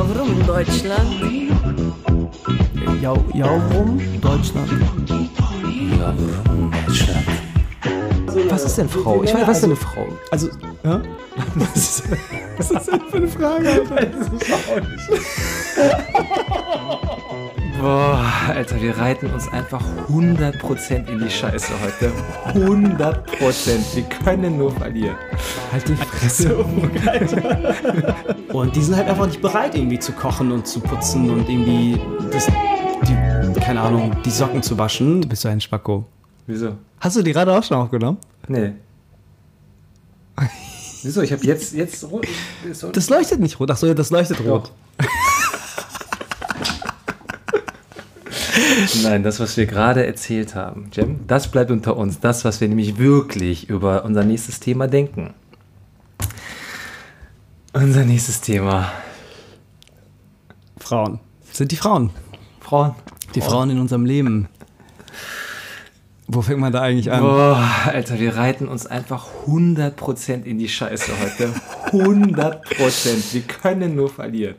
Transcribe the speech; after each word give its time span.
Ja, 0.00 0.06
warum 0.14 0.46
Deutschland? 0.46 1.20
Ja, 3.02 3.12
ja, 3.34 3.62
warum 3.70 4.00
Deutschland? 4.18 4.70
Ja, 5.10 6.14
warum 6.46 6.72
Deutschland? 6.86 7.26
Was 8.48 8.64
ist 8.64 8.78
denn 8.78 8.88
Frau? 8.88 9.22
Ich 9.22 9.34
meine, 9.34 9.46
was 9.46 9.56
ist 9.58 9.62
denn 9.64 9.72
eine 9.72 9.76
Frau? 9.76 10.06
Also, 10.30 10.48
ja? 10.84 11.02
Was 11.54 11.76
ist, 11.76 12.02
was 12.56 12.70
ist 12.70 12.92
denn 12.92 13.00
für 13.10 13.16
eine 13.16 13.28
Frage, 13.28 13.68
Alter? 13.68 14.08
Boah, 17.80 18.30
Alter, 18.48 18.78
wir 18.82 18.98
reiten 18.98 19.32
uns 19.32 19.48
einfach 19.48 19.82
100% 20.10 21.08
in 21.08 21.18
die 21.18 21.30
Scheiße 21.30 21.72
heute. 21.80 22.12
100%. 22.52 23.94
Wir 23.94 24.02
können 24.02 24.58
nur 24.58 24.70
verlieren. 24.70 25.16
Halt 25.72 25.88
die 25.88 25.96
Fresse, 25.96 26.62
Alter. 27.06 28.14
Und 28.52 28.76
die 28.76 28.82
sind 28.82 28.96
halt 28.96 29.08
einfach 29.08 29.26
nicht 29.26 29.40
bereit, 29.40 29.74
irgendwie 29.74 29.98
zu 29.98 30.12
kochen 30.12 30.52
und 30.52 30.66
zu 30.66 30.80
putzen 30.80 31.30
und 31.30 31.48
irgendwie 31.48 31.98
das, 32.30 32.48
die, 33.08 33.60
keine 33.60 33.80
Ahnung, 33.80 34.14
die 34.26 34.30
Socken 34.30 34.62
zu 34.62 34.76
waschen. 34.76 35.22
Du 35.22 35.28
bist 35.28 35.40
so 35.40 35.48
ein 35.48 35.60
Spacko. 35.60 36.04
Wieso? 36.46 36.76
Hast 37.00 37.16
du 37.16 37.22
die 37.22 37.32
gerade 37.32 37.50
auch 37.50 37.64
schon 37.64 37.78
aufgenommen? 37.78 38.18
Nee. 38.46 38.72
Wieso? 41.02 41.22
Ich 41.22 41.32
habe 41.32 41.42
jetzt, 41.46 41.72
jetzt 41.72 42.04
rot. 42.10 42.26
Das 42.92 43.08
leuchtet 43.08 43.40
nicht 43.40 43.58
rot. 43.58 43.70
Achso, 43.70 43.86
ja, 43.86 43.94
das 43.94 44.10
leuchtet 44.10 44.44
rot. 44.44 44.70
Nein, 49.02 49.22
das, 49.22 49.40
was 49.40 49.56
wir 49.56 49.66
gerade 49.66 50.06
erzählt 50.06 50.54
haben, 50.54 50.90
Jem, 50.92 51.26
das 51.26 51.48
bleibt 51.48 51.70
unter 51.70 51.96
uns. 51.96 52.20
Das, 52.20 52.44
was 52.44 52.60
wir 52.60 52.68
nämlich 52.68 52.98
wirklich 52.98 53.68
über 53.68 54.04
unser 54.04 54.24
nächstes 54.24 54.60
Thema 54.60 54.86
denken. 54.86 55.34
Unser 57.72 58.04
nächstes 58.04 58.40
Thema. 58.40 58.90
Frauen. 60.78 61.20
Sind 61.52 61.72
die 61.72 61.76
Frauen. 61.76 62.10
Frauen. 62.60 62.94
Die 63.34 63.40
Frauen 63.40 63.70
in 63.70 63.78
unserem 63.78 64.04
Leben. 64.04 64.48
Wo 66.26 66.42
fängt 66.42 66.60
man 66.60 66.72
da 66.72 66.80
eigentlich 66.82 67.10
an? 67.10 67.22
Boah, 67.22 67.68
Alter, 67.86 68.20
wir 68.20 68.36
reiten 68.36 68.68
uns 68.68 68.86
einfach 68.86 69.26
100% 69.46 70.44
in 70.44 70.58
die 70.58 70.68
Scheiße 70.68 71.12
heute. 71.20 71.52
100%. 71.90 73.34
Wir 73.34 73.42
können 73.42 73.96
nur 73.96 74.10
verlieren. 74.10 74.54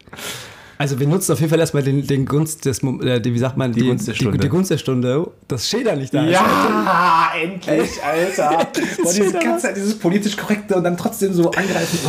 Also 0.81 0.99
wir 0.99 1.05
nutzen 1.05 1.31
auf 1.33 1.39
jeden 1.39 1.51
Fall 1.51 1.59
erstmal 1.59 1.83
den, 1.83 2.07
den 2.07 2.25
Gunst 2.25 2.65
des, 2.65 2.81
äh, 2.81 3.21
die, 3.21 3.35
wie 3.35 3.37
sagt 3.37 3.55
man, 3.55 3.71
Die 3.71 3.81
Gunst 3.81 4.07
der 4.07 4.15
Stunde. 4.15 4.39
Die, 4.39 4.39
die 4.39 4.49
Gunst 4.49 4.71
der 4.71 4.79
Stunde, 4.79 5.27
dass 5.47 5.69
Schäder 5.69 5.95
nicht 5.95 6.11
da 6.11 6.25
ist. 6.25 6.31
Ja, 6.31 7.29
endlich, 7.39 8.03
Alter. 8.03 8.49
Boah, 9.03 9.13
diese 9.13 9.27
wieder 9.27 9.39
ganze 9.41 9.67
Zeit 9.67 9.77
dieses 9.77 9.99
politisch 9.99 10.35
korrekte 10.35 10.75
und 10.75 10.83
dann 10.83 10.97
trotzdem 10.97 11.33
so 11.33 11.52
angreifen. 11.52 11.99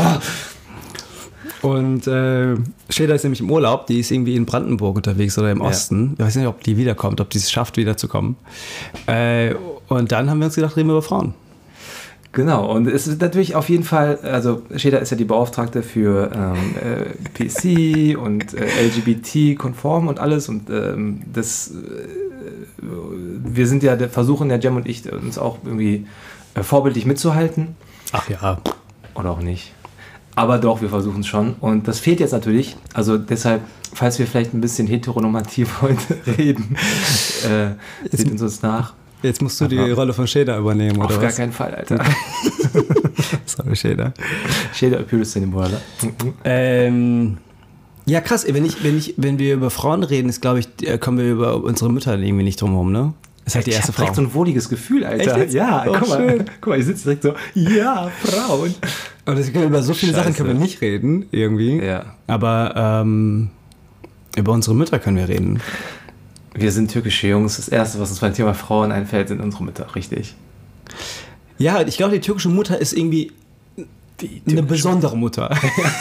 Oh. 1.62 1.68
Und 1.68 2.06
äh, 2.06 2.56
Schäder 2.88 3.14
ist 3.14 3.24
nämlich 3.24 3.40
im 3.40 3.50
Urlaub, 3.50 3.88
die 3.88 4.00
ist 4.00 4.10
irgendwie 4.10 4.36
in 4.36 4.46
Brandenburg 4.46 4.96
unterwegs 4.96 5.36
oder 5.36 5.50
im 5.50 5.60
Osten. 5.60 6.14
Ich 6.16 6.24
weiß 6.24 6.36
nicht, 6.36 6.46
ob 6.46 6.62
die 6.62 6.78
wiederkommt, 6.78 7.20
ob 7.20 7.28
die 7.28 7.36
es 7.36 7.50
schafft, 7.50 7.76
wiederzukommen. 7.76 8.36
Äh, 9.06 9.54
und 9.88 10.12
dann 10.12 10.30
haben 10.30 10.38
wir 10.38 10.46
uns 10.46 10.54
gedacht, 10.54 10.78
reden 10.78 10.88
wir 10.88 10.94
über 10.94 11.02
Frauen. 11.02 11.34
Genau, 12.32 12.72
und 12.72 12.86
es 12.86 13.06
ist 13.06 13.20
natürlich 13.20 13.54
auf 13.54 13.68
jeden 13.68 13.84
Fall, 13.84 14.18
also 14.22 14.62
Scheda 14.76 14.98
ist 14.98 15.10
ja 15.10 15.18
die 15.18 15.26
Beauftragte 15.26 15.82
für 15.82 16.30
ähm, 16.34 16.74
äh, 16.80 17.12
PC 17.34 18.18
und 18.18 18.54
äh, 18.54 18.86
LGBT-konform 18.86 20.08
und 20.08 20.18
alles 20.18 20.48
und 20.48 20.70
ähm, 20.70 21.20
das, 21.30 21.72
äh, 21.72 22.08
wir 22.80 23.66
sind 23.66 23.82
ja, 23.82 23.98
versuchen 24.08 24.48
ja 24.48 24.56
Jem 24.56 24.76
und 24.76 24.88
ich 24.88 25.12
uns 25.12 25.36
auch 25.36 25.58
irgendwie 25.62 26.06
äh, 26.54 26.62
vorbildlich 26.62 27.04
mitzuhalten 27.04 27.76
Ach 28.12 28.26
ja. 28.30 28.58
oder 29.14 29.30
auch 29.30 29.40
nicht. 29.40 29.74
Aber 30.34 30.56
doch, 30.56 30.80
wir 30.80 30.88
versuchen 30.88 31.20
es 31.20 31.26
schon. 31.26 31.56
Und 31.60 31.86
das 31.88 31.98
fehlt 31.98 32.18
jetzt 32.18 32.32
natürlich. 32.32 32.76
Also 32.94 33.18
deshalb, 33.18 33.60
falls 33.92 34.18
wir 34.18 34.26
vielleicht 34.26 34.54
ein 34.54 34.62
bisschen 34.62 34.86
heteronormativ 34.86 35.82
heute 35.82 36.16
reden, 36.38 36.76
äh, 37.44 37.72
seht 38.10 38.30
uns 38.30 38.40
uns 38.40 38.62
nach. 38.62 38.94
Jetzt 39.22 39.40
musst 39.42 39.60
du 39.60 39.66
die 39.68 39.78
Aha. 39.78 39.92
Rolle 39.92 40.12
von 40.12 40.26
Schäder 40.26 40.58
übernehmen, 40.58 40.96
oder 40.98 41.06
Auf 41.06 41.20
gar 41.20 41.28
was? 41.28 41.36
keinen 41.36 41.52
Fall, 41.52 41.74
Alter. 41.74 42.04
Sorry, 43.46 43.76
Schäder. 43.76 44.12
Scheda 44.74 44.98
Appearance 44.98 45.36
in 45.38 45.44
dem 45.44 45.54
Wörter. 45.54 45.80
Ähm, 46.44 47.38
ja, 48.06 48.20
krass, 48.20 48.44
wenn, 48.48 48.64
ich, 48.64 48.82
wenn, 48.82 48.98
ich, 48.98 49.14
wenn 49.16 49.38
wir 49.38 49.54
über 49.54 49.70
Frauen 49.70 50.02
reden, 50.02 50.28
ist, 50.28 50.40
glaube 50.40 50.58
ich, 50.60 50.68
äh, 50.88 50.98
kommen 50.98 51.18
wir 51.18 51.30
über 51.30 51.62
unsere 51.62 51.90
Mütter 51.92 52.18
irgendwie 52.18 52.42
nicht 52.44 52.60
drum 52.60 52.70
herum, 52.72 52.90
ne? 52.90 53.12
Das 53.44 53.52
ist 53.52 53.54
halt 53.56 53.66
die 53.66 53.70
ich 53.70 53.76
erste 53.76 53.88
hab 53.88 53.94
Frau. 53.96 54.02
direkt 54.04 54.16
so 54.16 54.22
ein 54.22 54.34
wohliges 54.34 54.68
Gefühl, 54.68 55.04
Alter. 55.04 55.46
Ja, 55.48 55.84
Oh, 55.88 55.96
guck, 55.98 56.08
mal, 56.08 56.44
guck 56.60 56.66
mal, 56.68 56.78
ich 56.78 56.86
sitze 56.86 57.04
direkt 57.04 57.22
so, 57.22 57.34
ja, 57.54 58.10
Frauen. 58.22 58.74
Und 59.24 59.52
können 59.52 59.66
über 59.66 59.82
so 59.82 59.94
viele 59.94 60.12
Sachen 60.12 60.32
Scheiße. 60.32 60.36
können 60.44 60.58
wir 60.58 60.64
nicht 60.64 60.80
reden, 60.80 61.26
irgendwie. 61.30 61.78
Ja. 61.78 62.16
Aber 62.26 62.74
ähm, 62.76 63.50
über 64.36 64.52
unsere 64.52 64.74
Mütter 64.74 64.98
können 64.98 65.16
wir 65.16 65.28
reden. 65.28 65.60
Wir 66.54 66.70
sind 66.70 66.90
türkische 66.90 67.28
Jungs. 67.28 67.56
Das 67.56 67.68
Erste, 67.68 68.00
was 68.00 68.10
uns 68.10 68.20
beim 68.20 68.34
Thema 68.34 68.54
Frauen 68.54 68.92
einfällt, 68.92 69.28
sind 69.28 69.40
unsere 69.40 69.64
Mütter, 69.64 69.94
richtig? 69.94 70.34
Ja, 71.58 71.80
ich 71.80 71.96
glaube, 71.96 72.14
die 72.14 72.20
türkische 72.20 72.48
Mutter 72.48 72.78
ist 72.78 72.92
irgendwie 72.92 73.32
eine 74.46 74.62
besondere 74.62 75.16
Mutter. 75.16 75.50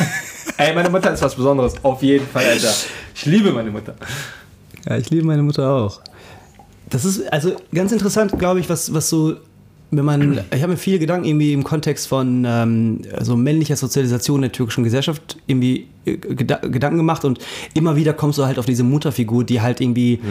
Ey, 0.57 0.75
meine 0.75 0.89
Mutter 0.89 1.11
ist 1.13 1.21
was 1.21 1.35
Besonderes. 1.35 1.73
Auf 1.83 2.03
jeden 2.03 2.27
Fall, 2.27 2.45
Alter. 2.45 2.73
Ich 3.15 3.25
liebe 3.25 3.51
meine 3.51 3.71
Mutter. 3.71 3.95
ja, 4.87 4.97
ich 4.97 5.09
liebe 5.09 5.25
meine 5.25 5.43
Mutter 5.43 5.71
auch. 5.71 6.01
Das 6.89 7.05
ist 7.05 7.31
also 7.31 7.55
ganz 7.73 7.91
interessant, 7.91 8.37
glaube 8.37 8.59
ich, 8.59 8.69
was, 8.69 8.93
was 8.93 9.09
so, 9.09 9.37
wenn 9.93 10.05
man, 10.05 10.39
ich 10.55 10.61
habe 10.61 10.71
mir 10.71 10.77
viele 10.77 10.99
Gedanken 10.99 11.25
irgendwie 11.25 11.51
im 11.51 11.65
Kontext 11.65 12.07
von 12.07 12.45
ähm, 12.47 13.01
so 13.19 13.35
männlicher 13.35 13.75
Sozialisation 13.75 14.41
der 14.41 14.53
türkischen 14.53 14.85
Gesellschaft 14.85 15.37
irgendwie 15.47 15.87
äh, 16.05 16.15
Geda 16.15 16.59
Gedanken 16.59 16.97
gemacht 16.97 17.25
und 17.25 17.39
immer 17.73 17.97
wieder 17.97 18.13
kommst 18.13 18.39
du 18.39 18.45
halt 18.45 18.57
auf 18.57 18.65
diese 18.65 18.85
Mutterfigur, 18.85 19.43
die 19.43 19.59
halt 19.59 19.81
irgendwie 19.81 20.21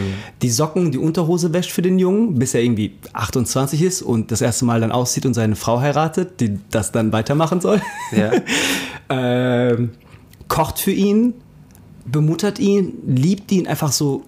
die 0.41 0.49
Socken, 0.49 0.91
die 0.91 0.97
Unterhose 0.97 1.53
wäscht 1.53 1.71
für 1.71 1.83
den 1.83 1.99
Jungen, 1.99 2.39
bis 2.39 2.55
er 2.55 2.63
irgendwie 2.63 2.93
28 3.13 3.83
ist 3.83 4.01
und 4.01 4.31
das 4.31 4.41
erste 4.41 4.65
Mal 4.65 4.81
dann 4.81 4.91
auszieht 4.91 5.27
und 5.27 5.35
seine 5.35 5.55
Frau 5.55 5.79
heiratet, 5.79 6.39
die 6.39 6.57
das 6.71 6.91
dann 6.91 7.13
weitermachen 7.13 7.61
soll. 7.61 7.81
Ja. 8.11 8.31
ähm, 9.09 9.91
kocht 10.47 10.79
für 10.79 10.91
ihn, 10.91 11.35
bemuttert 12.05 12.57
ihn, 12.57 12.93
liebt 13.05 13.51
ihn 13.51 13.67
einfach 13.67 13.91
so 13.91 14.23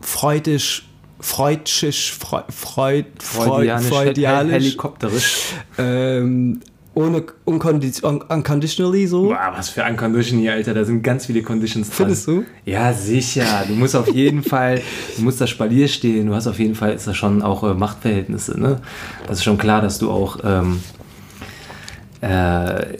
freudisch, 0.00 0.87
freudschisch, 1.20 2.12
freu, 2.18 2.42
freud, 2.48 3.06
freud, 3.18 3.48
Freudianisch, 3.48 3.86
freudianisch, 3.88 4.52
helikopterisch. 4.52 5.36
ähm, 5.78 6.60
ohne 6.94 7.22
uncondi- 7.46 8.02
un 8.04 8.20
unconditionally 8.22 9.06
so. 9.06 9.26
Boah, 9.28 9.52
was 9.54 9.68
für 9.68 9.84
ein 9.84 9.96
Condition 9.96 10.40
hier, 10.40 10.52
Alter. 10.54 10.74
Da 10.74 10.84
sind 10.84 11.02
ganz 11.02 11.26
viele 11.26 11.42
Conditions 11.42 11.88
dran. 11.88 11.96
Findest 11.96 12.26
du? 12.26 12.44
Ja, 12.64 12.92
sicher. 12.92 13.64
Du 13.68 13.74
musst 13.74 13.94
auf 13.94 14.08
jeden 14.12 14.42
Fall, 14.52 14.80
du 15.16 15.22
musst 15.22 15.40
das 15.40 15.48
Spalier 15.50 15.86
stehen. 15.86 16.26
Du 16.26 16.34
hast 16.34 16.48
auf 16.48 16.58
jeden 16.58 16.74
Fall, 16.74 16.92
ist 16.94 17.06
das 17.06 17.16
schon 17.16 17.40
auch 17.42 17.62
äh, 17.62 17.74
Machtverhältnisse, 17.74 18.58
ne? 18.60 18.80
Das 19.28 19.38
ist 19.38 19.44
schon 19.44 19.58
klar, 19.58 19.80
dass 19.80 19.98
du 20.00 20.10
auch 20.10 20.38
ähm, 20.42 20.80
äh, 22.20 22.96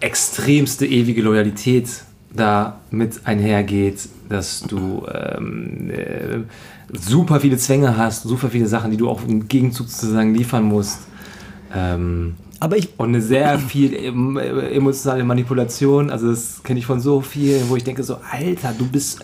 extremste 0.00 0.86
ewige 0.86 1.20
Loyalität 1.22 1.88
da 2.32 2.80
mit 2.90 3.20
einhergeht, 3.26 4.08
dass 4.28 4.62
du 4.62 5.06
ähm, 5.12 5.90
äh, 5.90 6.38
super 6.92 7.40
viele 7.40 7.56
Zwänge 7.56 7.96
hast, 7.96 8.22
super 8.22 8.48
viele 8.48 8.66
Sachen, 8.66 8.90
die 8.90 8.96
du 8.96 9.08
auch 9.08 9.22
im 9.26 9.48
Gegenzug 9.48 9.88
sozusagen 9.88 10.34
liefern 10.34 10.64
musst. 10.64 11.00
Ähm, 11.74 12.34
Aber 12.58 12.76
ich, 12.76 12.88
und 12.98 13.10
eine 13.10 13.22
sehr 13.22 13.58
viel 13.58 13.94
äh, 13.94 14.74
emotionale 14.74 15.24
Manipulation. 15.24 16.10
Also 16.10 16.30
das 16.30 16.62
kenne 16.62 16.78
ich 16.78 16.86
von 16.86 17.00
so 17.00 17.20
vielen, 17.20 17.68
wo 17.68 17.76
ich 17.76 17.84
denke 17.84 18.02
so, 18.02 18.16
Alter, 18.30 18.74
du 18.76 18.86
bist 18.86 19.20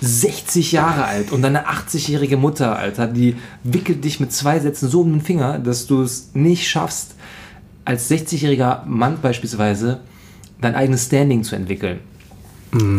60 0.00 0.72
Jahre 0.72 1.04
alt 1.04 1.32
und 1.32 1.42
deine 1.42 1.66
80-jährige 1.66 2.36
Mutter, 2.36 2.76
Alter, 2.76 3.06
die 3.06 3.36
wickelt 3.62 4.04
dich 4.04 4.20
mit 4.20 4.32
zwei 4.32 4.58
Sätzen 4.58 4.88
so 4.88 5.00
um 5.00 5.12
den 5.12 5.20
Finger, 5.20 5.58
dass 5.58 5.86
du 5.86 6.02
es 6.02 6.30
nicht 6.34 6.68
schaffst, 6.68 7.14
als 7.84 8.10
60-jähriger 8.10 8.84
Mann 8.86 9.18
beispielsweise 9.20 10.00
dein 10.60 10.74
eigenes 10.74 11.06
Standing 11.06 11.42
zu 11.42 11.54
entwickeln. 11.54 12.00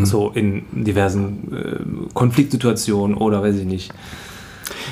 So 0.04 0.32
in 0.34 0.64
diversen 0.72 1.54
äh, 1.54 2.14
Konfliktsituationen 2.14 3.18
oder 3.18 3.42
weiß 3.42 3.56
ich 3.58 3.66
nicht. 3.66 3.94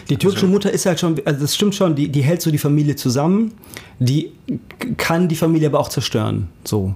die 0.10 0.18
türkische 0.18 0.48
Mutter 0.48 0.72
ist 0.72 0.86
halt 0.86 1.00
schon, 1.00 1.20
also 1.26 1.40
das 1.42 1.56
stimmt 1.56 1.76
schon, 1.76 1.96
die, 1.96 2.10
die 2.10 2.22
hält 2.22 2.42
so 2.42 2.52
die 2.52 2.58
Familie 2.58 2.96
zusammen, 2.96 3.54
die 4.00 4.32
kann 4.98 5.28
die 5.30 5.36
Familie 5.36 5.68
aber 5.70 5.80
auch 5.80 5.90
zerstören. 5.90 6.50
So. 6.66 6.96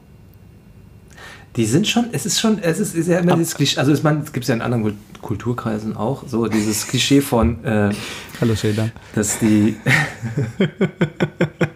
Die 1.56 1.66
sind 1.66 1.88
schon, 1.88 2.06
es 2.12 2.26
ist 2.26 2.40
schon, 2.40 2.60
es 2.60 2.80
ist, 2.80 2.94
ist 2.94 3.08
ja 3.08 3.20
immer 3.20 3.36
dieses 3.36 3.56
Klischee, 3.56 3.80
also 3.80 3.92
es, 3.92 4.04
gibt 4.04 4.44
es 4.44 4.48
ja 4.50 4.56
in 4.56 4.62
anderen 4.62 4.84
Kul- 4.84 4.94
Kulturkreisen 5.22 5.96
auch, 5.98 6.24
so 6.28 6.48
dieses 6.48 6.88
Klischee 6.88 7.22
von, 7.22 7.64
äh, 7.64 7.92
Hallo 8.40 8.56
Schäder. 8.56 8.90
dass 9.16 9.40
die. 9.40 9.76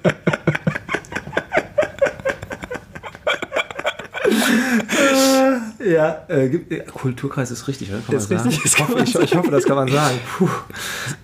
ja, 6.02 6.36
äh, 6.36 6.46
äh, 6.46 6.80
Kulturkreis 6.86 7.52
ist 7.52 7.68
richtig, 7.68 7.90
oder? 7.92 8.00
Kann 8.02 8.16
Ist 8.16 8.30
man 8.30 8.40
sagen? 8.40 8.50
richtig, 8.50 8.64
das 8.64 8.74
Ich 8.74 8.88
hoffe, 8.88 9.04
ich, 9.04 9.16
ich 9.16 9.36
hoffe, 9.36 9.52
das 9.52 9.66
kann 9.66 9.76
man 9.76 9.88
sagen. 9.88 10.18
Puh. 10.38 10.50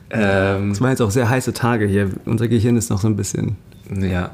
Ähm, 0.09 0.71
Es 0.71 0.81
waren 0.81 0.91
jetzt 0.91 1.01
auch 1.01 1.11
sehr 1.11 1.29
heiße 1.29 1.53
Tage 1.53 1.85
hier. 1.85 2.09
Unser 2.25 2.47
Gehirn 2.47 2.77
ist 2.77 2.89
noch 2.89 2.99
so 2.99 3.07
ein 3.07 3.15
bisschen. 3.15 3.55
Ja. 3.95 4.31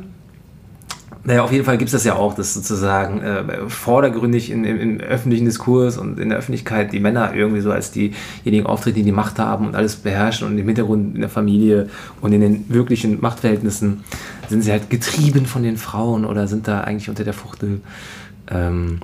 Naja, 1.26 1.44
auf 1.44 1.54
jeden 1.54 1.64
Fall 1.64 1.78
gibt 1.78 1.88
es 1.88 1.94
das 1.94 2.04
ja 2.04 2.16
auch, 2.16 2.34
dass 2.34 2.54
sozusagen 2.54 3.22
äh, 3.22 3.70
vordergründig 3.70 4.52
in, 4.52 4.66
im, 4.66 4.80
im, 4.80 5.00
öffentlichen 5.00 5.46
Diskurs 5.46 5.98
und 5.98 6.20
in 6.20 6.28
der 6.28 6.38
Öffentlichkeit 6.38 6.92
die 6.92 7.00
Männer 7.00 7.34
irgendwie 7.34 7.62
so 7.62 7.72
als 7.72 7.92
diejenigen 7.92 8.66
auftreten, 8.66 8.98
die 8.98 9.04
die 9.04 9.12
Macht 9.14 9.40
haben 9.40 9.68
und 9.68 9.76
alles 9.76 9.96
beherrschen 9.96 10.48
und 10.48 10.58
im 10.58 10.68
Hintergrund 10.68 11.16
in 11.16 11.22
der 11.22 11.30
Familie 11.30 11.88
und 12.20 12.34
in 12.34 12.42
den 12.42 12.66
wirklichen 12.68 13.22
Machtverhältnissen 13.22 14.04
sind 14.50 14.64
sie 14.64 14.72
halt 14.72 14.90
getrieben 14.90 15.46
von 15.46 15.64
den 15.64 15.78
Frauen 15.78 16.26
oder 16.26 16.48
sind 16.48 16.68
da 16.68 16.82
eigentlich 16.82 17.08
unter 17.08 17.24
der 17.24 17.34
Fuchtel. 17.34 17.80
Ähm, 18.52 19.00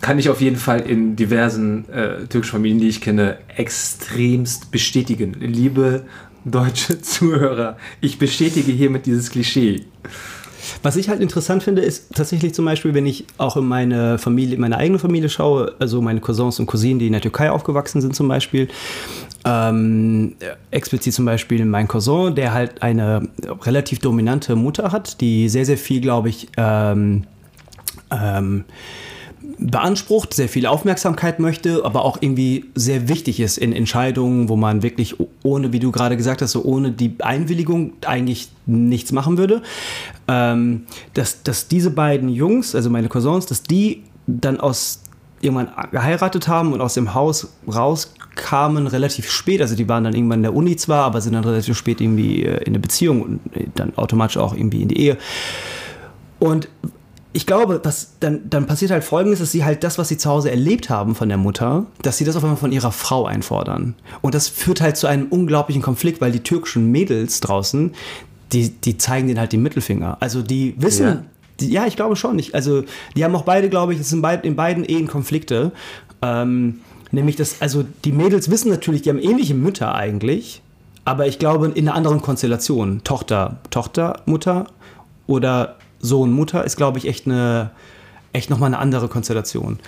kann 0.00 0.18
ich 0.18 0.28
auf 0.28 0.40
jeden 0.40 0.56
Fall 0.56 0.80
in 0.80 1.16
diversen 1.16 1.88
äh, 1.90 2.26
türkischen 2.26 2.52
Familien, 2.52 2.80
die 2.80 2.88
ich 2.88 3.00
kenne, 3.00 3.38
extremst 3.56 4.70
bestätigen. 4.70 5.34
Liebe 5.38 6.04
deutsche 6.44 7.00
Zuhörer, 7.02 7.76
ich 8.00 8.18
bestätige 8.18 8.72
hiermit 8.72 9.06
dieses 9.06 9.30
Klischee. 9.30 9.84
Was 10.82 10.96
ich 10.96 11.08
halt 11.08 11.20
interessant 11.20 11.62
finde, 11.62 11.82
ist 11.82 12.14
tatsächlich 12.14 12.54
zum 12.54 12.64
Beispiel, 12.64 12.94
wenn 12.94 13.06
ich 13.06 13.26
auch 13.38 13.56
in 13.56 13.66
meine 13.66 14.18
Familie, 14.18 14.56
meine 14.58 14.78
eigene 14.78 14.98
Familie 14.98 15.28
schaue, 15.28 15.74
also 15.78 16.00
meine 16.00 16.20
Cousins 16.20 16.58
und 16.60 16.66
Cousinen, 16.66 16.98
die 16.98 17.06
in 17.06 17.12
der 17.12 17.22
Türkei 17.22 17.50
aufgewachsen 17.50 18.00
sind 18.00 18.14
zum 18.14 18.28
Beispiel, 18.28 18.68
ähm, 19.44 20.36
explizit 20.70 21.14
zum 21.14 21.24
Beispiel 21.24 21.64
mein 21.64 21.88
Cousin, 21.88 22.34
der 22.34 22.52
halt 22.52 22.82
eine 22.82 23.28
relativ 23.62 23.98
dominante 23.98 24.54
Mutter 24.54 24.92
hat, 24.92 25.20
die 25.20 25.48
sehr, 25.48 25.64
sehr 25.64 25.78
viel, 25.78 26.00
glaube 26.00 26.28
ich, 26.28 26.48
ähm, 26.56 27.24
ähm, 28.10 28.64
beansprucht, 29.60 30.32
sehr 30.32 30.48
viel 30.48 30.66
Aufmerksamkeit 30.66 31.38
möchte, 31.38 31.84
aber 31.84 32.04
auch 32.04 32.18
irgendwie 32.20 32.66
sehr 32.74 33.08
wichtig 33.08 33.40
ist 33.40 33.58
in 33.58 33.72
Entscheidungen, 33.72 34.48
wo 34.48 34.56
man 34.56 34.82
wirklich 34.82 35.16
ohne, 35.42 35.72
wie 35.72 35.78
du 35.78 35.92
gerade 35.92 36.16
gesagt 36.16 36.40
hast, 36.40 36.52
so 36.52 36.64
ohne 36.64 36.90
die 36.90 37.14
Einwilligung 37.20 37.92
eigentlich 38.06 38.48
nichts 38.66 39.12
machen 39.12 39.36
würde. 39.36 39.62
Ähm, 40.28 40.86
dass, 41.14 41.42
dass 41.42 41.68
diese 41.68 41.90
beiden 41.90 42.30
Jungs, 42.30 42.74
also 42.74 42.88
meine 42.88 43.08
Cousins, 43.08 43.46
dass 43.46 43.62
die 43.62 44.02
dann 44.26 44.60
aus 44.60 45.02
irgendwann 45.42 45.68
geheiratet 45.90 46.48
haben 46.48 46.72
und 46.72 46.80
aus 46.80 46.94
dem 46.94 47.14
Haus 47.14 47.52
rauskamen 47.66 48.86
relativ 48.86 49.30
spät. 49.30 49.60
Also 49.60 49.74
die 49.74 49.88
waren 49.88 50.04
dann 50.04 50.14
irgendwann 50.14 50.40
in 50.40 50.44
der 50.44 50.54
Uni 50.54 50.76
zwar, 50.76 51.04
aber 51.04 51.20
sind 51.20 51.34
dann 51.34 51.44
relativ 51.44 51.76
spät 51.76 52.00
irgendwie 52.00 52.44
äh, 52.44 52.62
in 52.64 52.74
der 52.74 52.80
Beziehung 52.80 53.22
und 53.22 53.56
äh, 53.56 53.66
dann 53.74 53.96
automatisch 53.96 54.36
auch 54.36 54.54
irgendwie 54.54 54.82
in 54.82 54.88
die 54.88 55.00
Ehe. 55.00 55.16
Und 56.38 56.68
ich 57.32 57.46
glaube, 57.46 57.78
dass 57.80 58.14
dann, 58.18 58.50
dann 58.50 58.66
passiert 58.66 58.90
halt 58.90 59.04
folgendes, 59.04 59.38
dass 59.38 59.52
sie 59.52 59.64
halt 59.64 59.84
das, 59.84 59.98
was 59.98 60.08
sie 60.08 60.18
zu 60.18 60.28
Hause 60.28 60.50
erlebt 60.50 60.90
haben 60.90 61.14
von 61.14 61.28
der 61.28 61.38
Mutter, 61.38 61.86
dass 62.02 62.18
sie 62.18 62.24
das 62.24 62.34
auf 62.34 62.42
einmal 62.42 62.56
von 62.56 62.72
ihrer 62.72 62.90
Frau 62.90 63.24
einfordern. 63.24 63.94
Und 64.20 64.34
das 64.34 64.48
führt 64.48 64.80
halt 64.80 64.96
zu 64.96 65.06
einem 65.06 65.28
unglaublichen 65.28 65.80
Konflikt, 65.80 66.20
weil 66.20 66.32
die 66.32 66.40
türkischen 66.40 66.90
Mädels 66.90 67.40
draußen, 67.40 67.94
die, 68.52 68.70
die 68.70 68.98
zeigen 68.98 69.28
denen 69.28 69.38
halt 69.38 69.52
den 69.52 69.62
Mittelfinger. 69.62 70.16
Also 70.18 70.42
die 70.42 70.74
wissen, 70.78 71.06
ja, 71.06 71.24
die, 71.60 71.70
ja 71.70 71.86
ich 71.86 71.94
glaube 71.94 72.16
schon. 72.16 72.34
nicht. 72.34 72.54
also 72.54 72.82
die 73.14 73.24
haben 73.24 73.36
auch 73.36 73.42
beide, 73.42 73.68
glaube 73.68 73.94
ich, 73.94 74.00
es 74.00 74.08
sind 74.08 74.26
in 74.42 74.56
beiden 74.56 74.84
Ehen 74.84 75.06
Konflikte. 75.06 75.70
Ähm, 76.22 76.80
nämlich, 77.12 77.36
dass, 77.36 77.62
also 77.62 77.84
die 78.04 78.12
Mädels 78.12 78.50
wissen 78.50 78.70
natürlich, 78.70 79.02
die 79.02 79.10
haben 79.10 79.20
ähnliche 79.20 79.54
Mütter 79.54 79.94
eigentlich, 79.94 80.62
aber 81.04 81.28
ich 81.28 81.38
glaube 81.38 81.70
in 81.74 81.88
einer 81.88 81.96
anderen 81.96 82.22
Konstellation. 82.22 83.02
Tochter, 83.04 83.58
Tochter, 83.70 84.20
Mutter 84.26 84.66
oder 85.28 85.76
Sohn, 86.00 86.32
Mutter 86.32 86.64
ist, 86.64 86.76
glaube 86.76 86.98
ich, 86.98 87.06
echt 87.06 87.26
eine, 87.26 87.70
echt 88.32 88.50
nochmal 88.50 88.68
eine 88.68 88.78
andere 88.78 89.08
Konstellation. 89.08 89.78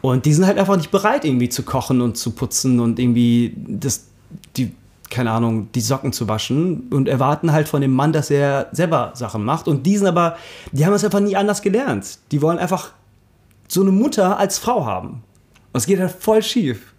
Und 0.00 0.26
die 0.26 0.32
sind 0.32 0.46
halt 0.46 0.58
einfach 0.58 0.76
nicht 0.76 0.90
bereit, 0.90 1.24
irgendwie 1.24 1.48
zu 1.48 1.62
kochen 1.62 2.00
und 2.00 2.16
zu 2.16 2.32
putzen 2.32 2.80
und 2.80 2.98
irgendwie 2.98 3.54
das, 3.56 4.06
die, 4.56 4.72
keine 5.10 5.30
Ahnung, 5.30 5.68
die 5.74 5.80
Socken 5.80 6.12
zu 6.12 6.26
waschen 6.26 6.88
und 6.90 7.08
erwarten 7.08 7.52
halt 7.52 7.68
von 7.68 7.80
dem 7.80 7.92
Mann, 7.92 8.12
dass 8.12 8.30
er 8.30 8.68
selber 8.72 9.12
Sachen 9.14 9.44
macht. 9.44 9.68
Und 9.68 9.86
die 9.86 9.96
sind 9.96 10.08
aber, 10.08 10.36
die 10.72 10.84
haben 10.84 10.92
es 10.94 11.04
einfach 11.04 11.20
nie 11.20 11.36
anders 11.36 11.62
gelernt. 11.62 12.18
Die 12.32 12.42
wollen 12.42 12.58
einfach 12.58 12.90
so 13.68 13.82
eine 13.82 13.92
Mutter 13.92 14.38
als 14.38 14.58
Frau 14.58 14.84
haben. 14.84 15.22
Und 15.72 15.78
es 15.78 15.86
geht 15.86 16.00
halt 16.00 16.10
voll 16.10 16.42
schief. 16.42 16.92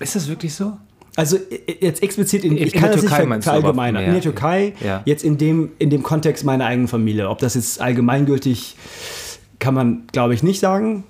Ist 0.00 0.16
das 0.16 0.28
wirklich 0.28 0.54
so? 0.54 0.76
Also 1.18 1.36
jetzt 1.80 2.00
explizit 2.00 2.44
in, 2.44 2.56
in, 2.56 2.68
ich 2.68 2.74
kann 2.74 2.92
in 2.92 3.00
der 3.00 3.00
Türkei 3.00 3.24
nicht 3.24 3.42
verallgemeinern. 3.42 4.04
In 4.04 4.12
der 4.12 4.20
Türkei, 4.20 4.74
ja. 4.78 5.02
jetzt 5.04 5.24
in 5.24 5.36
dem, 5.36 5.72
in 5.80 5.90
dem 5.90 6.04
Kontext 6.04 6.44
meiner 6.44 6.64
eigenen 6.64 6.86
Familie. 6.86 7.28
Ob 7.28 7.38
das 7.38 7.54
jetzt 7.54 7.80
allgemeingültig, 7.80 8.76
kann 9.58 9.74
man, 9.74 10.06
glaube 10.12 10.34
ich, 10.34 10.44
nicht 10.44 10.60
sagen. 10.60 11.02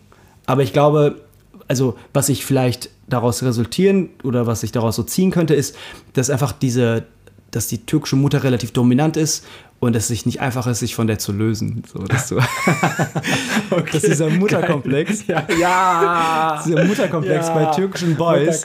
Aber 0.47 0.63
ich 0.63 0.73
glaube, 0.73 1.21
also 1.69 1.99
was 2.15 2.31
ich 2.31 2.47
vielleicht 2.47 2.89
daraus 3.07 3.43
resultieren 3.43 4.09
oder 4.25 4.47
was 4.47 4.63
ich 4.63 4.73
daraus 4.73 4.97
so 4.97 5.03
ziehen 5.03 5.31
könnte, 5.31 5.53
ist, 5.53 5.77
dass 6.15 6.31
einfach 6.31 6.53
diese, 6.53 7.05
dass 7.51 7.67
die 7.67 7.85
türkische 7.85 8.17
Mutter 8.17 8.43
relativ 8.43 8.71
dominant 8.71 9.19
ist 9.19 9.45
und 9.81 9.95
es 9.95 10.09
sich 10.09 10.27
nicht 10.27 10.41
einfach 10.41 10.67
ist, 10.67 10.81
sich 10.81 10.95
von 10.95 11.07
der 11.07 11.19
zu 11.19 11.33
lösen. 11.33 11.83
So, 11.93 12.01
dass, 12.01 12.29
du 12.29 12.37
okay. 13.71 13.91
dass 13.93 14.03
dieser 14.03 14.29
Mutterkomplex, 14.29 15.27
ja, 15.29 15.47
ja. 15.59 16.63
dieser 16.67 16.85
Mutterkomplex 16.85 17.47
ja. 17.47 17.55
bei 17.55 17.65
türkischen 17.77 18.17
Boys, 18.17 18.65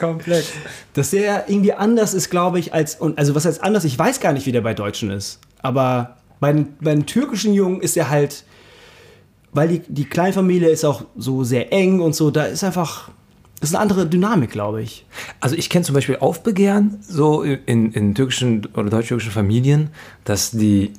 dass 0.94 1.10
der 1.10 1.48
irgendwie 1.48 1.72
anders 1.72 2.14
ist, 2.14 2.30
glaube 2.30 2.58
ich, 2.58 2.74
als, 2.74 2.96
und, 2.96 3.18
also 3.18 3.34
was 3.34 3.44
heißt 3.44 3.62
anders, 3.62 3.84
ich 3.84 3.98
weiß 3.98 4.20
gar 4.20 4.32
nicht, 4.32 4.46
wie 4.46 4.52
der 4.52 4.62
bei 4.62 4.74
Deutschen 4.74 5.10
ist, 5.10 5.38
aber 5.62 6.16
bei 6.40 6.52
den, 6.52 6.74
bei 6.80 6.94
den 6.94 7.06
türkischen 7.06 7.54
Jungen 7.54 7.80
ist 7.80 7.96
er 7.96 8.10
halt, 8.10 8.44
weil 9.52 9.68
die, 9.68 9.82
die 9.86 10.04
Kleinfamilie 10.04 10.68
ist 10.68 10.84
auch 10.84 11.04
so 11.16 11.44
sehr 11.44 11.72
eng 11.72 12.00
und 12.00 12.16
so, 12.16 12.32
da 12.32 12.44
ist 12.44 12.64
einfach, 12.64 13.10
das 13.60 13.70
ist 13.70 13.76
eine 13.76 13.82
andere 13.82 14.06
Dynamik, 14.06 14.50
glaube 14.50 14.82
ich. 14.82 15.06
Also 15.38 15.54
ich 15.54 15.70
kenne 15.70 15.84
zum 15.84 15.94
Beispiel 15.94 16.16
Aufbegehren 16.16 16.98
so 17.00 17.42
in, 17.42 17.92
in 17.92 18.16
türkischen 18.16 18.66
oder 18.74 18.90
deutsch-türkischen 18.90 19.30
Familien, 19.30 19.90
dass 20.24 20.50
die 20.50 20.92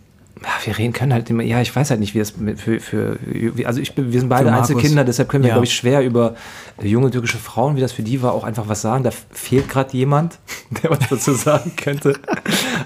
wir 0.64 0.78
reden 0.78 0.94
können 0.94 1.14
halt 1.14 1.30
immer, 1.30 1.44
ja, 1.44 1.62
ich 1.62 1.74
weiß 1.74 1.90
halt 1.90 2.00
nicht, 2.00 2.14
wie 2.14 2.20
das 2.20 2.34
für, 2.58 2.80
für 2.80 3.18
also 3.64 3.80
ich, 3.80 3.96
wir 3.96 4.20
sind 4.20 4.30
beide 4.30 4.52
Einzelkinder, 4.52 5.04
deshalb 5.04 5.30
können 5.30 5.44
wir, 5.44 5.50
ja. 5.50 5.56
glaube 5.56 5.66
ich, 5.66 5.74
schwer 5.74 6.04
über 6.04 6.36
junge 6.82 7.10
türkische 7.10 7.38
Frauen, 7.38 7.76
wie 7.76 7.82
das 7.82 7.94
für 7.94 8.04
die 8.04 8.22
war, 8.22 8.34
auch 8.34 8.44
einfach 8.44 8.68
was 8.68 8.82
sagen. 8.82 9.04
Da 9.04 9.12
fehlt 9.12 9.70
gerade 9.70 9.96
jemand, 9.96 10.40
der 10.84 10.92
was 10.92 11.00
dazu 11.10 11.34
sagen 11.34 11.74
könnte. 11.78 12.20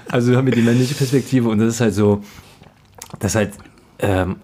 Also 0.08 0.36
haben 0.36 0.46
wir 0.46 0.54
die 0.54 0.62
männliche 0.62 0.94
Perspektive 0.94 1.48
und 1.48 1.58
das 1.58 1.74
ist 1.74 1.80
halt 1.80 1.94
so, 1.94 2.22
dass 3.18 3.34
halt 3.34 3.52
ähm, 3.98 4.36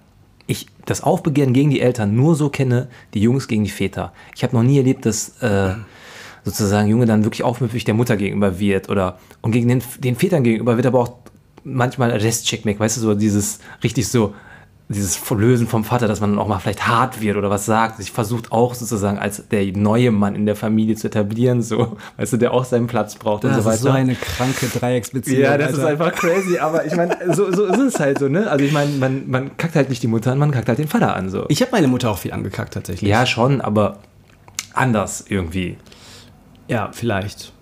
ich 0.47 0.67
das 0.85 1.03
Aufbegehren 1.03 1.53
gegen 1.53 1.70
die 1.70 1.81
Eltern 1.81 2.14
nur 2.14 2.35
so 2.35 2.49
kenne, 2.49 2.88
die 3.14 3.20
Jungs 3.20 3.49
gegen 3.49 3.64
die 3.64 3.70
Väter. 3.70 4.12
Ich 4.35 4.43
habe 4.43 4.55
noch 4.55 4.62
nie 4.62 4.79
erlebt, 4.79 5.06
dass 5.06 5.41
äh, 5.43 5.75
sozusagen 6.44 6.88
Junge 6.88 7.06
dann 7.06 7.25
wirklich 7.25 7.43
aufmüpfig 7.43 7.85
der 7.85 7.94
Mutter 7.94 8.17
gegenüber 8.17 8.58
wird 8.58 8.88
oder 8.88 9.19
und 9.43 9.53
gegen 9.53 9.69
den, 9.69 9.82
den 9.99 10.17
Vätern 10.17 10.44
gegenüber 10.44 10.76
wird 10.76 10.87
aber 10.87 11.00
auch 11.00 11.12
manchmal 11.66 12.10
Restcheckmeck, 12.10 12.78
weißt 12.78 12.96
du, 12.96 13.00
so 13.00 13.14
dieses 13.14 13.58
richtig 13.82 14.08
so, 14.08 14.34
dieses 14.88 15.18
Lösen 15.30 15.66
vom 15.66 15.82
Vater, 15.82 16.06
dass 16.06 16.20
man 16.20 16.38
auch 16.38 16.46
mal 16.46 16.60
vielleicht 16.60 16.86
hart 16.86 17.20
wird 17.20 17.36
oder 17.36 17.50
was 17.50 17.66
sagt. 17.66 17.98
Ich 17.98 18.12
versucht 18.12 18.52
auch 18.52 18.72
sozusagen 18.74 19.18
als 19.18 19.48
der 19.48 19.76
neue 19.76 20.12
Mann 20.12 20.36
in 20.36 20.46
der 20.46 20.55
Familie 20.55 20.94
zu 20.94 21.08
etablieren, 21.08 21.60
so, 21.60 21.96
weißt 22.19 22.34
du, 22.34 22.36
der 22.36 22.55
auch 22.55 22.64
seinen 22.64 22.86
Platz 22.86 23.17
braucht 23.17 23.43
das 23.43 23.50
und 23.50 23.56
so 23.56 23.64
weiter. 23.64 23.70
Das 23.70 23.76
ist 23.79 23.82
so 23.82 23.91
eine 23.91 24.14
kranke 24.14 24.67
Dreiecksbeziehung. 24.69 25.43
Ja, 25.43 25.58
das 25.58 25.69
Alter. 25.69 25.79
ist 25.79 25.84
einfach 25.84 26.12
crazy, 26.14 26.58
aber 26.58 26.86
ich 26.86 26.94
meine, 26.94 27.34
so, 27.34 27.50
so 27.52 27.64
ist 27.64 27.79
es 27.79 27.98
halt 27.98 28.20
so, 28.20 28.29
ne? 28.29 28.48
Also 28.48 28.64
ich 28.64 28.72
meine, 28.72 28.93
man, 28.93 29.29
man 29.29 29.56
kackt 29.56 29.74
halt 29.74 29.88
nicht 29.88 30.02
die 30.05 30.08
Mutter 30.08 30.31
an, 30.31 30.38
man 30.38 30.52
kackt 30.52 30.69
halt 30.69 30.79
den 30.79 30.88
Vater 30.88 31.17
an, 31.17 31.31
so. 31.31 31.46
Ich 31.48 31.60
habe 31.62 31.72
meine 31.72 31.88
Mutter 31.88 32.10
auch 32.10 32.19
viel 32.19 32.32
angekackt, 32.32 32.74
tatsächlich. 32.74 33.10
Ja, 33.10 33.26
schon, 33.26 33.60
aber 33.60 33.98
anders 34.72 35.24
irgendwie. 35.29 35.79
Ja, 36.69 36.91
vielleicht. 36.93 37.52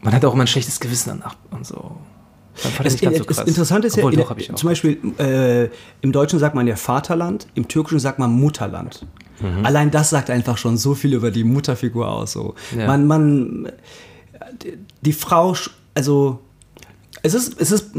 Man 0.00 0.14
hat 0.14 0.24
auch 0.24 0.32
immer 0.32 0.44
ein 0.44 0.46
schlechtes 0.46 0.80
Gewissen 0.80 1.10
danach 1.10 1.36
und 1.50 1.66
so. 1.66 1.98
Das, 2.82 2.98
so 2.98 3.24
das 3.24 3.38
Interessante 3.40 3.86
ist 3.86 3.96
Obwohl, 3.96 4.14
ja, 4.14 4.20
doch, 4.22 4.36
in, 4.36 4.56
zum 4.56 4.68
Beispiel 4.68 4.98
äh, 5.18 5.68
im 6.00 6.12
Deutschen 6.12 6.38
sagt 6.38 6.54
man 6.54 6.66
ja 6.66 6.76
Vaterland, 6.76 7.46
im 7.54 7.68
Türkischen 7.68 8.00
sagt 8.00 8.18
man 8.18 8.30
Mutterland. 8.30 9.06
Mhm. 9.40 9.64
Allein 9.64 9.90
das 9.90 10.10
sagt 10.10 10.30
einfach 10.30 10.58
schon 10.58 10.76
so 10.76 10.94
viel 10.94 11.14
über 11.14 11.30
die 11.30 11.44
Mutterfigur 11.44 12.08
aus. 12.08 12.32
So. 12.32 12.54
Ja. 12.76 12.86
Man, 12.86 13.06
man, 13.06 13.72
die 15.02 15.12
Frau, 15.12 15.54
also 15.94 16.40
es 17.22 17.34
ist, 17.34 17.60
es 17.60 17.70
ist, 17.70 17.92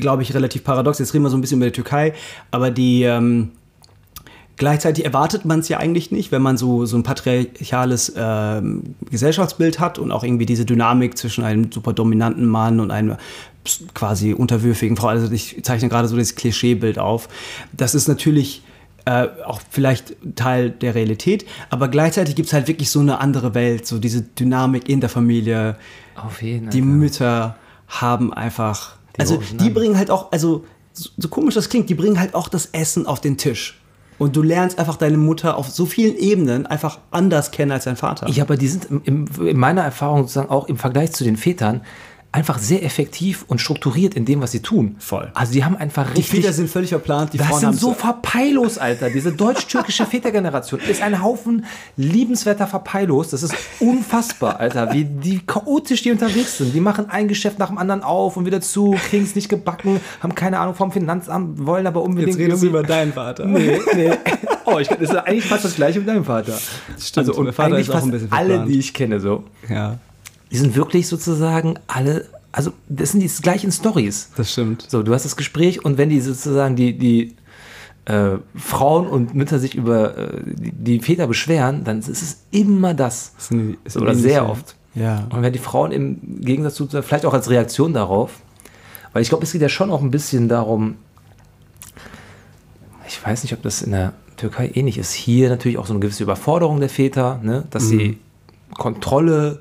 glaube 0.00 0.22
ich, 0.22 0.34
relativ 0.34 0.64
paradox. 0.64 0.98
Jetzt 0.98 1.14
reden 1.14 1.24
wir 1.24 1.30
so 1.30 1.36
ein 1.36 1.40
bisschen 1.40 1.58
über 1.58 1.66
die 1.66 1.72
Türkei, 1.72 2.14
aber 2.50 2.70
die 2.70 3.02
ähm, 3.02 3.52
Gleichzeitig 4.56 5.04
erwartet 5.04 5.44
man 5.44 5.60
es 5.60 5.68
ja 5.68 5.78
eigentlich 5.78 6.10
nicht, 6.10 6.32
wenn 6.32 6.40
man 6.40 6.56
so, 6.56 6.86
so 6.86 6.96
ein 6.96 7.02
patriarchales 7.02 8.14
ähm, 8.16 8.94
Gesellschaftsbild 9.10 9.80
hat 9.80 9.98
und 9.98 10.10
auch 10.12 10.24
irgendwie 10.24 10.46
diese 10.46 10.64
Dynamik 10.64 11.18
zwischen 11.18 11.44
einem 11.44 11.70
super 11.70 11.92
dominanten 11.92 12.46
Mann 12.46 12.80
und 12.80 12.90
einem 12.90 13.16
quasi 13.92 14.32
unterwürfigen 14.32 14.96
Frau. 14.96 15.08
Also 15.08 15.30
ich 15.30 15.62
zeichne 15.62 15.90
gerade 15.90 16.08
so 16.08 16.16
das 16.16 16.36
Klischeebild 16.36 16.98
auf. 16.98 17.28
Das 17.76 17.94
ist 17.94 18.08
natürlich 18.08 18.62
äh, 19.04 19.28
auch 19.44 19.60
vielleicht 19.70 20.16
Teil 20.36 20.70
der 20.70 20.94
Realität, 20.94 21.46
aber 21.68 21.88
gleichzeitig 21.88 22.34
gibt 22.34 22.46
es 22.46 22.52
halt 22.54 22.66
wirklich 22.66 22.90
so 22.90 23.00
eine 23.00 23.20
andere 23.20 23.54
Welt, 23.54 23.86
so 23.86 23.98
diese 23.98 24.22
Dynamik 24.22 24.88
in 24.88 25.00
der 25.00 25.10
Familie. 25.10 25.76
Auf 26.16 26.40
jeden 26.40 26.64
Fall. 26.64 26.70
Die 26.72 26.82
Mütter 26.82 27.56
haben 27.88 28.32
einfach, 28.32 28.96
also 29.18 29.40
die 29.60 29.70
bringen 29.70 29.98
halt 29.98 30.10
auch, 30.10 30.32
also 30.32 30.64
so, 30.92 31.10
so 31.18 31.28
komisch 31.28 31.54
das 31.54 31.68
klingt, 31.68 31.90
die 31.90 31.94
bringen 31.94 32.18
halt 32.18 32.34
auch 32.34 32.48
das 32.48 32.66
Essen 32.66 33.06
auf 33.06 33.20
den 33.20 33.36
Tisch. 33.36 33.78
Und 34.18 34.36
du 34.36 34.42
lernst 34.42 34.78
einfach 34.78 34.96
deine 34.96 35.18
Mutter 35.18 35.56
auf 35.56 35.68
so 35.68 35.86
vielen 35.86 36.16
Ebenen 36.16 36.66
einfach 36.66 36.98
anders 37.10 37.50
kennen 37.50 37.72
als 37.72 37.84
dein 37.84 37.96
Vater. 37.96 38.28
Ja, 38.28 38.44
aber 38.44 38.56
die 38.56 38.68
sind 38.68 38.86
in 39.04 39.28
meiner 39.58 39.82
Erfahrung 39.82 40.22
sozusagen 40.22 40.50
auch 40.50 40.68
im 40.68 40.76
Vergleich 40.76 41.12
zu 41.12 41.24
den 41.24 41.36
Vätern 41.36 41.82
einfach 42.36 42.58
sehr 42.58 42.84
effektiv 42.84 43.44
und 43.48 43.60
strukturiert 43.60 44.14
in 44.14 44.26
dem, 44.26 44.42
was 44.42 44.52
sie 44.52 44.60
tun. 44.60 44.96
Voll. 44.98 45.30
Also 45.34 45.52
die 45.54 45.64
haben 45.64 45.76
einfach 45.76 46.10
Die 46.10 46.18
richtig... 46.20 46.42
Väter 46.42 46.52
sind 46.52 46.68
völlig 46.68 46.90
verplant, 46.90 47.32
die 47.32 47.38
das 47.38 47.46
Frauen 47.46 47.60
sind 47.60 47.80
so 47.80 47.94
verpeilos, 47.94 48.76
Alter. 48.76 49.08
Diese 49.08 49.32
deutsch-türkische 49.32 50.04
Vätergeneration 50.06 50.80
ist 50.80 51.02
ein 51.02 51.22
Haufen 51.22 51.64
liebenswerter 51.96 52.66
Verpeilos. 52.66 53.30
Das 53.30 53.42
ist 53.42 53.54
unfassbar, 53.80 54.60
Alter, 54.60 54.92
wie 54.92 55.04
die 55.04 55.40
chaotisch 55.46 56.02
die 56.02 56.12
unterwegs 56.12 56.58
sind. 56.58 56.74
Die 56.74 56.80
machen 56.80 57.08
ein 57.08 57.26
Geschäft 57.26 57.58
nach 57.58 57.68
dem 57.68 57.78
anderen 57.78 58.02
auf 58.02 58.36
und 58.36 58.44
wieder 58.44 58.60
zu, 58.60 58.96
kriegen 59.08 59.24
es 59.24 59.34
nicht 59.34 59.48
gebacken, 59.48 60.00
haben 60.20 60.34
keine 60.34 60.58
Ahnung 60.58 60.74
vom 60.74 60.92
Finanzamt, 60.92 61.64
wollen 61.64 61.86
aber 61.86 62.02
unbedingt 62.02 62.36
Jetzt 62.36 62.38
redest 62.38 62.62
du 62.62 62.66
über 62.66 62.82
deinen 62.82 63.14
Vater. 63.14 63.46
Nee, 63.46 63.80
nee. 63.94 64.10
Oh, 64.68 64.80
ich, 64.80 64.88
das 64.88 64.98
ist 64.98 65.14
eigentlich 65.14 65.44
fast 65.44 65.64
das 65.64 65.76
gleiche 65.76 66.00
mit 66.00 66.08
deinem 66.08 66.24
Vater. 66.24 66.58
Stimmt, 66.98 67.28
also, 67.28 67.38
und 67.38 67.44
mein 67.44 67.54
Vater 67.54 67.76
eigentlich 67.76 67.88
ist 67.88 67.94
auch 67.94 68.02
ein 68.02 68.10
bisschen 68.10 68.32
alle, 68.32 68.48
verplant. 68.48 68.74
die 68.74 68.78
ich 68.80 68.92
kenne, 68.92 69.20
so. 69.20 69.44
Ja, 69.68 69.98
Die 70.52 70.56
sind 70.58 70.76
wirklich 70.76 71.08
sozusagen 71.08 71.78
alle, 71.88 72.26
also 72.52 72.72
das 72.88 73.12
sind 73.12 73.20
die 73.20 73.28
gleichen 73.42 73.72
Stories. 73.72 74.30
das 74.36 74.52
stimmt. 74.52 74.86
So, 74.88 75.02
du 75.02 75.12
hast 75.12 75.24
das 75.24 75.36
Gespräch 75.36 75.84
und 75.84 75.98
wenn 75.98 76.08
die 76.08 76.20
sozusagen 76.20 76.76
die, 76.76 76.96
die 76.96 77.34
äh, 78.04 78.36
Frauen 78.54 79.08
und 79.08 79.34
Mütter 79.34 79.58
sich 79.58 79.74
über 79.74 80.16
äh, 80.16 80.28
die, 80.46 80.70
die 80.72 81.00
Väter 81.00 81.26
beschweren, 81.26 81.82
dann 81.84 81.98
ist 81.98 82.08
es 82.08 82.42
immer 82.52 82.94
das. 82.94 83.32
Das 83.36 83.48
sind- 83.48 83.76
ist 83.84 83.96
Oder 83.96 84.14
sehr 84.14 84.48
oft. 84.48 84.76
Ja. 84.94 85.26
Und 85.30 85.42
wenn 85.42 85.52
die 85.52 85.58
Frauen 85.58 85.92
im 85.92 86.40
Gegensatz 86.40 86.76
zu, 86.76 86.86
vielleicht 86.88 87.26
auch 87.26 87.34
als 87.34 87.50
Reaktion 87.50 87.92
darauf, 87.92 88.30
weil 89.12 89.22
ich 89.22 89.28
glaube, 89.28 89.44
es 89.44 89.52
geht 89.52 89.62
ja 89.62 89.68
schon 89.68 89.90
auch 89.90 90.00
ein 90.00 90.10
bisschen 90.10 90.48
darum, 90.48 90.94
ich 93.08 93.24
weiß 93.24 93.42
nicht, 93.42 93.52
ob 93.52 93.62
das 93.62 93.82
in 93.82 93.92
der 93.92 94.12
Türkei 94.36 94.70
ähnlich 94.74 94.98
ist. 94.98 95.12
Hier 95.12 95.48
natürlich 95.48 95.78
auch 95.78 95.86
so 95.86 95.92
eine 95.92 96.00
gewisse 96.00 96.22
Überforderung 96.22 96.80
der 96.80 96.88
Väter, 96.88 97.40
ne? 97.42 97.64
dass 97.70 97.88
sie 97.88 98.18
Kontrolle 98.74 99.60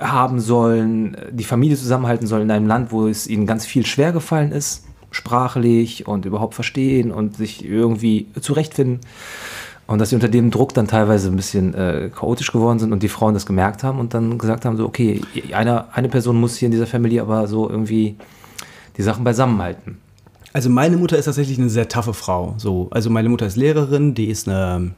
haben 0.00 0.40
sollen, 0.40 1.14
äh, 1.14 1.32
die 1.32 1.44
Familie 1.44 1.76
zusammenhalten 1.76 2.26
sollen 2.26 2.42
in 2.42 2.50
einem 2.50 2.66
Land, 2.66 2.92
wo 2.92 3.06
es 3.06 3.26
ihnen 3.26 3.46
ganz 3.46 3.64
viel 3.66 3.86
schwer 3.86 4.12
gefallen 4.12 4.52
ist, 4.52 4.84
sprachlich 5.10 6.06
und 6.06 6.24
überhaupt 6.24 6.54
verstehen 6.54 7.10
und 7.10 7.36
sich 7.36 7.64
irgendwie 7.64 8.26
zurechtfinden. 8.40 9.00
Und 9.86 10.00
dass 10.00 10.10
sie 10.10 10.16
unter 10.16 10.28
dem 10.28 10.50
Druck 10.50 10.74
dann 10.74 10.86
teilweise 10.86 11.28
ein 11.30 11.36
bisschen 11.36 11.72
äh, 11.72 12.10
chaotisch 12.14 12.52
geworden 12.52 12.78
sind 12.78 12.92
und 12.92 13.02
die 13.02 13.08
Frauen 13.08 13.32
das 13.32 13.46
gemerkt 13.46 13.82
haben 13.82 13.98
und 13.98 14.12
dann 14.12 14.36
gesagt 14.36 14.66
haben, 14.66 14.76
so, 14.76 14.84
okay, 14.84 15.22
eine, 15.52 15.94
eine 15.94 16.10
Person 16.10 16.38
muss 16.38 16.56
hier 16.56 16.66
in 16.66 16.72
dieser 16.72 16.86
Familie 16.86 17.22
aber 17.22 17.46
so 17.46 17.70
irgendwie 17.70 18.16
die 18.98 19.02
Sachen 19.02 19.24
beisammenhalten. 19.24 19.96
Also 20.52 20.68
meine 20.68 20.96
Mutter 20.96 21.16
ist 21.16 21.26
tatsächlich 21.26 21.58
eine 21.58 21.70
sehr 21.70 21.88
taffe 21.88 22.12
Frau. 22.12 22.54
So, 22.58 22.88
also 22.90 23.08
meine 23.10 23.28
Mutter 23.28 23.46
ist 23.46 23.56
Lehrerin, 23.56 24.14
die 24.14 24.26
ist 24.26 24.48
eine. 24.48 24.92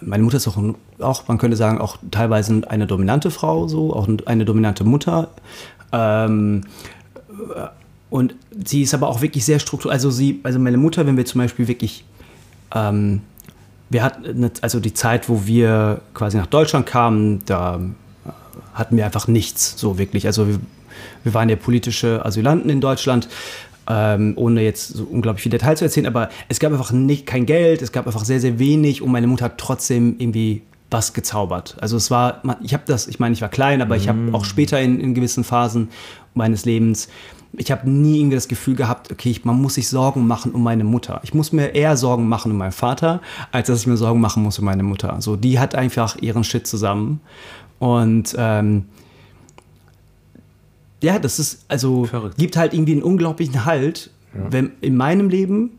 Meine 0.00 0.22
Mutter 0.22 0.36
ist 0.36 0.48
auch, 0.48 0.58
auch, 0.98 1.28
man 1.28 1.38
könnte 1.38 1.56
sagen, 1.56 1.80
auch 1.80 1.98
teilweise 2.10 2.62
eine 2.68 2.86
dominante 2.86 3.30
Frau, 3.30 3.68
so, 3.68 3.94
auch 3.94 4.08
eine 4.26 4.44
dominante 4.44 4.84
Mutter. 4.84 5.30
Ähm, 5.92 6.62
und 8.10 8.34
sie 8.64 8.82
ist 8.82 8.94
aber 8.94 9.08
auch 9.08 9.22
wirklich 9.22 9.44
sehr 9.44 9.58
strukturiert. 9.58 9.94
Also 9.94 10.10
sie, 10.10 10.40
also 10.42 10.58
meine 10.58 10.76
Mutter, 10.76 11.06
wenn 11.06 11.16
wir 11.16 11.24
zum 11.24 11.40
Beispiel 11.40 11.68
wirklich, 11.68 12.04
ähm, 12.74 13.22
wir 13.90 14.02
hatten, 14.02 14.50
also 14.60 14.80
die 14.80 14.94
Zeit, 14.94 15.28
wo 15.28 15.46
wir 15.46 16.00
quasi 16.14 16.36
nach 16.36 16.46
Deutschland 16.46 16.86
kamen, 16.86 17.42
da 17.46 17.80
hatten 18.74 18.96
wir 18.96 19.04
einfach 19.04 19.28
nichts, 19.28 19.74
so 19.76 19.98
wirklich. 19.98 20.26
Also 20.26 20.48
wir, 20.48 20.60
wir 21.22 21.34
waren 21.34 21.48
ja 21.48 21.56
politische 21.56 22.24
Asylanten 22.24 22.70
in 22.70 22.80
Deutschland, 22.80 23.28
ähm, 23.88 24.34
ohne 24.36 24.62
jetzt 24.62 24.88
so 24.88 25.04
unglaublich 25.04 25.42
viel 25.42 25.50
Detail 25.50 25.76
zu 25.76 25.84
erzählen, 25.84 26.06
aber 26.06 26.28
es 26.48 26.58
gab 26.58 26.72
einfach 26.72 26.92
nicht, 26.92 27.26
kein 27.26 27.46
Geld, 27.46 27.82
es 27.82 27.92
gab 27.92 28.06
einfach 28.06 28.24
sehr, 28.24 28.40
sehr 28.40 28.58
wenig 28.58 29.02
und 29.02 29.10
meine 29.10 29.26
Mutter 29.26 29.46
hat 29.46 29.58
trotzdem 29.58 30.16
irgendwie 30.18 30.62
was 30.90 31.12
gezaubert. 31.12 31.76
Also 31.80 31.96
es 31.96 32.10
war, 32.10 32.42
ich 32.62 32.72
habe 32.72 32.84
das, 32.86 33.08
ich 33.08 33.18
meine, 33.18 33.32
ich 33.32 33.42
war 33.42 33.48
klein, 33.48 33.82
aber 33.82 33.96
ich 33.96 34.08
habe 34.08 34.32
auch 34.32 34.44
später 34.44 34.80
in, 34.80 35.00
in 35.00 35.14
gewissen 35.14 35.42
Phasen 35.42 35.88
meines 36.34 36.64
Lebens, 36.64 37.08
ich 37.56 37.70
habe 37.70 37.88
nie 37.88 38.18
irgendwie 38.18 38.36
das 38.36 38.48
Gefühl 38.48 38.74
gehabt, 38.74 39.10
okay, 39.12 39.30
ich, 39.30 39.44
man 39.44 39.60
muss 39.60 39.74
sich 39.74 39.88
Sorgen 39.88 40.26
machen 40.26 40.52
um 40.52 40.62
meine 40.62 40.84
Mutter. 40.84 41.20
Ich 41.22 41.34
muss 41.34 41.52
mir 41.52 41.74
eher 41.74 41.96
Sorgen 41.96 42.28
machen 42.28 42.50
um 42.52 42.58
meinen 42.58 42.72
Vater, 42.72 43.20
als 43.52 43.68
dass 43.68 43.80
ich 43.80 43.86
mir 43.86 43.96
Sorgen 43.96 44.20
machen 44.20 44.42
muss 44.42 44.58
um 44.58 44.64
meine 44.64 44.82
Mutter. 44.82 45.16
So, 45.20 45.36
die 45.36 45.58
hat 45.58 45.74
einfach 45.74 46.16
ihren 46.20 46.44
Shit 46.44 46.66
zusammen 46.66 47.20
und 47.78 48.34
ähm, 48.38 48.86
ja, 51.04 51.18
das 51.18 51.38
ist, 51.38 51.64
also 51.68 52.04
Verrückt. 52.04 52.36
gibt 52.36 52.56
halt 52.56 52.74
irgendwie 52.74 52.92
einen 52.92 53.02
unglaublichen 53.02 53.64
Halt 53.64 54.10
wenn, 54.34 54.72
in 54.80 54.96
meinem 54.96 55.28
Leben 55.28 55.78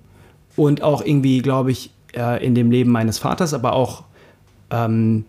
und 0.55 0.81
auch 0.81 1.03
irgendwie, 1.03 1.41
glaube 1.41 1.71
ich, 1.71 1.91
äh, 2.15 2.45
in 2.45 2.55
dem 2.55 2.71
Leben 2.71 2.91
meines 2.91 3.17
Vaters, 3.17 3.53
aber 3.53 3.73
auch, 3.73 4.03
ähm, 4.71 5.25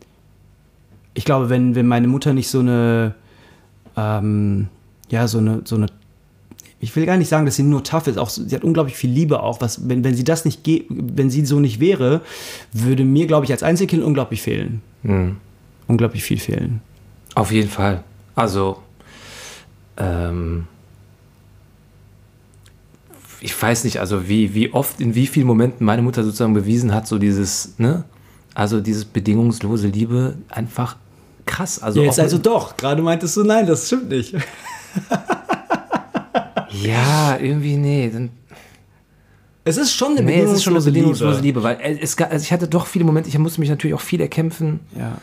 ich 1.14 1.24
glaube, 1.24 1.48
wenn, 1.48 1.74
wenn 1.74 1.86
meine 1.86 2.08
Mutter 2.08 2.32
nicht 2.32 2.48
so 2.48 2.60
eine, 2.60 3.14
ähm, 3.96 4.68
ja, 5.10 5.26
so 5.26 5.38
eine, 5.38 5.62
so 5.64 5.76
eine, 5.76 5.86
ich 6.78 6.94
will 6.94 7.06
gar 7.06 7.16
nicht 7.16 7.28
sagen, 7.28 7.46
dass 7.46 7.56
sie 7.56 7.62
nur 7.62 7.82
tough 7.82 8.06
ist, 8.06 8.18
auch, 8.18 8.28
sie 8.28 8.54
hat 8.54 8.62
unglaublich 8.62 8.96
viel 8.96 9.10
Liebe 9.10 9.42
auch, 9.42 9.60
was, 9.60 9.88
wenn, 9.88 10.04
wenn 10.04 10.14
sie 10.14 10.24
das 10.24 10.44
nicht, 10.44 10.62
ge 10.62 10.84
wenn 10.88 11.30
sie 11.30 11.44
so 11.46 11.58
nicht 11.58 11.80
wäre, 11.80 12.20
würde 12.72 13.04
mir, 13.04 13.26
glaube 13.26 13.44
ich, 13.44 13.50
als 13.50 13.62
Einzelkind 13.62 14.04
unglaublich 14.04 14.42
fehlen. 14.42 14.82
Unglaublich 15.88 16.22
viel 16.22 16.38
fehlen. 16.38 16.80
Auf 17.34 17.50
jeden 17.50 17.70
Fall. 17.70 18.04
Also, 18.34 18.78
ähm, 19.96 20.66
ich 23.40 23.60
weiß 23.60 23.84
nicht, 23.84 24.00
also 24.00 24.28
wie, 24.28 24.54
wie 24.54 24.72
oft, 24.72 25.00
in 25.00 25.14
wie 25.14 25.26
vielen 25.26 25.46
Momenten 25.46 25.84
meine 25.84 26.02
Mutter 26.02 26.24
sozusagen 26.24 26.54
bewiesen 26.54 26.94
hat, 26.94 27.06
so 27.06 27.18
dieses, 27.18 27.74
ne? 27.78 28.04
Also 28.54 28.80
dieses 28.80 29.04
bedingungslose 29.04 29.88
Liebe, 29.88 30.36
einfach 30.48 30.96
krass. 31.44 31.82
Also 31.82 32.02
Jetzt 32.02 32.18
auch- 32.18 32.24
also 32.24 32.38
doch, 32.38 32.76
gerade 32.76 33.02
meintest 33.02 33.36
du, 33.36 33.44
nein, 33.44 33.66
das 33.66 33.86
stimmt 33.86 34.08
nicht. 34.08 34.34
ja, 36.70 37.36
irgendwie, 37.38 37.76
nee. 37.76 38.10
Dann, 38.12 38.30
Es 39.64 39.76
ist 39.76 39.92
schon 39.94 40.12
eine 40.16 40.22
nee, 40.22 40.40
es 40.40 40.52
ist 40.52 40.64
schon 40.64 40.74
eine 40.74 40.84
bedingungslose 40.84 41.40
Liebe. 41.40 41.60
Liebe, 41.60 41.62
weil 41.62 41.98
es, 42.00 42.16
ga- 42.16 42.26
also 42.26 42.42
ich 42.42 42.52
hatte 42.52 42.66
doch 42.68 42.86
viele 42.86 43.04
Momente, 43.04 43.28
ich 43.28 43.38
musste 43.38 43.60
mich 43.60 43.68
natürlich 43.70 43.94
auch 43.94 44.00
viel 44.00 44.20
erkämpfen. 44.22 44.80
Ja. 44.98 45.18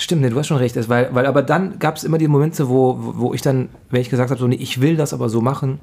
Stimmt, 0.00 0.22
nee, 0.22 0.30
du 0.30 0.38
hast 0.38 0.46
schon 0.46 0.56
recht. 0.58 0.76
Weil, 0.88 1.12
weil 1.12 1.26
aber 1.26 1.42
dann 1.42 1.78
gab 1.80 1.96
es 1.96 2.04
immer 2.04 2.16
die 2.18 2.28
Momente, 2.28 2.68
wo, 2.68 2.96
wo 3.16 3.34
ich 3.34 3.42
dann, 3.42 3.68
wenn 3.90 4.00
ich 4.00 4.08
gesagt 4.08 4.30
habe, 4.30 4.40
so, 4.40 4.46
nee, 4.46 4.54
ich 4.56 4.80
will 4.80 4.96
das 4.96 5.12
aber 5.12 5.28
so 5.28 5.40
machen, 5.40 5.80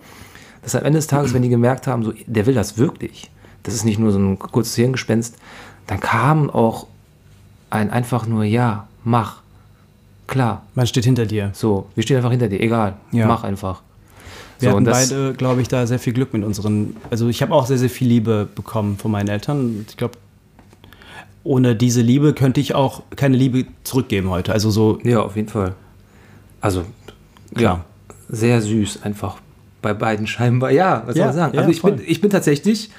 dass 0.63 0.73
am 0.73 0.85
Ende 0.85 0.97
des 0.99 1.07
Tages, 1.07 1.33
wenn 1.33 1.41
die 1.41 1.49
gemerkt 1.49 1.85
haben, 1.85 2.03
so, 2.03 2.13
der 2.25 2.45
will 2.45 2.55
das 2.55 2.77
wirklich, 2.77 3.29
das 3.63 3.73
ist 3.75 3.83
nicht 3.83 3.99
nur 3.99 4.11
so 4.11 4.17
ein 4.17 4.39
kurzes 4.39 4.73
Hirngespenst, 4.75 5.35
dann 5.87 5.99
kam 5.99 6.49
auch 6.49 6.87
ein 7.69 7.91
einfach 7.91 8.25
nur, 8.25 8.45
ja, 8.45 8.87
mach, 9.03 9.41
klar, 10.27 10.63
Man 10.75 10.87
steht 10.87 11.03
hinter 11.03 11.25
dir. 11.25 11.51
so, 11.53 11.87
wir 11.93 12.01
stehen 12.03 12.15
einfach 12.17 12.31
hinter 12.31 12.47
dir, 12.47 12.61
egal, 12.61 12.93
Ja. 13.11 13.27
mach 13.27 13.43
einfach. 13.43 13.81
Wir 14.59 14.69
so, 14.69 14.75
hatten 14.77 14.85
beide, 14.85 15.33
glaube 15.33 15.61
ich, 15.61 15.67
da 15.67 15.85
sehr 15.85 15.99
viel 15.99 16.13
Glück 16.13 16.31
mit 16.31 16.45
unseren. 16.45 16.95
Also 17.09 17.27
ich 17.27 17.41
habe 17.41 17.53
auch 17.53 17.65
sehr, 17.65 17.77
sehr 17.77 17.89
viel 17.89 18.07
Liebe 18.07 18.47
bekommen 18.55 18.97
von 18.97 19.11
meinen 19.11 19.27
Eltern. 19.27 19.85
Ich 19.89 19.97
glaube, 19.97 20.13
ohne 21.45 21.75
diese 21.75 22.01
Liebe 22.01 22.33
könnte 22.33 22.59
ich 22.59 22.75
auch 22.75 23.03
keine 23.15 23.37
Liebe 23.37 23.65
zurückgeben 23.83 24.29
heute. 24.29 24.51
Also 24.51 24.69
so, 24.71 24.99
ja, 25.03 25.21
auf 25.21 25.35
jeden 25.37 25.47
Fall. 25.47 25.75
Also, 26.59 26.83
Klar. 27.53 27.85
ja, 28.09 28.15
sehr 28.27 28.61
süß 28.61 29.03
einfach 29.03 29.37
bei 29.81 29.93
beiden 29.93 30.25
scheinbar. 30.25 30.71
Ja, 30.71 31.03
was 31.05 31.15
Ja, 31.15 31.25
soll 31.25 31.25
man 31.27 31.35
sagen? 31.35 31.53
ja, 31.53 31.59
also 31.61 31.71
ich 31.71 31.81
bin, 31.83 32.01
ich 32.05 32.19
bin 32.19 32.31
tatsächlich, 32.31 32.89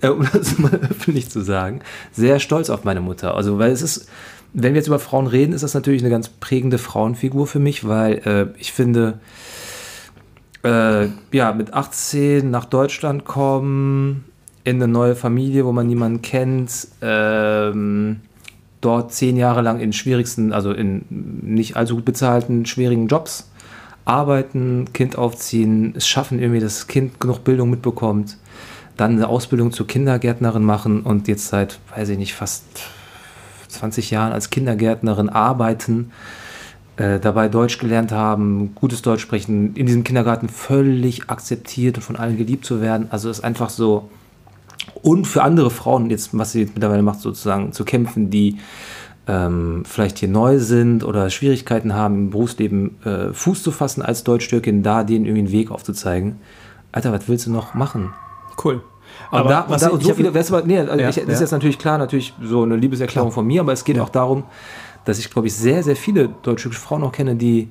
äh, 0.00 0.08
um 0.08 0.26
das 0.32 0.56
mal 0.58 0.72
öffentlich 0.88 1.28
zu 1.28 1.40
sagen, 1.40 1.80
sehr 2.12 2.38
stolz 2.38 2.70
auf 2.70 2.84
meine 2.84 3.00
Mutter. 3.00 3.34
Also 3.34 3.58
weil 3.58 3.72
es 3.72 3.82
ist, 3.82 4.08
wenn 4.52 4.72
wir 4.74 4.78
jetzt 4.78 4.86
über 4.86 5.00
Frauen 5.00 5.26
reden, 5.26 5.52
ist 5.52 5.62
das 5.62 5.74
natürlich 5.74 6.02
eine 6.02 6.10
ganz 6.10 6.28
prägende 6.28 6.78
Frauenfigur 6.78 7.48
für 7.48 7.58
mich, 7.58 7.88
weil 7.88 8.14
äh, 8.24 8.60
ich 8.60 8.72
finde, 8.72 9.18
äh, 10.62 11.08
ja, 11.32 11.52
mit 11.52 11.74
18 11.74 12.48
nach 12.48 12.66
Deutschland 12.66 13.24
kommen, 13.24 14.25
in 14.66 14.82
eine 14.82 14.88
neue 14.88 15.14
Familie, 15.14 15.64
wo 15.64 15.70
man 15.70 15.86
niemanden 15.86 16.22
kennt, 16.22 16.88
ähm, 17.00 18.16
dort 18.80 19.12
zehn 19.12 19.36
Jahre 19.36 19.62
lang 19.62 19.78
in 19.78 19.92
schwierigsten, 19.92 20.52
also 20.52 20.72
in 20.72 21.04
nicht 21.08 21.76
allzu 21.76 21.94
gut 21.94 22.04
bezahlten, 22.04 22.66
schwierigen 22.66 23.06
Jobs 23.06 23.48
arbeiten, 24.04 24.92
Kind 24.92 25.16
aufziehen, 25.16 25.94
es 25.96 26.08
schaffen 26.08 26.40
irgendwie, 26.40 26.58
dass 26.58 26.78
das 26.78 26.86
Kind 26.88 27.20
genug 27.20 27.44
Bildung 27.44 27.70
mitbekommt, 27.70 28.38
dann 28.96 29.12
eine 29.12 29.28
Ausbildung 29.28 29.70
zur 29.70 29.86
Kindergärtnerin 29.86 30.64
machen 30.64 31.02
und 31.02 31.28
jetzt 31.28 31.46
seit, 31.46 31.78
weiß 31.94 32.08
ich 32.08 32.18
nicht, 32.18 32.34
fast 32.34 32.64
20 33.68 34.10
Jahren 34.10 34.32
als 34.32 34.50
Kindergärtnerin 34.50 35.28
arbeiten, 35.28 36.10
äh, 36.96 37.20
dabei 37.20 37.48
Deutsch 37.48 37.78
gelernt 37.78 38.10
haben, 38.10 38.74
gutes 38.74 39.00
Deutsch 39.02 39.22
sprechen, 39.22 39.76
in 39.76 39.86
diesem 39.86 40.02
Kindergarten 40.02 40.48
völlig 40.48 41.30
akzeptiert 41.30 41.98
und 41.98 42.02
von 42.02 42.16
allen 42.16 42.36
geliebt 42.36 42.64
zu 42.64 42.80
werden. 42.80 43.06
Also 43.10 43.30
ist 43.30 43.44
einfach 43.44 43.70
so. 43.70 44.10
Und 45.02 45.26
für 45.26 45.42
andere 45.42 45.70
Frauen, 45.70 46.10
jetzt, 46.10 46.36
was 46.36 46.52
sie 46.52 46.64
mittlerweile 46.66 47.02
macht, 47.02 47.20
sozusagen 47.20 47.72
zu 47.72 47.84
kämpfen, 47.84 48.30
die 48.30 48.58
ähm, 49.28 49.82
vielleicht 49.84 50.18
hier 50.18 50.28
neu 50.28 50.58
sind 50.58 51.04
oder 51.04 51.30
Schwierigkeiten 51.30 51.94
haben, 51.94 52.14
im 52.16 52.30
Berufsleben 52.30 53.02
äh, 53.04 53.32
Fuß 53.32 53.62
zu 53.62 53.72
fassen 53.72 54.02
als 54.02 54.24
Deutschtürkin, 54.24 54.82
da 54.82 55.02
denen 55.04 55.24
irgendwie 55.24 55.40
einen 55.46 55.52
Weg 55.52 55.70
aufzuzeigen. 55.70 56.36
Alter, 56.92 57.12
was 57.12 57.28
willst 57.28 57.46
du 57.46 57.50
noch 57.50 57.74
machen? 57.74 58.12
cool. 58.64 58.80
Aber 59.30 59.48
da, 59.48 59.60
und 59.62 59.82
da, 59.82 59.88
und 59.88 60.02
so 60.02 60.14
viele, 60.14 60.32
weißt 60.34 60.50
du, 60.50 60.54
was, 60.54 60.64
nee, 60.64 60.78
also 60.78 60.92
Ja, 60.98 61.08
ich, 61.08 61.16
das 61.16 61.26
ja. 61.26 61.32
ist 61.32 61.40
jetzt 61.40 61.52
natürlich 61.52 61.78
klar, 61.78 61.98
natürlich 61.98 62.34
so 62.42 62.62
eine 62.62 62.76
Liebeserklärung 62.76 63.32
von 63.32 63.46
mir, 63.46 63.60
aber 63.60 63.72
es 63.72 63.84
geht 63.84 63.96
Ja. 63.96 64.02
auch 64.02 64.08
darum, 64.08 64.44
dass 65.04 65.18
ich, 65.18 65.30
glaube 65.30 65.46
ich, 65.48 65.54
sehr, 65.54 65.82
sehr 65.82 65.96
viele 65.96 66.28
deutsche 66.42 66.70
Frauen 66.70 67.02
auch 67.02 67.12
kenne, 67.12 67.34
die 67.36 67.68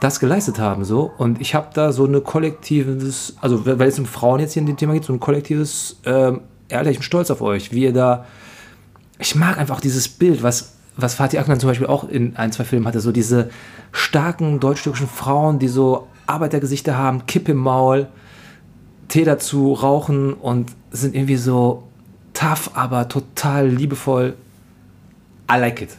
das 0.00 0.20
geleistet 0.20 0.58
haben. 0.58 0.84
So. 0.84 1.10
Und 1.18 1.40
ich 1.40 1.54
habe 1.54 1.68
da 1.74 1.92
so 1.92 2.04
eine 2.04 2.20
kollektives, 2.20 3.36
also 3.40 3.66
weil 3.66 3.88
es 3.88 3.98
um 3.98 4.06
Frauen 4.06 4.40
jetzt 4.40 4.52
hier 4.52 4.60
in 4.60 4.66
dem 4.66 4.76
Thema 4.76 4.94
geht, 4.94 5.04
so 5.04 5.12
ein 5.12 5.20
kollektives, 5.20 6.00
ähm, 6.04 6.40
ehrlichen 6.68 7.02
Stolz 7.02 7.30
auf 7.30 7.40
euch, 7.40 7.72
wie 7.72 7.84
ihr 7.84 7.92
da, 7.92 8.26
ich 9.18 9.34
mag 9.34 9.58
einfach 9.58 9.80
dieses 9.80 10.08
Bild, 10.08 10.42
was, 10.42 10.74
was 10.96 11.14
Fatih 11.14 11.38
Akman 11.38 11.58
zum 11.58 11.68
Beispiel 11.68 11.86
auch 11.86 12.08
in 12.08 12.36
ein, 12.36 12.52
zwei 12.52 12.64
Filmen 12.64 12.86
hatte, 12.86 13.00
so 13.00 13.12
diese 13.12 13.50
starken 13.92 14.60
deutsch-türkischen 14.60 15.08
Frauen, 15.08 15.58
die 15.58 15.68
so 15.68 16.06
Arbeitergesichter 16.26 16.96
haben, 16.96 17.26
Kipp 17.26 17.48
im 17.48 17.56
Maul, 17.56 18.06
Tee 19.08 19.24
dazu, 19.24 19.72
rauchen 19.72 20.34
und 20.34 20.70
sind 20.90 21.14
irgendwie 21.14 21.36
so 21.36 21.84
tough, 22.34 22.70
aber 22.74 23.08
total 23.08 23.68
liebevoll. 23.68 24.34
I 25.50 25.58
like 25.58 25.80
it. 25.80 25.96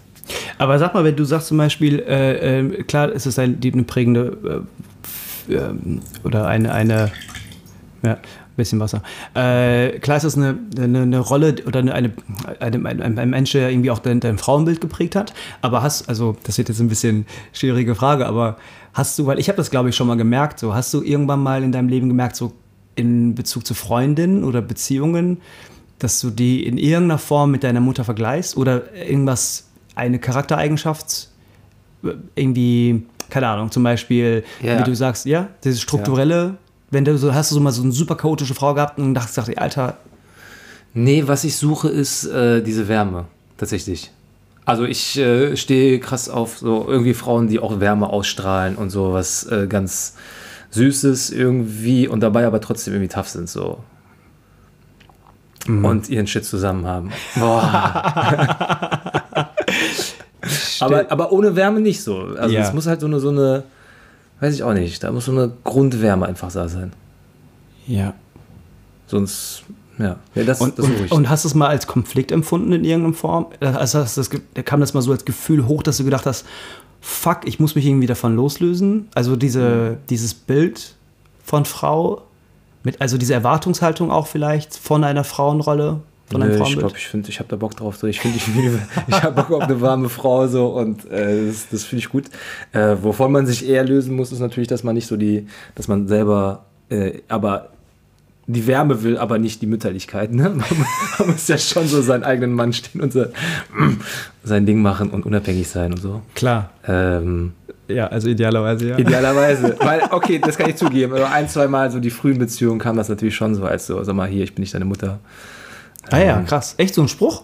Aber 0.59 0.77
sag 0.77 0.93
mal, 0.93 1.03
wenn 1.03 1.15
du 1.15 1.25
sagst 1.25 1.47
zum 1.47 1.57
Beispiel, 1.57 1.99
äh, 1.99 2.59
äh, 2.59 2.83
klar, 2.83 3.09
es 3.09 3.25
ist 3.25 3.39
ein, 3.39 3.59
eine 3.63 3.83
prägende 3.83 4.65
oder 6.23 6.47
eine, 6.47 6.71
eine 6.71 7.11
ja, 8.03 8.17
bisschen 8.59 8.79
Wasser. 8.79 9.01
Äh, 9.33 9.99
klar 9.99 10.17
ist 10.17 10.23
das 10.23 10.37
eine, 10.37 10.59
eine, 10.77 11.01
eine 11.01 11.19
Rolle 11.19 11.55
oder 11.65 11.79
eine, 11.79 11.95
eine, 11.95 12.13
ein, 12.59 13.17
ein 13.17 13.29
Mensch, 13.29 13.53
der 13.53 13.71
irgendwie 13.71 13.89
auch 13.89 13.99
dein, 13.99 14.19
dein 14.19 14.37
Frauenbild 14.37 14.79
geprägt 14.79 15.15
hat. 15.15 15.33
Aber 15.61 15.81
hast, 15.81 16.07
also 16.07 16.35
das 16.43 16.59
wird 16.59 16.69
jetzt 16.69 16.79
ein 16.79 16.89
bisschen 16.89 17.25
schwierige 17.51 17.95
Frage, 17.95 18.27
aber 18.27 18.57
hast 18.93 19.17
du, 19.17 19.25
weil 19.25 19.39
ich 19.39 19.47
habe 19.47 19.57
das 19.57 19.71
glaube 19.71 19.89
ich 19.89 19.95
schon 19.95 20.07
mal 20.07 20.17
gemerkt, 20.17 20.59
so 20.59 20.75
hast 20.75 20.93
du 20.93 21.01
irgendwann 21.01 21.41
mal 21.41 21.63
in 21.63 21.71
deinem 21.71 21.89
Leben 21.89 22.09
gemerkt, 22.09 22.35
so 22.35 22.53
in 22.95 23.33
Bezug 23.33 23.65
zu 23.65 23.73
Freundinnen 23.73 24.43
oder 24.43 24.61
Beziehungen, 24.61 25.37
dass 25.97 26.21
du 26.21 26.29
die 26.29 26.65
in 26.65 26.77
irgendeiner 26.77 27.17
Form 27.17 27.51
mit 27.51 27.63
deiner 27.63 27.79
Mutter 27.79 28.03
vergleichst 28.03 28.55
oder 28.57 28.93
irgendwas, 28.93 29.68
eine 29.99 30.19
Charaktereigenschaft, 30.19 31.27
irgendwie, 32.35 33.05
keine 33.29 33.47
Ahnung, 33.47 33.69
zum 33.71 33.83
Beispiel, 33.83 34.43
Ja. 34.61 34.79
wie 34.79 34.83
du 34.83 34.95
sagst, 34.95 35.25
ja, 35.25 35.47
dieses 35.63 35.81
strukturelle, 35.81 36.55
wenn 36.91 37.05
du 37.05 37.17
so, 37.17 37.33
hast 37.33 37.51
du 37.51 37.55
so 37.55 37.61
mal 37.61 37.71
so 37.71 37.83
eine 37.83 37.91
super 37.91 38.15
chaotische 38.15 38.55
Frau 38.55 38.73
gehabt 38.73 38.97
und 38.97 39.13
dachtest, 39.13 39.37
dachte, 39.37 39.57
Alter, 39.57 39.97
Nee, 40.93 41.23
was 41.27 41.43
ich 41.43 41.55
suche, 41.55 41.87
ist 41.87 42.25
äh, 42.25 42.63
diese 42.63 42.87
Wärme, 42.87 43.25
tatsächlich. 43.57 44.11
Also 44.65 44.85
ich 44.85 45.17
äh, 45.19 45.55
stehe 45.55 45.99
krass 45.99 46.29
auf 46.29 46.57
so 46.57 46.85
irgendwie 46.87 47.13
Frauen, 47.13 47.47
die 47.47 47.59
auch 47.59 47.79
Wärme 47.79 48.07
ausstrahlen 48.09 48.75
und 48.75 48.89
so 48.89 49.13
was 49.13 49.43
äh, 49.45 49.67
ganz 49.67 50.15
Süßes 50.71 51.29
irgendwie 51.29 52.07
und 52.07 52.21
dabei 52.21 52.45
aber 52.47 52.59
trotzdem 52.59 52.95
irgendwie 52.95 53.13
tough 53.13 53.29
sind 53.29 53.49
so. 53.49 53.83
Und 55.67 56.09
ihren 56.09 56.25
Shit 56.25 56.45
zusammen 56.45 56.87
haben. 56.87 57.11
Boah. 57.35 58.88
aber, 60.81 61.11
aber 61.11 61.31
ohne 61.31 61.55
Wärme 61.55 61.79
nicht 61.81 62.01
so. 62.03 62.17
Also 62.17 62.53
Ja. 62.55 62.61
es 62.61 62.73
muss 62.73 62.87
halt 62.87 63.01
so 63.01 63.07
eine, 63.07 63.19
so 63.19 63.29
eine, 63.29 63.63
weiß 64.39 64.53
ich 64.53 64.63
auch 64.63 64.73
nicht, 64.73 65.03
da 65.03 65.11
muss 65.11 65.25
so 65.25 65.31
eine 65.31 65.51
Grundwärme 65.63 66.25
einfach 66.27 66.51
da 66.51 66.67
sein. 66.69 66.93
ja. 67.87 68.13
Sonst, 69.07 69.63
ja, 69.97 70.17
ja 70.35 70.43
das, 70.43 70.61
Und, 70.61 70.77
das 70.77 70.85
und, 70.85 71.11
und 71.11 71.29
hast 71.29 71.43
du 71.43 71.47
es 71.47 71.55
mal 71.55 71.67
als 71.69 71.87
Konflikt 71.87 72.31
empfunden 72.31 72.71
in 72.73 72.83
irgendeiner 72.83 73.15
Form? 73.15 73.47
Also 73.59 73.99
das, 73.99 74.29
ge- 74.29 74.41
kam 74.63 74.79
das 74.81 74.93
mal 74.93 75.01
so 75.01 75.11
als 75.11 75.25
Gefühl 75.25 75.65
hoch, 75.65 75.81
dass 75.81 75.97
du 75.97 76.03
gedacht 76.03 76.27
hast, 76.27 76.45
fuck, 77.01 77.39
ich 77.45 77.59
muss 77.59 77.73
mich 77.73 77.87
irgendwie 77.87 78.05
davon 78.05 78.35
loslösen? 78.35 79.07
Also 79.15 79.35
diese, 79.35 79.97
dieses 80.11 80.35
Bild 80.35 80.93
von 81.43 81.65
Frau, 81.65 82.21
mit, 82.83 83.01
also 83.01 83.17
diese 83.17 83.33
Erwartungshaltung 83.33 84.11
auch 84.11 84.27
vielleicht 84.27 84.75
von 84.77 85.03
einer 85.03 85.23
Frauenrolle, 85.23 86.01
von 86.29 86.41
einem 86.41 86.51
Nö, 86.51 86.55
ich 86.55 86.61
Frauenbild? 86.61 86.79
glaube, 86.79 86.97
ich 86.97 87.07
finde, 87.07 87.29
ich 87.29 87.39
habe 87.39 87.49
da 87.49 87.55
Bock 87.55 87.75
drauf. 87.75 87.97
So. 87.97 88.07
Ich 88.07 88.19
finde, 88.19 88.37
ich, 88.37 88.47
ich 89.07 89.23
habe 89.23 89.41
Bock 89.41 89.51
auf 89.51 89.63
eine 89.63 89.81
warme 89.81 90.09
Frau 90.09 90.47
so 90.47 90.67
und 90.67 91.09
äh, 91.11 91.47
das, 91.47 91.67
das 91.69 91.83
finde 91.83 91.99
ich 91.99 92.09
gut. 92.09 92.25
Äh, 92.71 92.95
wovon 93.01 93.31
man 93.31 93.45
sich 93.45 93.67
eher 93.67 93.83
lösen 93.83 94.15
muss, 94.15 94.31
ist 94.31 94.39
natürlich, 94.39 94.67
dass 94.67 94.83
man 94.83 94.95
nicht 94.95 95.07
so 95.07 95.17
die, 95.17 95.47
dass 95.75 95.87
man 95.87 96.07
selber, 96.07 96.65
äh, 96.89 97.19
aber 97.27 97.69
die 98.47 98.65
Wärme 98.65 99.03
will, 99.03 99.17
aber 99.17 99.37
nicht 99.37 99.61
die 99.61 99.67
Mütterlichkeit. 99.67 100.31
Ne? 100.33 100.43
Man, 100.49 100.59
man 101.19 101.27
muss 101.29 101.47
ja 101.47 101.57
schon 101.57 101.87
so 101.87 102.01
seinen 102.01 102.23
eigenen 102.23 102.53
Mann 102.53 102.73
stehen 102.73 103.01
und 103.01 103.13
so, 103.13 103.25
sein 104.43 104.65
Ding 104.65 104.81
machen 104.81 105.11
und 105.11 105.25
unabhängig 105.25 105.67
sein 105.67 105.93
und 105.93 105.99
so. 105.99 106.21
Klar, 106.35 106.71
Ähm, 106.87 107.53
ja, 107.87 108.05
also 108.07 108.29
idealerweise 108.29 108.89
ja. 108.89 108.97
idealerweise. 108.99 109.75
Weil, 109.79 110.03
okay, 110.11 110.39
das 110.39 110.57
kann 110.57 110.69
ich 110.69 110.75
zugeben. 110.75 111.13
Aber 111.13 111.31
ein, 111.31 111.49
zwei 111.49 111.67
Mal 111.67 111.89
so 111.89 111.99
die 111.99 112.11
frühen 112.11 112.37
Beziehungen 112.37 112.79
kam 112.79 112.95
das 112.95 113.09
natürlich 113.09 113.35
schon 113.35 113.55
so, 113.55 113.65
als 113.65 113.87
so, 113.87 114.03
sag 114.03 114.15
mal, 114.15 114.27
hier, 114.27 114.43
ich 114.43 114.53
bin 114.53 114.61
nicht 114.61 114.73
deine 114.75 114.85
Mutter. 114.85 115.19
Ah 116.11 116.17
ja, 116.19 116.41
krass. 116.41 116.75
Echt 116.77 116.93
so 116.95 117.01
ein 117.01 117.07
Spruch? 117.07 117.43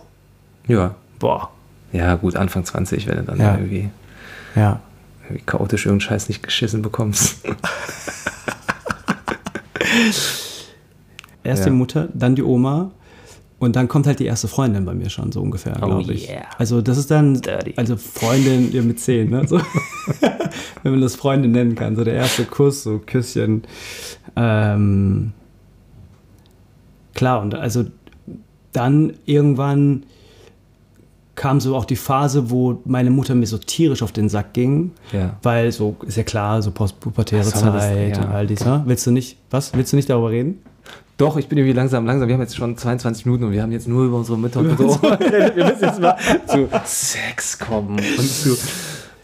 Ja. 0.67 0.95
Boah. 1.19 1.49
Ja, 1.91 2.15
gut, 2.15 2.35
Anfang 2.35 2.65
20, 2.65 3.07
wenn 3.07 3.17
du 3.17 3.23
dann 3.23 3.39
Ja. 3.39 3.55
irgendwie, 3.55 3.89
Ja. 4.55 4.79
irgendwie 5.25 5.43
chaotisch 5.45 5.85
irgendeinen 5.85 6.09
Scheiß 6.09 6.27
nicht 6.29 6.43
geschissen 6.43 6.81
bekommst. 6.81 7.37
Erst 11.43 11.59
Ja. 11.61 11.65
die 11.69 11.71
Mutter, 11.75 12.09
dann 12.13 12.35
die 12.35 12.43
Oma 12.43 12.91
und 13.59 13.75
dann 13.75 13.87
kommt 13.87 14.07
halt 14.07 14.19
die 14.19 14.25
erste 14.25 14.47
Freundin 14.47 14.83
bei 14.85 14.93
mir 14.93 15.09
schon 15.09 15.31
so 15.31 15.41
ungefähr, 15.41 15.77
Oh 15.81 15.85
glaube 15.85 16.13
ich. 16.13 16.29
yeah. 16.29 16.45
Also 16.57 16.81
das 16.81 16.97
ist 16.97 17.11
dann, 17.11 17.39
Dirty. 17.41 17.73
also 17.77 17.95
Freundin 17.97 18.71
ja, 18.71 18.81
mit 18.81 18.99
zehn, 18.99 19.29
ne? 19.29 19.47
So. 19.47 19.59
Wenn 20.83 20.91
man 20.93 21.01
das 21.01 21.15
Freundin 21.15 21.51
nennen 21.51 21.75
kann. 21.75 21.95
So 21.95 22.03
der 22.03 22.13
erste 22.15 22.45
Kuss, 22.45 22.83
so 22.83 22.99
Küsschen. 23.05 23.63
Ähm, 24.35 25.33
klar, 27.13 27.41
und 27.41 27.55
also 27.55 27.85
dann 28.75 29.13
irgendwann 29.25 30.03
kam 31.35 31.59
so 31.59 31.75
auch 31.75 31.85
die 31.85 31.95
Phase, 31.97 32.49
wo 32.49 32.81
meine 32.85 33.09
Mutter 33.09 33.35
mir 33.35 33.45
so 33.45 33.57
tierisch 33.57 34.01
auf 34.01 34.11
den 34.11 34.29
Sack 34.29 34.53
ging. 34.53 34.91
Ja. 35.11 35.37
Weil 35.43 35.71
so, 35.71 35.95
ist 36.07 36.15
ja 36.17 36.23
klar, 36.23 36.61
so 36.61 36.71
postpubertäre 36.71 37.43
das? 37.43 37.59
Zeit 37.59 38.17
Ja. 38.17 38.23
und 38.23 38.29
all 38.29 38.47
dies. 38.47 38.63
Ne? 38.63 38.83
Willst 38.85 39.05
du 39.05 39.11
nicht, 39.11 39.37
was? 39.49 39.73
Willst 39.73 39.91
du 39.91 39.97
nicht 39.97 40.09
darüber 40.09 40.29
reden? 40.31 40.61
Doch, 41.17 41.37
ich 41.37 41.47
bin 41.47 41.57
irgendwie 41.57 41.73
langsam, 41.75 42.05
langsam. 42.05 42.27
Wir 42.27 42.35
haben 42.35 42.41
jetzt 42.41 42.55
schon 42.57 42.77
22 42.77 43.25
Minuten 43.25 43.45
und 43.45 43.51
wir 43.53 43.61
haben 43.61 43.71
jetzt 43.71 43.87
nur 43.87 44.05
über 44.05 44.17
unsere 44.17 44.37
Mütter 44.37 44.59
und 44.59 44.77
so. 44.77 45.01
wir 45.01 45.65
müssen 45.65 45.81
jetzt 45.81 46.01
mal 46.01 46.17
zu 46.45 46.67
Sex 46.85 47.57
kommen 47.59 47.99
und 47.99 48.21
zu. 48.21 48.57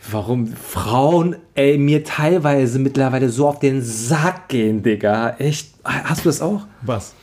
Warum 0.10 0.48
Frauen, 0.48 1.36
ey, 1.54 1.78
mir 1.78 2.04
teilweise 2.04 2.80
mittlerweile 2.80 3.30
so 3.30 3.48
auf 3.48 3.60
den 3.60 3.82
Sack 3.82 4.50
gehen, 4.50 4.84
Digga. 4.84 5.36
Echt? 5.38 5.74
Hast 5.84 6.26
du 6.26 6.30
das 6.30 6.42
auch? 6.42 6.62
Was? 6.82 7.14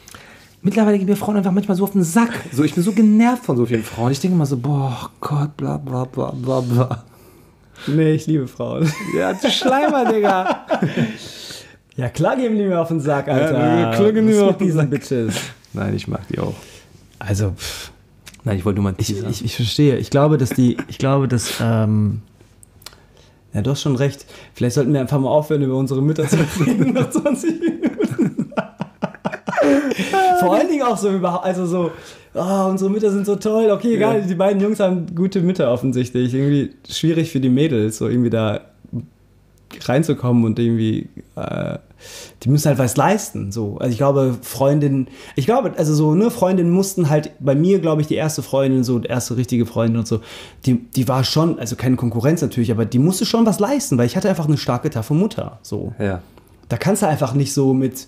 Mittlerweile 0.62 0.98
gehen 0.98 1.06
mir 1.06 1.16
Frauen 1.16 1.36
einfach 1.36 1.52
manchmal 1.52 1.76
so 1.76 1.84
auf 1.84 1.92
den 1.92 2.02
Sack. 2.02 2.30
So, 2.52 2.64
ich 2.64 2.74
bin 2.74 2.82
so 2.82 2.92
genervt 2.92 3.44
von 3.44 3.56
so 3.56 3.66
vielen 3.66 3.84
Frauen. 3.84 4.10
Ich 4.12 4.20
denke 4.20 4.34
immer 4.34 4.46
so, 4.46 4.56
boah, 4.56 5.10
Gott, 5.20 5.56
bla 5.56 5.76
bla 5.76 6.04
bla 6.04 6.32
bla 6.32 6.60
bla. 6.60 7.04
Nee, 7.86 8.12
ich 8.12 8.26
liebe 8.26 8.48
Frauen. 8.48 8.90
Ja, 9.16 9.32
du 9.32 9.48
Schleimer, 9.50 10.12
Digga. 10.12 10.66
Ja, 11.96 12.08
klar 12.08 12.36
geben 12.36 12.56
die 12.56 12.64
mir 12.64 12.80
auf 12.80 12.88
den 12.88 13.00
Sack, 13.00 13.28
Alter. 13.28 13.52
Ja, 13.52 13.94
klar 13.94 14.12
geben 14.12 14.26
die 14.26 14.34
mir 14.34 14.46
auf 14.46 14.56
den 14.56 14.66
diesen 14.66 14.90
Bitches. 14.90 15.34
Nein, 15.72 15.94
ich 15.94 16.08
mag 16.08 16.26
die 16.28 16.38
auch. 16.40 16.54
Also, 17.20 17.52
pff, 17.52 17.92
Nein, 18.48 18.56
ich 18.56 18.64
wollte 18.64 18.80
nur 18.80 18.90
mal 18.90 18.94
ich, 18.98 19.14
ich, 19.24 19.44
ich 19.44 19.56
verstehe. 19.56 19.98
Ich 19.98 20.08
glaube, 20.08 20.38
dass 20.38 20.50
die, 20.50 20.78
ich 20.88 20.96
glaube, 20.96 21.28
dass, 21.28 21.60
ähm, 21.60 22.22
ja, 23.52 23.62
du 23.62 23.70
hast 23.70 23.82
schon 23.82 23.94
recht. 23.96 24.24
Vielleicht 24.54 24.74
sollten 24.74 24.92
wir 24.92 25.00
einfach 25.00 25.18
mal 25.18 25.28
aufhören, 25.28 25.60
über 25.60 25.76
unsere 25.76 26.00
Mütter 26.00 26.26
zu 26.26 26.38
reden 26.64 26.94
nach 26.94 27.10
20 27.10 27.60
Minuten. 27.60 27.87
Vor 30.40 30.54
allen 30.54 30.68
Dingen 30.68 30.82
auch 30.82 30.96
so 30.96 31.10
überhaupt, 31.10 31.44
also 31.44 31.66
so, 31.66 31.90
oh, 32.34 32.66
unsere 32.68 32.90
Mütter 32.90 33.10
sind 33.10 33.26
so 33.26 33.36
toll. 33.36 33.70
Okay, 33.70 33.94
egal, 33.94 34.22
die 34.22 34.34
beiden 34.34 34.60
Jungs 34.60 34.80
haben 34.80 35.06
gute 35.14 35.40
Mütter 35.40 35.70
offensichtlich. 35.70 36.34
Irgendwie 36.34 36.74
schwierig 36.88 37.30
für 37.30 37.40
die 37.40 37.48
Mädels, 37.48 37.98
so 37.98 38.08
irgendwie 38.08 38.30
da 38.30 38.60
reinzukommen 39.86 40.44
und 40.44 40.58
irgendwie, 40.58 41.08
äh, 41.36 41.78
die 42.42 42.48
müssen 42.48 42.68
halt 42.68 42.78
was 42.78 42.96
leisten. 42.96 43.52
So. 43.52 43.76
Also 43.78 43.92
ich 43.92 43.98
glaube, 43.98 44.36
Freundinnen, 44.40 45.08
ich 45.36 45.46
glaube, 45.46 45.74
also 45.76 45.94
so, 45.94 46.14
ne, 46.14 46.30
Freundinnen 46.30 46.70
mussten 46.70 47.10
halt, 47.10 47.32
bei 47.40 47.54
mir, 47.54 47.78
glaube 47.78 48.00
ich, 48.00 48.06
die 48.06 48.14
erste 48.14 48.42
Freundin, 48.42 48.84
so, 48.84 48.98
die 48.98 49.08
erste 49.08 49.36
richtige 49.36 49.66
Freundin 49.66 49.98
und 49.98 50.08
so, 50.08 50.20
die, 50.64 50.78
die 50.78 51.08
war 51.08 51.24
schon, 51.24 51.58
also 51.58 51.76
keine 51.76 51.96
Konkurrenz 51.96 52.40
natürlich, 52.40 52.70
aber 52.70 52.84
die 52.84 52.98
musste 52.98 53.26
schon 53.26 53.46
was 53.46 53.58
leisten, 53.58 53.98
weil 53.98 54.06
ich 54.06 54.16
hatte 54.16 54.28
einfach 54.28 54.46
eine 54.46 54.56
starke, 54.56 54.90
taffe 54.90 55.14
Mutter. 55.14 55.58
So. 55.62 55.92
ja. 55.98 56.22
Da 56.68 56.76
kannst 56.76 57.02
du 57.02 57.06
einfach 57.06 57.32
nicht 57.32 57.54
so 57.54 57.72
mit, 57.72 58.06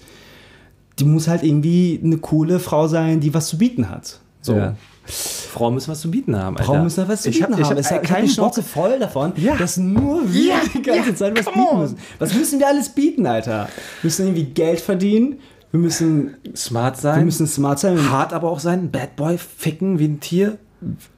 die 1.00 1.04
muss 1.04 1.26
halt 1.28 1.42
irgendwie 1.42 1.98
eine 2.04 2.18
coole 2.18 2.58
Frau 2.60 2.86
sein, 2.86 3.20
die 3.20 3.32
was 3.34 3.48
zu 3.48 3.58
bieten 3.58 3.88
hat. 3.88 4.20
So. 4.42 4.54
Ja. 4.56 4.76
Frauen 5.06 5.74
müssen 5.74 5.90
was 5.90 6.00
zu 6.00 6.10
bieten 6.10 6.36
haben. 6.36 6.56
Alter. 6.56 6.66
Frauen 6.66 6.84
müssen 6.84 7.08
was 7.08 7.22
zu 7.22 7.30
Ich 7.30 7.38
bieten 7.40 7.52
hab- 7.54 7.58
ich 7.60 7.64
haben. 7.66 7.72
hab 7.72 7.78
Es 7.78 7.90
hat 7.90 8.02
keinen 8.02 8.06
keine 8.14 8.26
Bock. 8.26 8.34
Schnauze 8.34 8.62
voll 8.62 8.98
davon, 8.98 9.32
Ja. 9.36 9.56
dass 9.56 9.76
nur 9.76 10.32
wir 10.32 10.44
Ja, 10.44 10.60
die 10.72 10.82
ganze 10.82 11.14
Zeit 11.14 11.36
was 11.36 11.46
bieten 11.52 11.78
müssen. 11.78 11.96
Was 12.18 12.34
müssen 12.34 12.58
wir 12.60 12.68
alles 12.68 12.90
bieten, 12.90 13.26
Alter? 13.26 13.68
Wir 14.02 14.06
müssen 14.08 14.26
irgendwie 14.26 14.44
Geld 14.44 14.80
verdienen. 14.80 15.38
Wir 15.72 15.80
müssen, 15.80 16.36
Smart 16.56 16.96
wir 16.98 17.00
sein. 17.02 17.24
müssen 17.24 17.46
smart 17.46 17.78
sein. 17.80 17.96
Wir- 17.96 18.10
hart 18.10 18.32
aber 18.32 18.50
auch 18.50 18.60
sein. 18.60 18.90
Bad 18.90 19.16
Boy 19.16 19.36
ficken 19.38 19.98
wie 19.98 20.06
ein 20.06 20.20
Tier. 20.20 20.58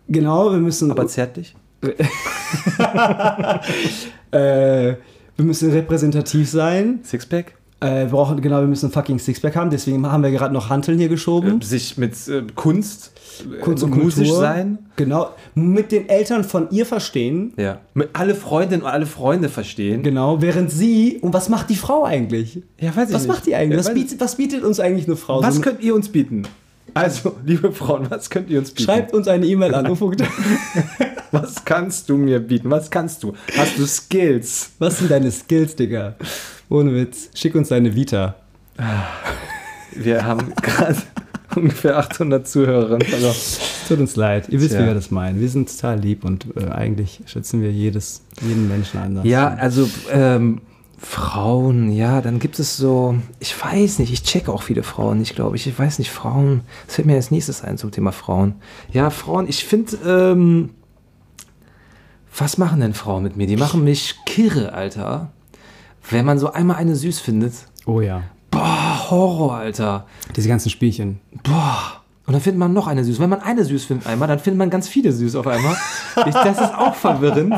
Genau, 0.09 0.51
wir 0.53 0.59
müssen, 0.59 0.91
Aber 0.91 1.07
zärtlich. 1.07 1.55
äh, 4.31 4.95
wir 5.37 5.45
müssen 5.45 5.71
repräsentativ 5.71 6.49
sein. 6.51 7.01
Sixpack. 7.05 7.55
Äh, 7.83 8.05
wir 8.05 8.07
brauchen, 8.07 8.41
genau, 8.41 8.61
wir 8.61 8.67
müssen 8.69 8.87
ein 8.87 8.93
fucking 8.93 9.19
Sixpack 9.19 9.57
haben, 9.57 9.71
deswegen 9.71 10.07
haben 10.11 10.23
wir 10.23 10.31
gerade 10.31 10.55
noch 10.55 10.71
Hanteln 10.71 10.99
hier 10.99 11.09
geschoben. 11.09 11.61
Sich 11.63 11.99
mit 11.99 12.13
äh, 12.29 12.43
Kunst, 12.55 13.13
äh, 13.53 13.59
Kunst 13.61 13.83
und 13.85 13.97
musisch 13.97 14.29
Kultur. 14.29 14.41
sein. 14.41 14.79
Genau. 14.97 15.31
Mit 15.55 15.91
den 15.93 16.09
Eltern 16.09 16.45
von 16.45 16.69
ihr 16.71 16.87
verstehen. 16.87 17.53
Ja. 17.57 17.81
Mit 17.95 18.11
alle 18.13 18.35
Freundinnen 18.35 18.83
und 18.83 18.89
alle 18.89 19.07
Freunde 19.07 19.49
verstehen. 19.49 20.03
Genau, 20.03 20.41
während 20.41 20.71
sie. 20.71 21.19
Und 21.23 21.35
was 21.35 21.49
macht 21.49 21.71
die 21.71 21.77
Frau 21.77 22.05
eigentlich? 22.05 22.63
Ja, 22.81 22.95
weiß 22.95 23.09
ich 23.09 23.15
Was 23.15 23.23
nicht. 23.23 23.29
macht 23.33 23.47
die 23.47 23.55
eigentlich? 23.57 23.81
Ja, 23.81 23.85
Was 23.87 23.95
bietet, 23.95 24.21
was 24.21 24.37
bietet 24.37 24.63
uns 24.63 24.79
eigentlich 24.81 25.07
eine 25.07 25.17
Frau? 25.17 25.43
Was 25.43 25.57
So- 25.57 25.61
könnt 25.61 25.83
ihr 25.83 25.95
uns 25.95 26.09
bieten? 26.09 26.43
Also, 26.95 27.37
liebe 27.47 27.73
Frauen, 27.73 28.07
was 28.11 28.29
könnt 28.31 28.51
ihr 28.51 28.59
uns 28.59 28.71
bieten? 28.71 28.85
Schreibt 28.85 29.15
uns 29.15 29.27
eine 29.29 29.47
E-Mail 29.47 29.75
an. 29.75 29.87
Was 31.31 31.65
kannst 31.65 32.11
du 32.11 32.19
mir 32.19 32.41
bieten? 32.41 32.71
Was 32.71 32.91
kannst 32.91 33.23
du? 33.23 33.33
Hast 33.57 33.79
du 33.79 33.87
Skills? 33.87 34.73
was 34.79 34.99
sind 34.99 35.11
deine 35.11 35.31
Skills, 35.33 35.75
Digga? 35.75 36.15
Ohne 36.73 36.95
Witz. 36.95 37.29
Schick 37.35 37.55
uns 37.55 37.69
deine 37.69 37.95
Vita. 37.95 38.35
Wir 39.95 40.25
haben 40.25 40.55
gerade 40.63 40.97
ungefähr 41.55 41.99
800 41.99 42.49
Zuhörerinnen 42.49 43.07
verloren. 43.07 43.37
Tut 43.87 43.99
uns 43.99 44.17
leid. 44.17 44.49
Ihr 44.49 44.59
wisst, 44.59 44.71
Tja. 44.71 44.81
wie 44.81 44.87
wir 44.87 44.95
das 44.95 45.11
meinen. 45.11 45.39
Wir 45.39 45.51
sind 45.51 45.69
total 45.69 46.01
lieb 46.01 46.25
und 46.25 46.47
äh, 46.57 46.71
eigentlich 46.71 47.21
schätzen 47.27 47.61
wir 47.61 47.71
jedes, 47.71 48.23
jeden 48.41 48.69
Menschen 48.69 49.01
anders. 49.01 49.27
Ja, 49.27 49.49
also 49.49 49.87
ähm, 50.11 50.63
Frauen, 50.97 51.93
ja, 51.93 52.23
dann 52.23 52.39
gibt 52.39 52.59
es 52.59 52.79
so, 52.79 53.17
ich 53.39 53.55
weiß 53.63 53.99
nicht, 53.99 54.11
ich 54.11 54.23
checke 54.23 54.51
auch 54.51 54.63
viele 54.63 54.83
Frauen 54.83 55.19
nicht, 55.19 55.35
glaube 55.35 55.57
ich. 55.57 55.67
Ich 55.67 55.79
weiß 55.79 55.99
nicht, 55.99 56.11
Frauen, 56.11 56.63
das 56.87 56.95
fällt 56.95 57.07
mir 57.07 57.17
als 57.17 57.31
nächstes 57.31 57.63
ein 57.63 57.77
zum 57.77 57.91
Thema 57.91 58.13
Frauen. 58.13 58.55
Ja, 58.91 59.11
Frauen, 59.11 59.47
ich 59.47 59.67
finde, 59.67 59.99
ähm, 60.07 60.71
was 62.35 62.57
machen 62.57 62.81
denn 62.81 62.95
Frauen 62.95 63.25
mit 63.25 63.37
mir? 63.37 63.47
Die 63.47 63.59
machen 63.59 63.85
mich 63.85 64.15
kirre, 64.25 64.73
Alter. 64.73 65.33
Wenn 66.11 66.25
man 66.25 66.39
so 66.39 66.53
einmal 66.53 66.77
eine 66.77 66.97
süß 66.97 67.21
findet, 67.21 67.55
Oh 67.87 68.01
ja. 68.01 68.23
boah, 68.51 69.11
Horror, 69.11 69.55
Alter. 69.57 70.07
Diese 70.37 70.49
ganzen 70.49 70.71
Spielchen. 70.71 71.21
Boah. 71.43 72.01
Und 72.27 72.35
dann 72.35 72.41
findet 72.43 72.59
man 72.61 72.73
noch 72.73 72.87
eine 72.87 73.05
süß. 73.05 73.19
Wenn 73.19 73.31
man 73.31 73.41
eine 73.41 73.65
süß 73.65 73.85
findet 73.85 74.07
einmal, 74.07 74.29
dann 74.29 74.39
findet 74.39 74.59
man 74.59 74.71
ganz 74.71 74.89
viele 74.89 75.13
süß 75.13 75.35
auf 75.37 75.47
einmal. 75.47 75.77
Ich, 76.27 76.35
das 76.35 76.61
ist 76.61 76.75
auch 76.75 76.95
verwirrend. 76.95 77.55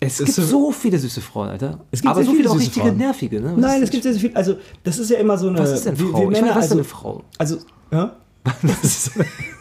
Es 0.00 0.18
gibt 0.18 0.32
so- 0.32 0.42
so 0.42 0.72
viele 0.72 0.98
süße 0.98 1.20
Frauen, 1.20 1.50
Alter. 1.50 1.80
Es 1.90 2.00
gibt 2.00 2.10
Aber 2.10 2.22
so 2.24 2.30
viele 2.30 2.44
viele 2.44 2.50
auch 2.50 2.58
richtige 2.58 2.86
Frauen. 2.86 2.96
nervige, 2.96 3.40
ne? 3.40 3.52
Was 3.54 3.60
Nein, 3.60 3.76
ist 3.78 3.84
es 3.84 3.90
gibt 3.90 4.02
sehr, 4.04 4.12
sehr 4.12 4.20
viel. 4.22 4.34
Also, 4.34 4.56
das 4.82 4.98
ist 4.98 5.10
ja 5.10 5.18
immer 5.18 5.36
so 5.36 5.48
eine. 5.48 5.58
Was 5.58 5.72
ist 5.72 5.84
denn 5.84 5.98
wir- 5.98 6.06
Frau? 6.08 6.18
wir 6.20 6.24
ich 6.24 6.30
Männer, 6.30 6.46
meine, 6.46 6.56
was 6.56 6.64
ist 6.64 6.72
also, 6.72 6.74
denn 6.76 6.78
eine 6.78 6.88
Frau? 6.88 7.22
Also, 7.38 7.56
ja? 7.92 8.16
Was 8.62 8.84
ist, 8.84 9.10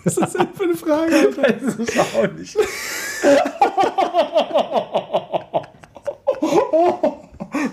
was 0.06 0.18
ist 0.18 0.34
denn 0.40 0.48
für 0.54 0.64
eine 0.64 0.76
Frage? 0.76 1.14
Alter? 1.14 1.54
Das 1.66 1.76
ist 1.76 2.00
auch 2.00 2.32
nicht. 2.38 2.56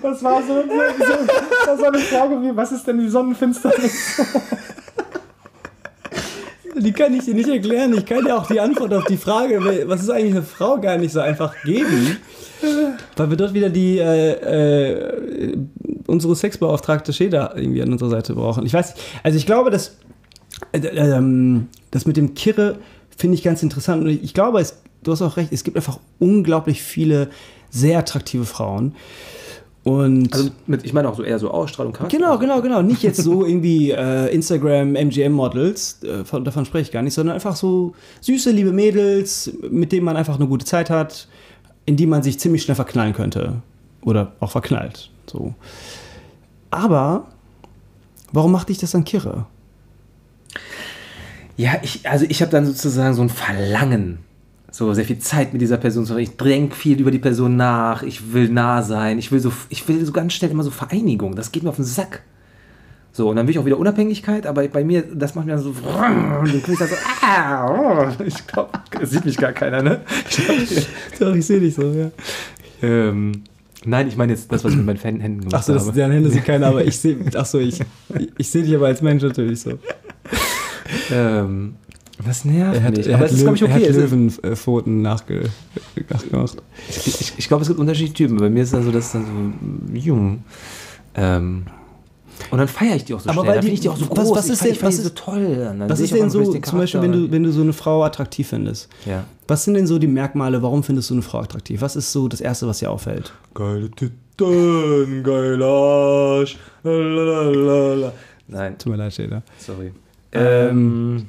Das 0.02 0.22
war 0.22 0.42
so, 0.42 0.62
so, 0.62 1.12
das 1.66 1.80
war 1.80 1.88
eine 1.88 1.98
Frage 1.98 2.42
wie, 2.42 2.56
was 2.56 2.72
ist 2.72 2.86
denn 2.86 2.98
die 2.98 3.08
Sonnenfinsternis? 3.08 4.20
Die 6.78 6.92
kann 6.92 7.14
ich 7.14 7.24
dir 7.24 7.34
nicht 7.34 7.48
erklären. 7.48 7.94
Ich 7.94 8.04
kann 8.04 8.24
dir 8.24 8.36
auch 8.36 8.46
die 8.46 8.60
Antwort 8.60 8.92
auf 8.92 9.06
die 9.06 9.16
Frage, 9.16 9.60
was 9.86 10.02
ist 10.02 10.10
eigentlich 10.10 10.32
eine 10.32 10.42
Frau, 10.42 10.78
gar 10.78 10.98
nicht 10.98 11.12
so 11.12 11.20
einfach 11.20 11.54
geben. 11.64 12.18
Weil 13.16 13.30
wir 13.30 13.36
dort 13.36 13.54
wieder 13.54 13.70
die 13.70 13.98
äh, 13.98 14.32
äh, 14.32 15.56
unsere 16.06 16.36
Sexbeauftragte 16.36 17.12
Schäder 17.12 17.54
irgendwie 17.56 17.82
an 17.82 17.92
unserer 17.92 18.10
Seite 18.10 18.34
brauchen. 18.34 18.66
Ich 18.66 18.74
weiß, 18.74 18.94
also 19.22 19.38
ich 19.38 19.46
glaube, 19.46 19.70
dass 19.70 19.96
äh, 20.72 20.78
ähm, 20.78 21.68
das 21.90 22.06
mit 22.06 22.16
dem 22.16 22.34
Kirre 22.34 22.78
finde 23.16 23.34
ich 23.34 23.42
ganz 23.42 23.62
interessant. 23.62 24.04
Und 24.04 24.10
ich 24.10 24.34
glaube, 24.34 24.60
es, 24.60 24.78
du 25.02 25.12
hast 25.12 25.22
auch 25.22 25.36
recht, 25.36 25.52
es 25.52 25.64
gibt 25.64 25.76
einfach 25.76 25.98
unglaublich 26.18 26.82
viele 26.82 27.30
sehr 27.70 27.98
attraktive 27.98 28.44
Frauen. 28.44 28.94
Und 29.86 30.34
Also 30.34 30.50
mit, 30.66 30.84
ich 30.84 30.92
meine 30.92 31.08
auch 31.08 31.14
so 31.16 31.22
eher 31.22 31.38
so 31.38 31.48
Ausstrahlung, 31.48 31.92
Charakter. 31.92 32.16
Genau, 32.18 32.38
genau, 32.38 32.60
genau. 32.60 32.82
Nicht 32.82 33.04
jetzt 33.04 33.22
so 33.22 33.46
irgendwie 33.46 33.92
äh, 33.92 34.34
Instagram, 34.34 34.96
MGM-Models, 34.96 36.02
äh, 36.02 36.24
von- 36.24 36.44
davon 36.44 36.64
spreche 36.64 36.82
ich 36.88 36.90
gar 36.90 37.02
nicht, 37.02 37.14
sondern 37.14 37.34
einfach 37.36 37.54
so 37.54 37.94
süße, 38.20 38.50
liebe 38.50 38.72
Mädels, 38.72 39.52
mit 39.70 39.92
denen 39.92 40.04
man 40.04 40.16
einfach 40.16 40.34
eine 40.40 40.48
gute 40.48 40.64
Zeit 40.66 40.90
hat, 40.90 41.28
in 41.84 41.94
die 41.96 42.06
man 42.06 42.24
sich 42.24 42.40
ziemlich 42.40 42.64
schnell 42.64 42.74
verknallen 42.74 43.12
könnte. 43.12 43.62
Oder 44.02 44.32
auch 44.40 44.50
verknallt. 44.50 45.08
So. 45.30 45.54
Aber 46.72 47.28
warum 48.32 48.50
macht 48.50 48.70
dich 48.70 48.78
das 48.78 48.90
dann 48.90 49.04
kirre? 49.04 49.46
Ja, 51.56 51.74
ich, 51.82 52.08
also 52.08 52.26
ich 52.28 52.42
habe 52.42 52.50
dann 52.50 52.66
sozusagen 52.66 53.14
so 53.14 53.22
ein 53.22 53.28
Verlangen, 53.28 54.18
so 54.76 54.92
sehr 54.92 55.06
viel 55.06 55.18
Zeit 55.18 55.54
mit 55.54 55.62
dieser 55.62 55.78
Person 55.78 56.04
zu 56.04 56.08
verbringen. 56.08 56.30
Ich 56.30 56.36
denke 56.36 56.76
viel 56.76 57.00
über 57.00 57.10
die 57.10 57.18
Person 57.18 57.56
nach, 57.56 58.02
ich 58.02 58.34
will 58.34 58.50
nah 58.50 58.82
sein, 58.82 59.18
ich 59.18 59.32
will 59.32 59.40
so, 59.40 59.50
ich 59.70 59.88
will 59.88 60.04
so 60.04 60.12
ganz 60.12 60.34
schnell 60.34 60.50
immer 60.50 60.62
so 60.62 60.70
Vereinigung, 60.70 61.34
das 61.34 61.50
geht 61.50 61.62
mir 61.62 61.70
auf 61.70 61.76
den 61.76 61.84
Sack. 61.86 62.22
So, 63.10 63.30
und 63.30 63.36
dann 63.36 63.46
will 63.46 63.52
ich 63.52 63.58
auch 63.58 63.64
wieder 63.64 63.78
Unabhängigkeit, 63.78 64.46
aber 64.46 64.68
bei 64.68 64.84
mir, 64.84 65.02
das 65.02 65.34
macht 65.34 65.46
mir 65.46 65.52
dann 65.52 65.62
so, 65.62 65.72
dann 65.98 66.44
ich 66.44 66.62
dann 66.62 66.88
so, 66.88 66.94
ah, 67.22 67.70
oh, 67.70 68.22
ich 68.22 68.46
glaube, 68.46 68.68
sieht 69.02 69.24
mich 69.24 69.38
gar 69.38 69.52
keiner, 69.52 69.82
ne? 69.82 70.02
Ich 70.28 70.36
glaub, 71.16 71.30
Doch, 71.30 71.34
ich 71.34 71.46
sehe 71.46 71.58
dich 71.58 71.74
so, 71.74 71.90
ja. 71.92 72.10
ähm, 72.82 73.44
nein, 73.86 74.08
ich 74.08 74.18
meine 74.18 74.32
jetzt 74.32 74.52
das, 74.52 74.62
was 74.62 74.72
ich 74.72 74.78
mit 74.78 75.02
meinen 75.02 75.20
Händen 75.20 75.40
gemacht 75.40 75.54
Achso, 75.54 75.72
das 75.72 75.86
habe. 75.86 75.98
deine 75.98 76.12
Hände 76.12 76.28
sieht 76.28 76.44
keiner, 76.44 76.66
aber 76.66 76.84
ich 76.84 76.98
sehe, 76.98 77.16
achso, 77.34 77.58
ich, 77.60 77.80
ich 78.36 78.50
sehe 78.50 78.62
dich 78.62 78.74
aber 78.74 78.88
als 78.88 79.00
Mensch 79.00 79.22
natürlich 79.22 79.62
so. 79.62 79.78
Ähm, 81.10 81.76
das 82.24 82.44
nervt 82.44 82.76
Er 82.76 82.82
hat, 82.84 82.96
mich, 82.96 83.06
er 83.06 83.14
aber 83.16 83.24
hat, 83.24 83.30
es 83.30 83.36
ist, 83.36 83.42
glaube 83.42 83.56
ich, 83.56 83.62
okay. 83.64 83.72
er 83.72 83.76
hat 83.76 83.82
Es 83.82 83.96
ist- 83.96 84.10
Löwenpfoten 84.42 85.02
nachge, 85.02 85.50
nachgemacht. 86.08 86.56
Ich, 86.88 87.06
ich, 87.20 87.32
ich 87.38 87.48
glaube, 87.48 87.62
es 87.62 87.68
gibt 87.68 87.78
unterschiedliche 87.80 88.14
Typen. 88.14 88.38
Bei 88.38 88.48
mir 88.50 88.62
ist 88.62 88.72
dann 88.72 88.82
so, 88.84 88.90
dass 88.90 89.12
dann 89.12 89.24
so 89.90 89.96
jung. 89.98 90.44
Ähm, 91.14 91.64
und 92.50 92.58
dann 92.58 92.68
feiere 92.68 92.96
ich 92.96 93.04
die 93.04 93.14
auch 93.14 93.20
so 93.20 93.30
Aber 93.30 93.40
schnell. 93.42 93.46
weil 93.48 93.54
Dann 93.56 93.60
die- 93.62 93.66
finde 93.68 93.74
ich 93.74 93.80
die 93.80 93.88
auch 93.88 93.96
so 93.96 94.10
was- 94.10 94.28
groß. 94.28 94.36
was 94.38 94.46
ich 94.46 94.52
ist 94.52 94.64
denn- 94.64 94.76
was 94.82 94.96
die 94.96 95.02
so 95.02 95.08
ist- 95.08 95.16
toll. 95.16 95.56
Dann 95.78 95.88
Was 95.88 96.00
ist 96.00 96.12
denn 96.14 96.30
so, 96.30 96.44
zum 96.52 96.78
Beispiel, 96.78 97.02
wenn 97.02 97.12
du, 97.12 97.30
wenn 97.30 97.42
du 97.42 97.50
so 97.52 97.62
eine 97.62 97.72
Frau 97.72 98.02
attraktiv 98.04 98.48
findest? 98.48 98.88
Ja. 99.06 99.24
Was 99.48 99.64
sind 99.64 99.74
denn 99.74 99.86
so 99.86 99.98
die 99.98 100.06
Merkmale, 100.06 100.62
warum 100.62 100.82
findest 100.82 101.08
du 101.10 101.14
eine 101.14 101.22
Frau 101.22 101.38
attraktiv? 101.40 101.80
Was 101.80 101.96
ist 101.96 102.12
so 102.12 102.28
das 102.28 102.40
Erste, 102.40 102.66
was 102.66 102.78
dir 102.80 102.90
auffällt? 102.90 103.32
Geile 103.54 103.90
Titten, 103.90 105.22
geiler 105.22 105.66
Arsch. 105.66 106.58
Lalalala. 106.82 108.12
Nein, 108.48 108.76
Tut 108.78 108.92
mir 108.92 108.98
leid, 108.98 109.14
Schäder. 109.14 109.42
sorry. 109.58 109.92
Ähm, 110.32 111.24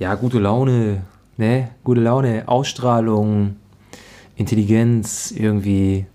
ja, 0.00 0.14
gute 0.16 0.40
Laune. 0.40 1.02
Ne? 1.36 1.68
Gute 1.84 2.00
Laune, 2.00 2.48
Ausstrahlung, 2.48 3.56
Intelligenz, 4.36 5.30
irgendwie 5.30 6.06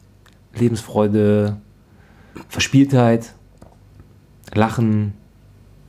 Lebensfreude, 0.54 1.58
Verspieltheit, 2.50 3.34
Lachen. 4.54 5.14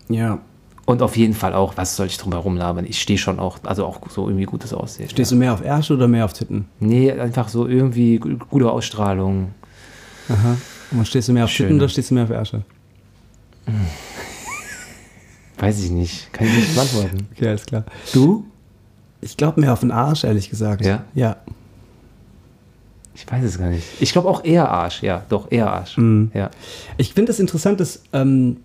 Ja. 0.09 0.39
Und 0.87 1.03
auf 1.03 1.17
jeden 1.17 1.35
Fall 1.35 1.53
auch, 1.53 1.77
was 1.77 1.97
soll 1.97 2.07
ich 2.07 2.17
drum 2.17 2.33
herum 2.33 2.57
labern? 2.57 2.87
Ich 2.87 3.03
stehe 3.03 3.19
schon 3.19 3.41
auch, 3.41 3.59
also 3.65 3.85
auch 3.85 4.01
so 4.09 4.29
irgendwie 4.29 4.45
gutes 4.45 4.73
Aussehen. 4.73 5.09
Stehst 5.11 5.33
du 5.33 5.37
mehr 5.37 5.53
auf 5.53 5.63
Ärsche 5.65 5.95
oder 5.95 6.07
mehr 6.07 6.25
auf 6.25 6.33
Titten? 6.33 6.67
Nee, 6.79 7.11
einfach 7.13 7.49
so 7.49 7.67
irgendwie 7.67 8.19
gu- 8.19 8.37
gute 8.49 8.71
Ausstrahlung. 8.71 9.53
Aha. 10.29 10.57
Und 10.93 11.07
stehst 11.09 11.29
du 11.29 11.33
mehr 11.33 11.45
auf 11.45 11.51
Schön. 11.51 11.67
Titten 11.67 11.81
oder 11.81 11.89
stehst 11.89 12.11
du 12.11 12.15
mehr 12.15 12.25
auf 12.25 12.31
Ärsche? 12.31 12.63
Weiß 15.59 15.83
ich 15.83 15.91
nicht. 15.91 16.33
Kann 16.33 16.47
ich 16.47 16.55
nicht 16.55 16.75
beantworten. 16.75 17.29
Okay, 17.35 17.49
alles 17.49 17.67
klar. 17.67 17.85
Du? 18.13 18.45
Ich 19.21 19.37
glaube 19.37 19.61
mehr 19.61 19.73
auf 19.73 19.81
den 19.81 19.91
Arsch, 19.91 20.25
ehrlich 20.25 20.51
gesagt. 20.51 20.85
Ja? 20.85 21.05
Ja. 21.15 21.37
Ich 23.15 23.31
weiß 23.31 23.45
es 23.45 23.59
gar 23.59 23.71
nicht. 23.71 23.85
Ich 24.01 24.13
glaube 24.13 24.29
auch 24.29 24.45
eher 24.45 24.69
Arsch, 24.71 25.03
ja, 25.03 25.23
doch, 25.29 25.51
eher 25.51 25.73
Arsch. 25.73 25.97
Mhm. 25.97 26.31
Ja. 26.35 26.51
Ich 26.99 27.15
finde 27.15 27.31
das 27.33 27.41
interessant, 27.41 27.81
dass, 27.81 28.03
ähm, 28.13 28.59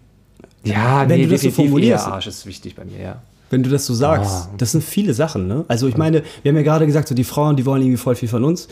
Ja, 0.63 1.07
Wenn 1.07 1.19
nee, 1.21 1.25
du 1.25 1.31
das 1.31 1.41
so 1.41 1.51
formulierst. 1.51 2.05
eher 2.05 2.13
Arsch 2.13 2.27
ist 2.27 2.45
wichtig 2.45 2.75
bei 2.75 2.83
mir, 2.85 2.99
ja. 2.99 3.21
wenn 3.49 3.63
du 3.63 3.69
das 3.69 3.85
so 3.85 3.93
sagst, 3.93 4.29
Ah. 4.29 4.49
das 4.57 4.73
sind 4.73 4.83
viele 4.83 5.13
Sachen, 5.13 5.47
ne? 5.47 5.63
Also 5.69 5.87
ich 5.87 5.97
meine, 5.97 6.21
wir 6.43 6.51
haben 6.51 6.57
ja 6.57 6.63
gerade 6.63 6.85
gesagt, 6.85 7.07
so 7.07 7.15
die 7.15 7.23
Frauen, 7.23 7.55
die 7.55 7.65
wollen 7.65 7.81
irgendwie 7.81 7.97
voll 7.97 8.15
viel 8.15 8.29
von 8.29 8.43
uns. 8.43 8.67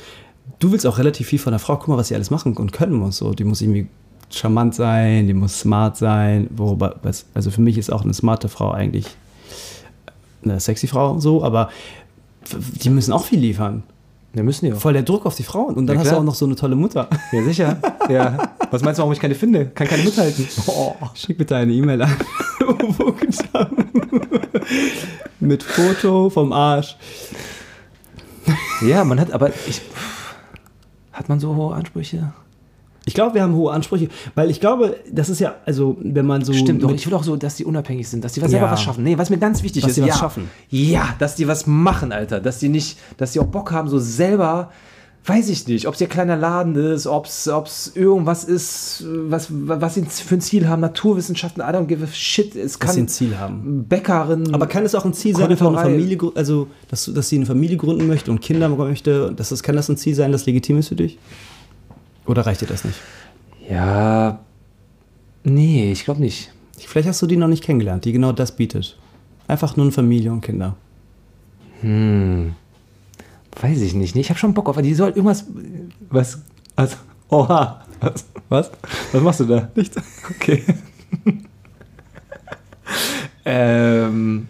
Du 0.60 0.72
willst 0.74 0.86
auch 0.86 0.98
relativ 0.98 1.28
viel 1.28 1.40
von 1.40 1.52
der 1.52 1.60
Frau. 1.60 1.78
Guck 1.78 1.88
mal, 1.88 1.98
was 1.98 2.10
sie 2.10 2.16
alles 2.16 2.30
machen 2.30 2.56
und 2.58 2.74
können 2.74 3.02
und 3.02 3.14
so. 3.14 3.34
Die 3.34 3.44
muss 3.46 3.62
irgendwie 3.62 3.88
charmant 4.32 4.76
sein, 4.76 5.28
die 5.28 5.34
muss 5.34 5.60
smart 5.60 5.98
sein. 5.98 6.48
Was- 6.52 7.26
also 7.34 7.52
für 7.52 7.62
mich 7.62 7.78
ist 7.78 7.92
auch 7.92 8.04
eine 8.04 8.14
smarte 8.14 8.50
Frau 8.50 8.72
eigentlich 8.72 9.06
eine 10.44 10.60
sexy 10.60 10.88
Frau 10.88 11.20
so, 11.20 11.44
aber 11.44 11.70
die 12.84 12.90
müssen 12.90 13.12
auch 13.12 13.26
viel 13.26 13.40
liefern. 13.40 13.84
Wir 14.32 14.44
müssen 14.44 14.68
ja 14.68 14.76
auch. 14.76 14.80
Voll 14.80 14.94
der 14.94 15.02
Druck 15.04 15.26
auf 15.26 15.36
die 15.36 15.44
Frauen. 15.44 15.74
Und 15.76 15.88
dann 15.88 15.96
Ja, 15.98 16.02
hast 16.04 16.12
du 16.12 16.18
auch 16.18 16.24
noch 16.24 16.36
so 16.36 16.46
eine 16.46 16.56
tolle 16.56 16.76
Mutter. 16.76 17.10
Ja, 17.32 17.44
sicher. 17.44 17.78
ja. 18.10 18.38
Was 18.70 18.84
meinst 18.84 19.00
du, 19.00 19.02
warum 19.02 19.12
ich 19.12 19.20
keine 19.20 19.34
finde? 19.36 19.66
Kann 19.66 19.88
keine 19.88 20.04
mithalten. 20.04 20.48
Oh. 20.68 20.94
Schick 21.16 21.38
bitte 21.38 21.56
eine 21.56 21.74
E-Mail 21.74 22.02
an. 22.04 22.14
Mit 25.40 25.64
Foto 25.64 26.30
vom 26.30 26.54
Arsch. 26.54 26.96
Ja, 28.86 29.04
man 29.04 29.20
hat, 29.20 29.32
aber 29.32 29.50
ich. 29.68 29.82
Hat 31.12 31.28
man 31.30 31.40
so 31.40 31.56
hohe 31.56 31.74
Ansprüche? 31.76 32.32
Ich 33.06 33.14
glaube, 33.14 33.34
wir 33.36 33.42
haben 33.44 33.56
hohe 33.56 33.72
Ansprüche, 33.72 34.10
weil 34.36 34.50
ich 34.52 34.60
glaube, 34.60 34.98
das 35.12 35.30
ist 35.30 35.40
ja, 35.40 35.56
also 35.66 35.98
wenn 36.02 36.26
man 36.26 36.44
so. 36.44 36.54
Stimmt, 36.54 36.84
doch. 36.84 36.92
Ich 36.92 37.06
will 37.08 37.14
auch 37.14 37.24
so, 37.24 37.36
dass 37.38 37.56
die 37.56 37.66
unabhängig 37.66 38.08
sind, 38.08 38.24
dass 38.24 38.34
die 38.34 38.42
was 38.42 38.52
Ja. 38.52 38.60
selber 38.60 38.72
was 38.74 38.82
schaffen. 38.84 39.04
Nee, 39.04 39.18
was 39.18 39.30
mir 39.30 39.38
ganz 39.38 39.64
wichtig 39.64 39.82
Dass 39.82 39.92
ist. 39.92 39.96
die 39.98 40.02
was 40.02 40.10
ja. 40.10 40.16
schaffen. 40.16 40.50
Ja, 40.70 41.16
dass 41.18 41.36
die 41.36 41.48
was 41.48 41.66
machen, 41.66 42.12
Alter. 42.12 42.40
Dass 42.40 42.60
die 42.60 42.70
nicht, 42.70 42.98
dass 43.18 43.32
die 43.32 43.40
auch 43.40 43.46
Bock 43.48 43.72
haben, 43.72 43.88
so 43.90 43.98
selber 44.00 44.72
weiß 45.26 45.50
ich 45.50 45.68
nicht, 45.68 45.86
ob 45.88 45.94
es 45.96 46.02
ihr 46.02 46.08
kleiner 46.08 46.38
Laden 46.38 46.76
ist, 46.76 47.06
ob 47.06 47.26
es 47.28 47.92
irgendwas 47.94 48.46
ist, 48.46 49.04
was, 49.06 49.48
was 49.52 49.96
sie 49.96 50.04
für 50.06 50.36
ein 50.36 50.42
Ziel 50.42 50.68
haben, 50.68 50.80
Naturwissenschaften, 50.82 51.62
I 51.62 51.66
don't 51.66 51.86
give 51.86 52.04
a 52.04 52.08
shit. 52.08 52.56
Es 52.56 52.74
Was 52.76 52.80
kann 52.80 52.94
sie 52.96 53.02
ein 53.02 53.08
Ziel 53.10 53.38
haben. 53.38 53.86
Bäckerin. 53.88 54.54
Aber 54.54 54.66
kann 54.66 54.86
es 54.86 54.96
auch 54.96 55.06
ein 55.06 55.14
Ziel 55.14 55.36
sein, 55.36 55.50
einfach 55.52 55.68
eine. 55.68 55.78
Familie, 55.78 56.18
also 56.36 56.68
dass, 56.90 57.06
du- 57.06 57.12
dass 57.12 57.30
sie 57.30 57.36
eine 57.36 57.46
Familie 57.46 57.78
gründen 57.78 58.08
möchte 58.08 58.32
und 58.32 58.40
Kinder 58.42 58.70
möchte? 58.70 59.28
und 59.28 59.40
Das 59.40 59.52
ist, 59.52 59.62
kann 59.62 59.76
das 59.76 59.90
ein 59.90 59.98
Ziel 59.98 60.16
sein, 60.16 60.32
das 60.32 60.46
legitim 60.46 60.80
ist 60.80 60.88
für 60.88 60.96
dich? 60.96 61.20
Oder 62.30 62.46
reicht 62.46 62.62
dir 62.62 62.68
das 62.68 62.86
nicht? 62.86 63.02
Ja. 63.68 64.40
Nee, 65.44 65.92
ich 65.92 66.04
glaube 66.04 66.22
nicht. 66.22 66.52
Vielleicht 66.78 67.08
hast 67.08 67.20
du 67.24 67.26
die 67.26 67.38
noch 67.38 67.48
nicht 67.48 67.64
kennengelernt, 67.64 68.06
die 68.06 68.12
genau 68.12 68.32
das 68.32 68.56
bietet. 68.56 69.00
Einfach 69.48 69.76
nur 69.76 69.88
eine 69.88 69.92
Familie 69.92 70.32
und 70.32 70.42
Kinder. 70.42 70.76
Hm. 71.82 72.54
Weiß 73.60 73.82
ich 73.82 73.96
nicht. 73.96 74.16
Ich 74.16 74.30
habe 74.30 74.40
schon 74.40 74.54
Bock 74.54 74.70
auf, 74.70 74.76
aber 74.76 74.84
die 74.84 74.94
soll 74.94 75.10
irgendwas. 75.10 75.46
Was? 76.12 76.44
Also, 76.76 76.98
oha. 77.30 77.84
Was? 78.00 78.26
Was? 78.48 78.72
Was 79.12 79.24
machst 79.24 79.40
du 79.40 79.46
da? 79.46 79.72
Nichts. 79.74 79.98
Okay. 80.30 80.64
ähm. 83.46 84.48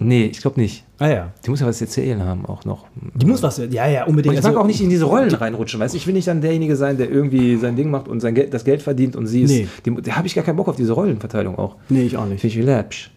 Nee, 0.00 0.24
ich 0.26 0.40
glaube 0.40 0.60
nicht. 0.60 0.84
Ah 0.98 1.08
ja. 1.08 1.32
Die 1.44 1.50
muss 1.50 1.60
ja 1.60 1.66
was 1.66 1.80
erzählen 1.80 2.22
haben, 2.22 2.46
auch 2.46 2.64
noch. 2.64 2.86
Die 3.14 3.26
muss 3.26 3.42
was, 3.42 3.58
ja, 3.58 3.86
ja, 3.86 4.04
unbedingt. 4.04 4.34
Und 4.34 4.38
ich 4.38 4.44
mag 4.44 4.56
auch 4.56 4.66
nicht 4.66 4.80
in 4.80 4.88
diese 4.88 5.04
Rollen 5.04 5.32
reinrutschen, 5.32 5.78
weißt 5.78 5.92
du? 5.92 5.98
Ich 5.98 6.06
will 6.06 6.14
nicht 6.14 6.26
dann 6.26 6.40
derjenige 6.40 6.74
sein, 6.74 6.96
der 6.96 7.10
irgendwie 7.10 7.56
sein 7.56 7.76
Ding 7.76 7.90
macht 7.90 8.08
und 8.08 8.20
sein 8.20 8.34
Geld, 8.34 8.54
das 8.54 8.64
Geld 8.64 8.80
verdient 8.80 9.14
und 9.14 9.26
sie 9.26 9.42
ist. 9.42 9.50
Nee. 9.50 9.68
Die, 9.84 9.94
da 10.02 10.16
habe 10.16 10.26
ich 10.26 10.34
gar 10.34 10.42
keinen 10.42 10.56
Bock 10.56 10.68
auf 10.68 10.76
diese 10.76 10.94
Rollenverteilung 10.94 11.58
auch. 11.58 11.76
Nee, 11.90 12.04
ich 12.04 12.16
auch 12.16 12.24
nicht. 12.24 12.40
Finde 12.40 12.54
ich 12.54 12.58
wie 12.62 12.64
läppsch. 12.64 13.10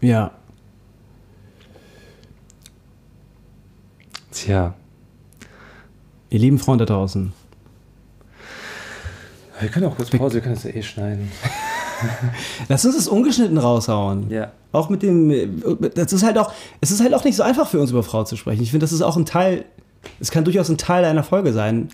Ja. 0.00 0.30
Tja. 4.30 4.74
Ihr 6.30 6.38
lieben 6.38 6.58
Freunde 6.58 6.86
da 6.86 6.94
draußen. 6.94 7.32
Wir 9.60 9.68
können 9.68 9.86
auch 9.86 9.96
kurz 9.96 10.10
Pause, 10.10 10.34
wir 10.34 10.40
können 10.40 10.54
das 10.54 10.64
ja 10.64 10.70
eh 10.70 10.82
schneiden. 10.82 11.30
Lass 12.68 12.84
uns 12.84 12.96
das 12.96 13.08
ungeschnitten 13.08 13.58
raushauen. 13.58 14.30
Ja. 14.30 14.52
Auch 14.72 14.90
mit 14.90 15.02
dem, 15.02 15.32
das 15.94 16.12
ist 16.12 16.22
halt 16.24 16.36
auch, 16.38 16.52
es 16.80 16.90
ist 16.90 17.00
halt 17.00 17.14
auch 17.14 17.24
nicht 17.24 17.36
so 17.36 17.42
einfach 17.42 17.68
für 17.68 17.80
uns 17.80 17.90
über 17.90 18.02
Frau 18.02 18.24
zu 18.24 18.36
sprechen. 18.36 18.62
Ich 18.62 18.70
finde, 18.70 18.84
das 18.84 18.92
ist 18.92 19.02
auch 19.02 19.16
ein 19.16 19.24
Teil, 19.24 19.64
es 20.20 20.30
kann 20.30 20.44
durchaus 20.44 20.68
ein 20.68 20.76
Teil 20.78 21.04
einer 21.04 21.24
Folge 21.24 21.52
sein, 21.52 21.88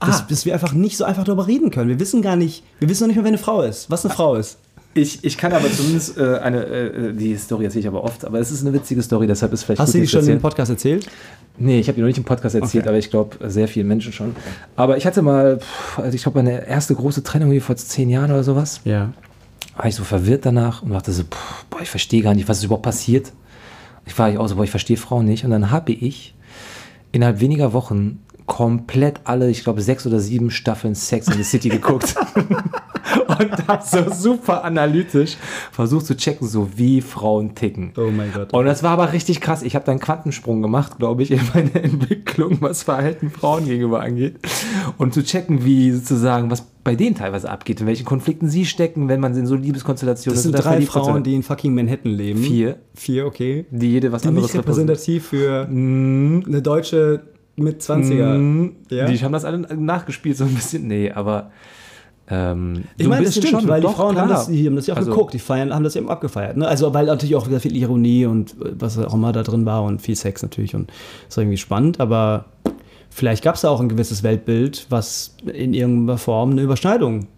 dass, 0.00 0.20
Ah. 0.20 0.26
dass 0.28 0.44
wir 0.44 0.52
einfach 0.52 0.72
nicht 0.74 0.96
so 0.96 1.04
einfach 1.04 1.24
darüber 1.24 1.46
reden 1.46 1.70
können. 1.70 1.88
Wir 1.88 1.98
wissen 1.98 2.22
gar 2.22 2.36
nicht, 2.36 2.62
wir 2.80 2.88
wissen 2.88 3.04
noch 3.04 3.08
nicht 3.08 3.16
mal, 3.16 3.24
wer 3.24 3.28
eine 3.28 3.38
Frau 3.38 3.62
ist, 3.62 3.90
was 3.90 4.04
eine 4.04 4.14
Frau 4.14 4.34
ist. 4.34 4.58
Ich, 4.94 5.22
ich 5.24 5.36
kann 5.36 5.52
aber 5.52 5.70
zumindest 5.70 6.16
äh, 6.18 6.38
eine, 6.38 6.64
äh, 6.64 7.12
die 7.12 7.36
Story 7.36 7.64
erzähle 7.64 7.80
ich 7.82 7.88
aber 7.88 8.02
oft, 8.04 8.24
aber 8.24 8.40
es 8.40 8.50
ist 8.50 8.62
eine 8.62 8.72
witzige 8.72 9.02
Story, 9.02 9.26
deshalb 9.26 9.52
ist 9.52 9.64
vielleicht 9.64 9.80
Hast 9.80 9.94
du 9.94 9.98
die 10.00 10.08
schon 10.08 10.26
im. 10.26 10.40
Podcast 10.40 10.70
erzählt? 10.70 11.06
Nee, 11.56 11.78
ich 11.80 11.88
habe 11.88 11.96
die 11.96 12.00
noch 12.00 12.08
nicht 12.08 12.18
im 12.18 12.24
Podcast 12.24 12.54
erzählt, 12.54 12.84
Okay. 12.84 12.88
aber 12.88 12.98
ich 12.98 13.10
glaube, 13.10 13.36
sehr 13.50 13.68
vielen 13.68 13.86
Menschen 13.88 14.12
schon. 14.12 14.34
Aber 14.76 14.96
ich 14.96 15.06
hatte 15.06 15.22
mal, 15.22 15.58
also 15.96 16.14
ich 16.14 16.22
glaube, 16.22 16.38
meine 16.42 16.66
erste 16.66 16.94
große 16.94 17.22
Trennung 17.22 17.50
wie 17.50 17.60
vor 17.60 17.76
zehn 17.76 18.08
Jahren 18.08 18.30
oder 18.30 18.44
sowas, 18.44 18.80
Ja. 18.84 19.12
War 19.78 19.86
ich 19.86 19.94
so 19.94 20.02
verwirrt 20.02 20.44
danach 20.44 20.82
und 20.82 20.90
dachte 20.90 21.12
so, 21.12 21.22
boah, 21.70 21.80
ich 21.80 21.88
verstehe 21.88 22.20
gar 22.20 22.34
nicht, 22.34 22.48
was 22.48 22.58
ist 22.58 22.64
überhaupt 22.64 22.82
passiert. 22.82 23.32
Ich 24.06 24.18
war 24.18 24.28
ich 24.28 24.36
auch 24.36 24.48
so, 24.48 24.56
boah, 24.56 24.64
ich 24.64 24.70
verstehe 24.70 24.96
Frauen 24.96 25.24
nicht. 25.24 25.44
Und 25.44 25.52
dann 25.52 25.70
habe 25.70 25.92
ich 25.92 26.34
innerhalb 27.12 27.38
weniger 27.38 27.72
Wochen 27.72 28.20
komplett 28.48 29.20
alle, 29.24 29.48
ich 29.50 29.62
glaube, 29.62 29.82
sechs 29.82 30.06
oder 30.06 30.18
sieben 30.18 30.50
Staffeln 30.50 30.96
Sex 30.96 31.28
in 31.28 31.34
the 31.34 31.44
City 31.44 31.68
geguckt. 31.68 32.16
und 33.28 33.68
habe 33.68 33.84
so 33.86 34.10
super 34.10 34.64
analytisch 34.64 35.36
versucht 35.70 36.06
zu 36.06 36.16
checken, 36.16 36.48
so 36.48 36.70
wie 36.76 37.00
Frauen 37.00 37.54
ticken. 37.54 37.92
Oh 37.96 38.10
mein 38.10 38.32
Gott. 38.32 38.52
Und 38.52 38.64
das 38.64 38.82
war 38.82 38.92
aber 38.92 39.12
richtig 39.12 39.40
krass. 39.40 39.62
Ich 39.62 39.74
habe 39.74 39.84
da 39.84 39.92
einen 39.92 40.00
Quantensprung 40.00 40.62
gemacht, 40.62 40.98
glaube 40.98 41.22
ich, 41.22 41.30
in 41.30 41.40
meiner 41.54 41.76
Entwicklung, 41.84 42.56
was 42.60 42.82
Verhalten 42.82 43.30
Frauen 43.30 43.66
gegenüber 43.66 44.00
angeht. 44.00 44.38
Und 44.96 45.14
zu 45.14 45.22
checken, 45.22 45.64
wie 45.64 45.92
sozusagen, 45.92 46.50
was 46.50 46.62
bei 46.82 46.94
denen 46.94 47.14
teilweise 47.14 47.50
abgeht, 47.50 47.82
in 47.82 47.86
welchen 47.86 48.06
Konflikten 48.06 48.48
sie 48.48 48.64
stecken, 48.64 49.08
wenn 49.08 49.20
man 49.20 49.36
in 49.36 49.46
so 49.46 49.56
Liebeskonstellationen 49.56 50.34
Das 50.34 50.38
ist 50.38 50.50
sind 50.50 50.54
oder 50.54 50.62
drei 50.62 50.80
Frauen, 50.80 51.22
die 51.22 51.34
in 51.34 51.42
fucking 51.42 51.74
Manhattan 51.74 52.12
leben. 52.12 52.40
Vier. 52.40 52.78
Vier, 52.94 53.26
okay. 53.26 53.66
die 53.70 53.90
jede 53.90 54.10
was 54.10 54.22
Die 54.22 54.28
anderes 54.28 54.54
nicht 54.54 54.58
repräsentativ 54.58 55.26
für 55.26 55.66
eine 55.68 56.62
deutsche 56.62 57.20
mit 57.58 57.82
20er. 57.82 58.38
Mhm. 58.38 58.76
Ja? 58.90 59.06
Die 59.06 59.18
haben 59.18 59.32
das 59.32 59.44
alle 59.44 59.58
nachgespielt, 59.76 60.36
so 60.36 60.44
ein 60.44 60.54
bisschen. 60.54 60.86
Nee, 60.86 61.10
aber. 61.10 61.50
Ähm, 62.30 62.84
Ich 62.98 63.04
so 63.04 63.08
meine, 63.10 63.24
das 63.24 63.36
stimmt, 63.36 63.48
schon, 63.62 63.68
weil 63.68 63.80
doch, 63.80 63.90
die 63.92 63.96
Frauen 63.96 64.16
haben 64.18 64.28
das, 64.28 64.48
die 64.48 64.66
haben 64.66 64.76
das 64.76 64.86
ja 64.86 64.92
auch 64.94 64.98
Also- 64.98 65.10
geguckt, 65.12 65.32
die 65.32 65.38
feiern, 65.38 65.72
haben 65.74 65.82
das 65.84 65.96
eben 65.96 66.10
abgefeiert. 66.10 66.58
Ne? 66.58 66.68
Also, 66.68 66.92
weil 66.92 67.06
natürlich 67.06 67.34
auch 67.36 67.46
sehr 67.48 67.60
viel 67.60 67.74
Ironie 67.74 68.26
und 68.26 68.50
äh, 68.62 68.72
was 68.78 68.98
auch 68.98 69.14
immer 69.14 69.32
da 69.32 69.42
drin 69.42 69.64
war 69.64 69.82
und 69.82 70.02
viel 70.02 70.14
Sex 70.14 70.42
natürlich 70.42 70.74
und 70.74 70.92
das 71.26 71.38
war 71.38 71.44
irgendwie 71.44 71.56
spannend, 71.56 72.00
aber 72.00 72.44
vielleicht 73.08 73.42
gab 73.42 73.54
es 73.54 73.62
da 73.62 73.70
auch 73.70 73.80
ein 73.80 73.88
gewisses 73.88 74.22
Weltbild, 74.22 74.86
was 74.90 75.36
in 75.46 75.72
irgendeiner 75.72 76.18
Form 76.18 76.50
eine 76.50 76.60
Überschneidung. 76.60 77.28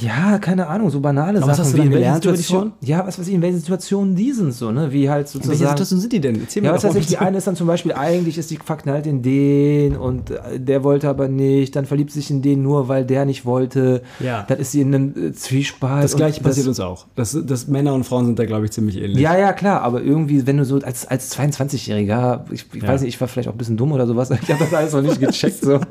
Ja, 0.00 0.38
keine 0.38 0.66
Ahnung, 0.66 0.90
so 0.90 1.00
banale 1.00 1.38
Aber 1.38 1.48
was 1.48 1.56
Sachen. 1.56 1.66
hast 1.66 1.72
du 1.74 1.82
wie 1.82 1.86
in 1.86 1.90
gelernt 1.90 2.24
über 2.24 2.34
die 2.34 2.42
Situationen- 2.42 2.72
Ja, 2.82 3.06
was 3.06 3.18
weiß 3.18 3.26
ich, 3.26 3.34
in 3.34 3.40
welchen 3.42 3.58
Situationen 3.58 4.14
die 4.14 4.32
sind 4.32 4.52
so, 4.52 4.70
ne? 4.70 4.92
Wie 4.92 5.08
halt 5.08 5.26
In 5.28 5.34
welcher 5.34 5.48
sozusagen. 5.48 5.68
Situation 5.70 6.00
sind 6.00 6.12
die 6.12 6.20
denn? 6.20 6.40
Erzähl 6.42 6.62
Ja, 6.62 6.70
mir 6.70 6.76
was 6.76 6.84
weiß 6.84 6.94
ich, 6.96 7.06
die 7.06 7.16
eine 7.18 7.38
ist 7.38 7.46
dann 7.46 7.56
zum 7.56 7.66
Beispiel, 7.66 7.92
eigentlich 7.92 8.36
ist 8.36 8.50
die 8.50 8.58
verknallt 8.62 9.06
in 9.06 9.22
den 9.22 9.96
und 9.96 10.30
äh, 10.30 10.60
der 10.60 10.84
wollte 10.84 11.08
aber 11.08 11.28
nicht, 11.28 11.74
dann 11.74 11.86
verliebt 11.86 12.10
sich 12.12 12.30
in 12.30 12.42
den 12.42 12.62
nur, 12.62 12.88
weil 12.88 13.06
der 13.06 13.24
nicht 13.24 13.46
wollte. 13.46 14.02
Ja. 14.20 14.44
Dann 14.46 14.58
ist 14.58 14.72
sie 14.72 14.82
in 14.82 14.94
einem 14.94 15.14
äh, 15.28 15.32
Zwiespalt. 15.32 16.04
Das 16.04 16.16
gleiche 16.16 16.42
passiert 16.42 16.66
uns 16.66 16.80
auch. 16.80 17.06
Das, 17.14 17.36
das 17.46 17.66
Männer 17.66 17.94
und 17.94 18.04
Frauen 18.04 18.26
sind 18.26 18.38
da, 18.38 18.44
glaube 18.44 18.66
ich, 18.66 18.72
ziemlich 18.72 18.98
ähnlich. 18.98 19.18
Ja, 19.18 19.38
ja, 19.38 19.52
klar, 19.54 19.80
aber 19.82 20.02
irgendwie, 20.02 20.46
wenn 20.46 20.58
du 20.58 20.64
so 20.66 20.76
als, 20.80 21.06
als 21.06 21.34
22-Jähriger, 21.36 22.44
ich, 22.50 22.66
ich 22.74 22.82
Ja. 22.82 22.88
weiß 22.88 23.00
nicht, 23.02 23.14
ich 23.14 23.20
war 23.20 23.28
vielleicht 23.28 23.48
auch 23.48 23.52
ein 23.54 23.58
bisschen 23.58 23.76
dumm 23.78 23.92
oder 23.92 24.06
sowas, 24.06 24.30
ich 24.42 24.50
habe 24.50 24.62
das 24.64 24.74
alles 24.74 24.92
noch 24.92 25.02
nicht 25.02 25.18
gecheckt 25.18 25.60
so. 25.64 25.74
und 25.76 25.86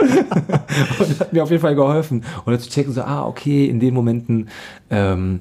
das 1.00 1.20
hat 1.20 1.34
mir 1.34 1.44
auf 1.44 1.50
jeden 1.50 1.62
Fall 1.62 1.76
geholfen. 1.76 2.24
Oder 2.46 2.60
zu 2.60 2.70
checken, 2.70 2.94
so, 2.94 3.02
ah, 3.02 3.26
okay, 3.26 3.66
in 3.66 3.80
den 3.88 3.94
Momenten 3.94 4.50
ähm, 4.90 5.40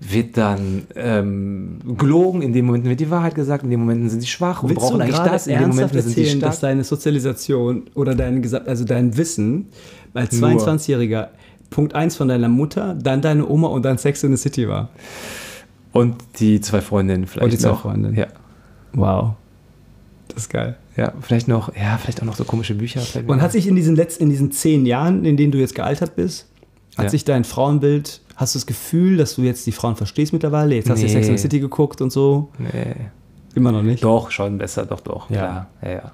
wird 0.00 0.36
dann 0.36 0.86
ähm, 0.94 1.78
gelogen, 1.96 2.42
in 2.42 2.52
den 2.52 2.64
Momenten 2.64 2.88
wird 2.88 3.00
die 3.00 3.10
Wahrheit 3.10 3.34
gesagt, 3.34 3.64
in 3.64 3.70
den 3.70 3.80
Momenten 3.80 4.08
sind 4.08 4.20
sie 4.20 4.28
schwach 4.28 4.62
und 4.62 4.70
Willst 4.70 4.82
brauchen 4.82 5.00
eigentlich 5.00 5.18
das, 5.18 5.46
in 5.46 5.58
den 5.58 5.68
Momenten 5.68 6.00
sind 6.00 6.14
sie 6.14 6.20
erzählen, 6.20 6.38
stark. 6.38 6.52
dass 6.52 6.60
deine 6.60 6.84
Sozialisation 6.84 7.82
oder 7.94 8.14
dein, 8.14 8.42
also 8.66 8.84
dein 8.84 9.16
Wissen 9.16 9.66
als 10.14 10.40
Nur. 10.40 10.50
22-Jähriger 10.50 11.28
Punkt 11.70 11.94
1 11.94 12.16
von 12.16 12.28
deiner 12.28 12.48
Mutter, 12.48 12.94
dann 12.94 13.20
deine 13.20 13.46
Oma 13.46 13.68
und 13.68 13.84
dann 13.84 13.98
Sex 13.98 14.22
in 14.22 14.34
the 14.34 14.40
City 14.40 14.68
war? 14.68 14.88
Und 15.92 16.16
die 16.38 16.60
zwei 16.60 16.80
Freundinnen 16.80 17.26
vielleicht 17.26 17.44
Und 17.44 17.52
die 17.52 17.58
zwei 17.58 17.70
noch. 17.70 17.82
Freundinnen. 17.82 18.16
Ja. 18.16 18.26
Wow. 18.92 19.32
Das 20.28 20.44
ist 20.44 20.48
geil. 20.48 20.76
Ja, 20.96 21.12
vielleicht 21.20 21.48
noch, 21.48 21.74
ja, 21.76 21.98
vielleicht 21.98 22.20
auch 22.22 22.26
noch 22.26 22.36
so 22.36 22.44
komische 22.44 22.74
Bücher. 22.74 23.02
Und 23.26 23.40
hat 23.40 23.52
sich 23.52 23.66
in 23.66 23.76
diesen 23.76 23.96
letzten, 23.96 24.24
in 24.24 24.30
diesen 24.30 24.50
zehn 24.50 24.86
Jahren, 24.86 25.24
in 25.24 25.36
denen 25.36 25.52
du 25.52 25.58
jetzt 25.58 25.74
gealtert 25.74 26.16
bist, 26.16 26.46
hat 26.98 27.04
Ja. 27.04 27.10
sich 27.10 27.24
dein 27.24 27.44
Frauenbild, 27.44 28.20
hast 28.36 28.54
du 28.54 28.58
das 28.58 28.66
Gefühl, 28.66 29.16
dass 29.16 29.36
du 29.36 29.42
jetzt 29.42 29.66
die 29.66 29.72
Frauen 29.72 29.96
verstehst 29.96 30.32
mittlerweile? 30.34 30.74
Jetzt 30.74 30.90
hast 30.90 31.00
du 31.00 31.06
Nee. 31.06 31.12
Sex 31.12 31.28
in 31.28 31.36
the 31.38 31.42
City 31.42 31.60
geguckt 31.60 32.00
und 32.02 32.12
so? 32.12 32.50
Nee. 32.58 32.94
Immer 33.54 33.72
noch 33.72 33.82
nicht? 33.82 34.04
Doch, 34.04 34.30
schon 34.30 34.58
besser, 34.58 34.84
doch, 34.84 35.00
doch. 35.00 35.30
Ja. 35.30 35.68
Ja, 35.82 35.90
ja. 35.90 36.12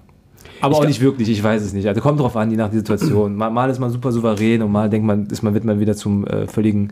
Aber 0.60 0.74
Ich 0.76 0.80
auch 0.80 0.86
nicht 0.86 1.00
wirklich, 1.00 1.28
ich 1.28 1.42
weiß 1.42 1.62
es 1.62 1.72
nicht. 1.72 1.86
Also 1.88 2.00
kommt 2.00 2.20
drauf 2.20 2.36
an, 2.36 2.50
je 2.50 2.56
nach 2.56 2.70
die 2.70 2.76
Situation. 2.76 3.34
Mal, 3.34 3.50
mal 3.50 3.68
ist 3.68 3.80
man 3.80 3.90
super 3.90 4.12
souverän 4.12 4.62
und 4.62 4.70
mal 4.72 4.88
denkt 4.88 5.06
man, 5.06 5.26
ist 5.26 5.42
man, 5.42 5.52
wird 5.52 5.64
man 5.64 5.80
wieder 5.80 5.94
zum 5.96 6.26
äh, 6.26 6.46
völligen 6.46 6.90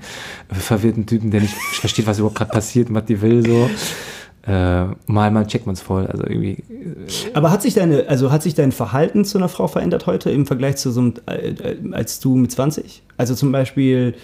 äh, 0.50 0.54
verwirrten 0.54 1.06
Typen, 1.06 1.30
der 1.30 1.40
nicht 1.42 1.54
versteht, 1.80 2.06
was 2.06 2.18
überhaupt 2.18 2.36
gerade 2.36 2.50
passiert 2.50 2.88
und 2.88 2.96
was 2.96 3.04
die 3.06 3.20
will. 3.22 3.46
So. 3.46 3.70
Äh, 4.44 4.86
mal, 5.06 5.30
mal 5.30 5.46
checkt 5.46 5.66
man 5.66 5.74
es 5.74 5.80
voll. 5.80 6.06
Also 6.06 6.24
irgendwie. 6.24 6.64
Aber 7.32 7.50
hat 7.50 7.62
sich 7.62 7.74
deine, 7.74 8.08
also 8.08 8.32
hat 8.32 8.42
sich 8.42 8.54
dein 8.54 8.72
Verhalten 8.72 9.24
zu 9.24 9.38
einer 9.38 9.48
Frau 9.48 9.68
verändert 9.68 10.06
heute 10.06 10.30
im 10.30 10.46
Vergleich 10.46 10.76
zu 10.76 10.90
so 10.90 11.00
einem, 11.00 11.14
äh, 11.26 11.50
äh, 11.50 11.76
als 11.92 12.18
du 12.18 12.36
mit 12.36 12.50
20? 12.50 13.02
Also 13.16 13.34
zum 13.34 13.52
Beispiel, 13.52 14.14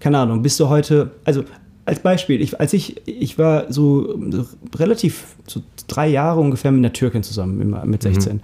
keine 0.00 0.18
Ahnung, 0.18 0.42
bist 0.42 0.58
du 0.60 0.68
heute, 0.68 1.10
also 1.24 1.44
als 1.84 2.00
Beispiel, 2.00 2.40
ich, 2.40 2.58
als 2.58 2.72
ich, 2.72 3.06
ich 3.06 3.38
war 3.38 3.70
so, 3.70 4.18
so 4.30 4.46
relativ, 4.76 5.36
so 5.46 5.60
drei 5.86 6.08
Jahre 6.08 6.40
ungefähr 6.40 6.72
mit 6.72 6.80
einer 6.80 6.92
Türkin 6.92 7.22
zusammen, 7.22 7.60
immer 7.60 7.84
mit 7.84 8.02
16, 8.02 8.40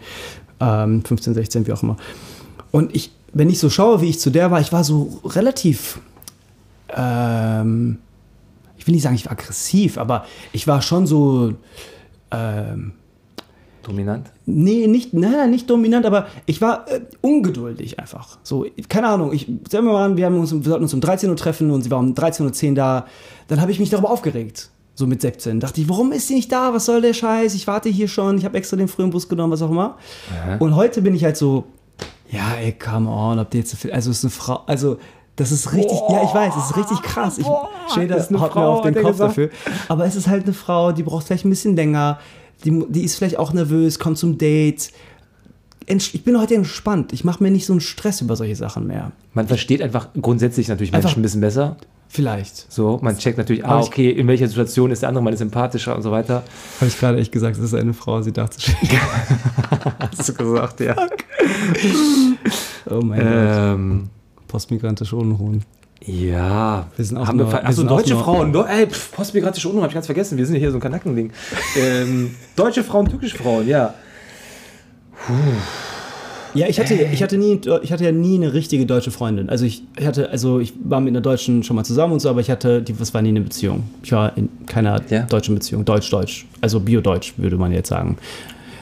ähm, 0.60 1.02
15, 1.04 1.34
16, 1.34 1.66
wie 1.66 1.72
auch 1.72 1.82
immer. 1.82 1.96
Und 2.70 2.94
ich, 2.94 3.10
wenn 3.32 3.48
ich 3.48 3.58
so 3.58 3.70
schaue, 3.70 4.00
wie 4.00 4.10
ich 4.10 4.20
zu 4.20 4.30
der 4.30 4.50
war, 4.50 4.60
ich 4.60 4.72
war 4.72 4.84
so 4.84 5.20
relativ, 5.24 5.98
ähm, 6.94 7.98
ich 8.82 8.86
will 8.88 8.94
nicht 8.94 9.04
sagen, 9.04 9.14
ich 9.14 9.26
war 9.26 9.32
aggressiv, 9.32 9.96
aber 9.96 10.26
ich 10.52 10.66
war 10.66 10.82
schon 10.82 11.06
so, 11.06 11.54
ähm, 12.32 12.94
Dominant. 13.84 14.30
Nee, 14.44 14.88
nicht, 14.88 15.12
na, 15.12 15.46
nicht 15.46 15.68
dominant, 15.68 16.04
aber 16.04 16.26
ich 16.46 16.60
war 16.60 16.88
äh, 16.88 17.00
ungeduldig 17.20 17.98
einfach. 17.98 18.38
So, 18.42 18.66
keine 18.88 19.08
Ahnung, 19.08 19.32
ich, 19.32 19.46
sagen 19.68 19.86
wir 19.86 19.92
mal, 19.92 20.16
wir, 20.16 20.26
haben 20.26 20.38
uns, 20.38 20.52
wir 20.52 20.62
sollten 20.62 20.84
uns 20.84 20.94
um 20.94 21.00
13 21.00 21.30
Uhr 21.30 21.36
treffen 21.36 21.70
und 21.70 21.82
sie 21.82 21.90
war 21.90 21.98
um 21.98 22.12
13.10 22.14 22.70
Uhr 22.70 22.74
da. 22.74 23.06
Dann 23.48 23.60
habe 23.60 23.70
ich 23.70 23.78
mich 23.78 23.90
darüber 23.90 24.10
aufgeregt. 24.10 24.70
So 24.94 25.06
mit 25.06 25.22
17. 25.22 25.58
Dachte 25.58 25.80
ich, 25.80 25.88
warum 25.88 26.12
ist 26.12 26.28
sie 26.28 26.34
nicht 26.34 26.52
da? 26.52 26.74
Was 26.74 26.84
soll 26.86 27.00
der 27.00 27.14
Scheiß? 27.14 27.54
Ich 27.54 27.66
warte 27.66 27.88
hier 27.88 28.08
schon. 28.08 28.36
Ich 28.38 28.44
habe 28.44 28.58
extra 28.58 28.76
den 28.76 28.88
frühen 28.88 29.10
Bus 29.10 29.28
genommen, 29.28 29.52
was 29.52 29.62
auch 29.62 29.70
immer. 29.70 29.96
Und 30.60 30.76
heute 30.76 31.02
bin 31.02 31.14
ich 31.14 31.24
halt 31.24 31.36
so, 31.36 31.64
ja, 32.30 32.54
ey, 32.60 32.72
come 32.72 33.08
on, 33.08 33.38
habt 33.38 33.54
ihr 33.54 33.60
jetzt 33.60 33.70
so 33.70 33.76
viel. 33.76 33.92
Also, 33.92 34.10
es 34.10 34.18
ist 34.18 34.24
eine 34.24 34.30
Frau, 34.30 34.62
also. 34.66 34.98
Das 35.36 35.50
ist 35.50 35.72
richtig, 35.72 35.98
ja, 36.10 36.22
ich 36.24 36.34
weiß, 36.34 36.54
es 36.56 36.70
ist 36.70 36.76
richtig 36.76 37.02
krass. 37.02 37.38
Ich, 37.38 37.46
ist 37.46 37.96
eine 37.96 38.14
haut 38.16 38.30
mir 38.30 38.38
Frau, 38.50 38.72
auf 38.74 38.82
den 38.82 38.94
Kopf 38.94 39.12
gesagt. 39.12 39.30
dafür. 39.30 39.50
Aber 39.88 40.04
es 40.04 40.14
ist 40.14 40.28
halt 40.28 40.44
eine 40.44 40.52
Frau, 40.52 40.92
die 40.92 41.02
braucht 41.02 41.26
vielleicht 41.26 41.44
ein 41.46 41.50
bisschen 41.50 41.74
länger. 41.74 42.18
Die, 42.64 42.84
die 42.88 43.02
ist 43.02 43.16
vielleicht 43.16 43.38
auch 43.38 43.52
nervös, 43.52 43.98
kommt 43.98 44.18
zum 44.18 44.36
Date. 44.36 44.90
ich 45.86 46.22
bin 46.24 46.38
heute 46.38 46.54
entspannt. 46.54 47.12
Ich 47.14 47.24
mache 47.24 47.42
mir 47.42 47.50
nicht 47.50 47.64
so 47.64 47.72
einen 47.72 47.80
Stress 47.80 48.20
über 48.20 48.36
solche 48.36 48.56
Sachen 48.56 48.86
mehr. 48.86 49.12
Man 49.32 49.48
versteht 49.48 49.80
einfach 49.80 50.08
grundsätzlich 50.20 50.68
natürlich 50.68 50.92
Menschen 50.92 51.06
Einfach- 51.06 51.18
ein 51.18 51.22
bisschen 51.22 51.40
besser. 51.40 51.76
Vielleicht. 52.08 52.70
So, 52.70 52.98
man 53.00 53.16
checkt 53.16 53.38
natürlich, 53.38 53.64
ah, 53.64 53.80
okay, 53.80 54.10
in 54.10 54.28
welcher 54.28 54.46
Situation 54.46 54.90
ist 54.90 55.00
der 55.00 55.08
andere 55.08 55.24
mal 55.24 55.34
sympathischer 55.34 55.96
und 55.96 56.02
so 56.02 56.10
weiter. 56.10 56.42
Habe 56.78 56.88
ich 56.88 57.00
gerade 57.00 57.16
echt 57.18 57.32
gesagt, 57.32 57.56
es 57.56 57.62
ist 57.62 57.72
eine 57.72 57.94
Frau, 57.94 58.20
sie 58.20 58.32
dachte 58.32 58.60
schon. 58.60 58.74
Hast 59.98 60.28
du 60.28 60.34
gesagt, 60.34 60.80
ja. 60.80 60.94
Oh 62.90 63.00
mein 63.00 63.20
Gott. 64.02 64.21
Postmigrantische 64.52 65.16
Unruhen. 65.16 65.62
ja. 66.04 66.86
Wir 66.96 67.04
sind 67.06 67.16
auch 67.16 67.26
haben 67.26 67.38
nur- 67.38 67.50
wir 67.50 67.66
achso, 67.66 67.84
deutsche 67.84 68.12
nur- 68.12 68.22
Frauen. 68.22 68.52
Do, 68.52 68.64
ey, 68.64 68.86
pff, 68.86 69.12
postmigrantische 69.12 69.66
Unruhen, 69.68 69.82
hab 69.84 69.90
ich 69.90 69.94
ganz 69.94 70.04
vergessen. 70.06 70.36
Wir 70.36 70.44
sind 70.44 70.56
ja 70.56 70.60
hier 70.60 70.70
so 70.70 70.76
ein 70.76 70.80
Kanackending. 70.82 71.30
ähm, 71.80 72.34
deutsche 72.56 72.84
Frauen, 72.84 73.08
türkische 73.08 73.38
Frauen, 73.38 73.66
ja. 73.66 73.94
Ja, 76.54 76.66
ich 76.68 76.78
hatte, 76.78 76.92
ich 76.92 77.22
hatte 77.22 77.38
nie, 77.38 77.58
ich 77.82 77.92
hatte 77.92 78.04
ja 78.04 78.12
nie 78.12 78.34
eine 78.36 78.52
richtige 78.52 78.84
deutsche 78.84 79.10
Freundin. 79.10 79.48
Also 79.48 79.64
ich 79.64 79.84
hatte, 80.04 80.28
also 80.28 80.60
ich 80.60 80.74
war 80.84 81.00
mit 81.00 81.12
einer 81.12 81.22
Deutschen 81.22 81.62
schon 81.62 81.76
mal 81.76 81.84
zusammen 81.84 82.12
und 82.12 82.20
so, 82.20 82.28
aber 82.28 82.40
ich 82.40 82.50
hatte, 82.50 82.82
die, 82.82 82.92
das 82.92 83.14
war 83.14 83.22
nie 83.22 83.30
eine 83.30 83.40
Beziehung. 83.40 83.84
Ich 84.02 84.12
war 84.12 84.36
in 84.36 84.50
keiner 84.66 85.00
Ja. 85.08 85.22
deutschen 85.22 85.54
Beziehung, 85.54 85.86
Deutsch-Deutsch. 85.86 86.44
Also 86.60 86.78
Bio-Deutsch, 86.80 87.34
würde 87.38 87.56
man 87.56 87.72
jetzt 87.72 87.88
sagen. 87.88 88.18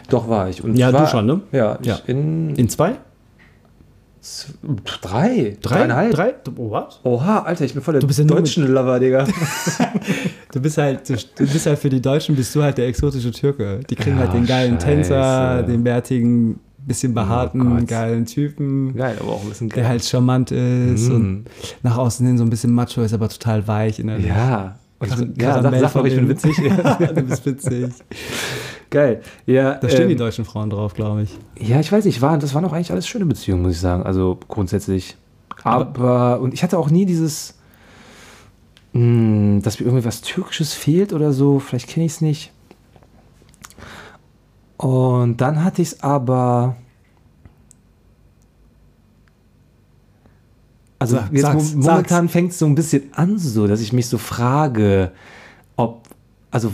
Doch, 0.09 0.29
war 0.29 0.49
ich. 0.49 0.65
Und 0.65 0.75
Ja, 0.77 0.89
ich 0.89 0.97
du 0.97 1.01
war, 1.03 1.07
schon, 1.07 1.27
ne? 1.27 1.41
Ja, 1.53 1.79
ich 1.81 1.87
Ja. 1.87 1.99
in, 2.09 2.57
In 2.57 2.69
zwei? 2.69 2.95
Z- 4.21 4.49
drei. 5.03 5.57
Dreieinhalb. 5.63 6.13
Drei? 6.15 6.35
Oh, 6.57 6.71
what? 6.71 7.01
Oha, 7.05 7.41
Alter, 7.41 7.65
ich 7.65 7.73
bin 7.75 7.83
voll 7.83 7.93
der 7.93 8.01
Du 8.01 8.07
bist 8.07 8.19
ja 8.19 8.25
deutschen 8.25 8.67
Lover, 8.73 8.99
Digga. 9.01 9.27
Du 10.53 10.61
bist 10.61 10.79
halt, 10.79 11.09
du, 11.09 11.15
du 11.15 11.47
bist 11.47 11.67
halt 11.67 11.79
für 11.79 11.89
die 11.91 12.01
Deutschen 12.03 12.35
bist 12.35 12.53
du 12.57 12.63
halt 12.63 12.77
der 12.79 12.89
exotische 12.89 13.31
Türke. 13.31 13.81
Die 13.89 13.95
kriegen 13.95 14.17
Ja, 14.17 14.23
halt 14.25 14.35
den 14.35 14.47
geilen 14.47 14.79
Tänzer, 14.81 15.23
scheiße. 15.23 15.65
Oh 15.65 15.71
den 15.71 15.85
bärtigen, 15.85 16.59
bisschen 16.79 17.15
behaarten, 17.15 17.79
Gott. 17.79 17.87
geilen 17.87 18.27
Typen, 18.27 18.97
Geil, 18.97 19.17
aber 19.21 19.31
auch 19.33 19.43
ein 19.45 19.49
bisschen 19.51 19.69
der 19.69 19.87
halt 19.87 20.05
charmant 20.05 20.51
ist 20.51 21.09
Mm. 21.09 21.15
und 21.15 21.45
nach 21.85 21.97
außen 21.99 22.27
hin 22.27 22.37
so 22.37 22.43
ein 22.43 22.51
bisschen 22.51 22.73
macho 22.73 23.01
ist, 23.03 23.13
aber 23.15 23.29
total 23.29 23.69
weich 23.69 24.01
innerlich. 24.01 24.27
Ja. 24.27 24.77
Und 24.99 25.09
ich, 25.09 25.17
bin- 25.17 25.35
ja, 25.39 25.63
sag, 25.63 25.73
sag 25.79 25.91
von 25.93 26.07
ich 26.07 26.17
bin 26.17 26.29
witzig. 26.29 26.57
du 27.15 27.23
bist 27.23 27.47
witzig. 27.47 27.87
Geil. 28.91 29.23
Ja, 29.47 29.75
Da 29.77 29.89
stehen 29.89 30.03
ähm, 30.03 30.09
die 30.11 30.17
deutschen 30.17 30.45
Frauen 30.45 30.69
drauf, 30.69 30.95
glaube 30.95 31.23
ich. 31.23 31.39
Ja, 31.59 31.79
ich 31.81 31.91
weiß 31.93 32.05
nicht, 32.05 32.21
war, 32.23 32.37
das 32.39 32.55
waren 32.55 32.65
auch 32.65 32.73
eigentlich 32.73 32.91
alles 32.91 33.07
schöne 33.07 33.25
Beziehungen, 33.25 33.63
muss 33.63 33.73
ich 33.73 33.81
sagen. 33.81 34.03
Also 34.03 34.39
grundsätzlich. 34.49 35.17
Aber, 35.63 36.41
und 36.41 36.55
ich 36.55 36.63
hatte 36.65 36.77
auch 36.79 36.91
nie 36.91 37.07
dieses, 37.07 37.55
mh, 38.93 39.61
dass 39.61 39.79
mir 39.79 39.87
irgendwie 39.87 40.05
was 40.05 40.23
Türkisches 40.23 40.75
fehlt 40.75 41.13
oder 41.13 41.33
so. 41.33 41.61
Vielleicht 41.61 41.89
kenne 41.89 42.07
ich 42.07 42.13
es 42.13 42.21
nicht. 42.21 42.53
Und 44.77 45.37
dann 45.41 45.63
hatte 45.63 45.83
ich 45.83 45.89
es 45.93 46.03
aber. 46.03 46.77
Also 50.99 51.17
Sag- 51.17 51.33
jetzt 51.33 51.43
sag's, 51.43 51.75
mo- 51.75 51.83
momentan 51.91 52.29
fängt 52.29 52.53
es 52.53 52.59
so 52.59 52.67
ein 52.67 52.75
bisschen 52.75 53.05
an, 53.15 53.39
so, 53.39 53.67
dass 53.67 53.81
ich 53.81 53.93
mich 53.93 54.07
so 54.09 54.19
frage, 54.19 55.13
ob, 55.77 56.03
also 56.51 56.73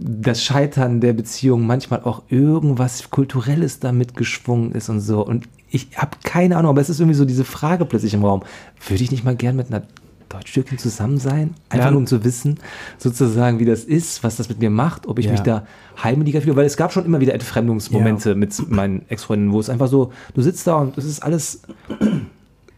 das 0.00 0.42
Scheitern 0.42 1.00
der 1.00 1.12
Beziehung 1.12 1.66
manchmal 1.66 2.02
auch 2.02 2.22
irgendwas 2.28 3.10
Kulturelles 3.10 3.78
damit 3.78 4.16
geschwungen 4.16 4.72
ist 4.72 4.88
und 4.88 5.00
so. 5.00 5.24
Und 5.24 5.48
ich 5.70 5.88
habe 5.96 6.16
keine 6.24 6.56
Ahnung, 6.56 6.70
aber 6.70 6.80
es 6.80 6.90
ist 6.90 7.00
irgendwie 7.00 7.16
so 7.16 7.24
diese 7.24 7.44
Frage 7.44 7.84
plötzlich 7.84 8.14
im 8.14 8.24
Raum. 8.24 8.42
Würde 8.88 9.02
ich 9.02 9.10
nicht 9.10 9.24
mal 9.24 9.36
gern 9.36 9.56
mit 9.56 9.68
einer 9.68 9.82
Deutsch-Türkin 10.28 10.78
zusammen 10.78 11.18
sein? 11.18 11.54
Einfach 11.68 11.86
Ja. 11.86 11.90
nur 11.92 12.00
um 12.00 12.06
zu 12.06 12.24
wissen, 12.24 12.58
sozusagen, 12.98 13.58
wie 13.60 13.64
das 13.64 13.84
ist, 13.84 14.24
was 14.24 14.36
das 14.36 14.48
mit 14.48 14.58
mir 14.58 14.70
macht, 14.70 15.06
ob 15.06 15.18
ich 15.18 15.26
Ja. 15.26 15.32
mich 15.32 15.42
da 15.42 15.66
heimeliger 16.02 16.40
fühle. 16.40 16.56
Weil 16.56 16.66
es 16.66 16.76
gab 16.76 16.92
schon 16.92 17.04
immer 17.04 17.20
wieder 17.20 17.34
Entfremdungsmomente 17.34 18.34
mit 18.34 18.70
meinen 18.70 19.04
Ex-Freundinnen, 19.08 19.52
wo 19.52 19.60
es 19.60 19.70
einfach 19.70 19.88
so, 19.88 20.12
du 20.34 20.42
sitzt 20.42 20.66
da 20.66 20.76
und 20.76 20.98
es 20.98 21.04
ist 21.04 21.22
alles 21.22 21.62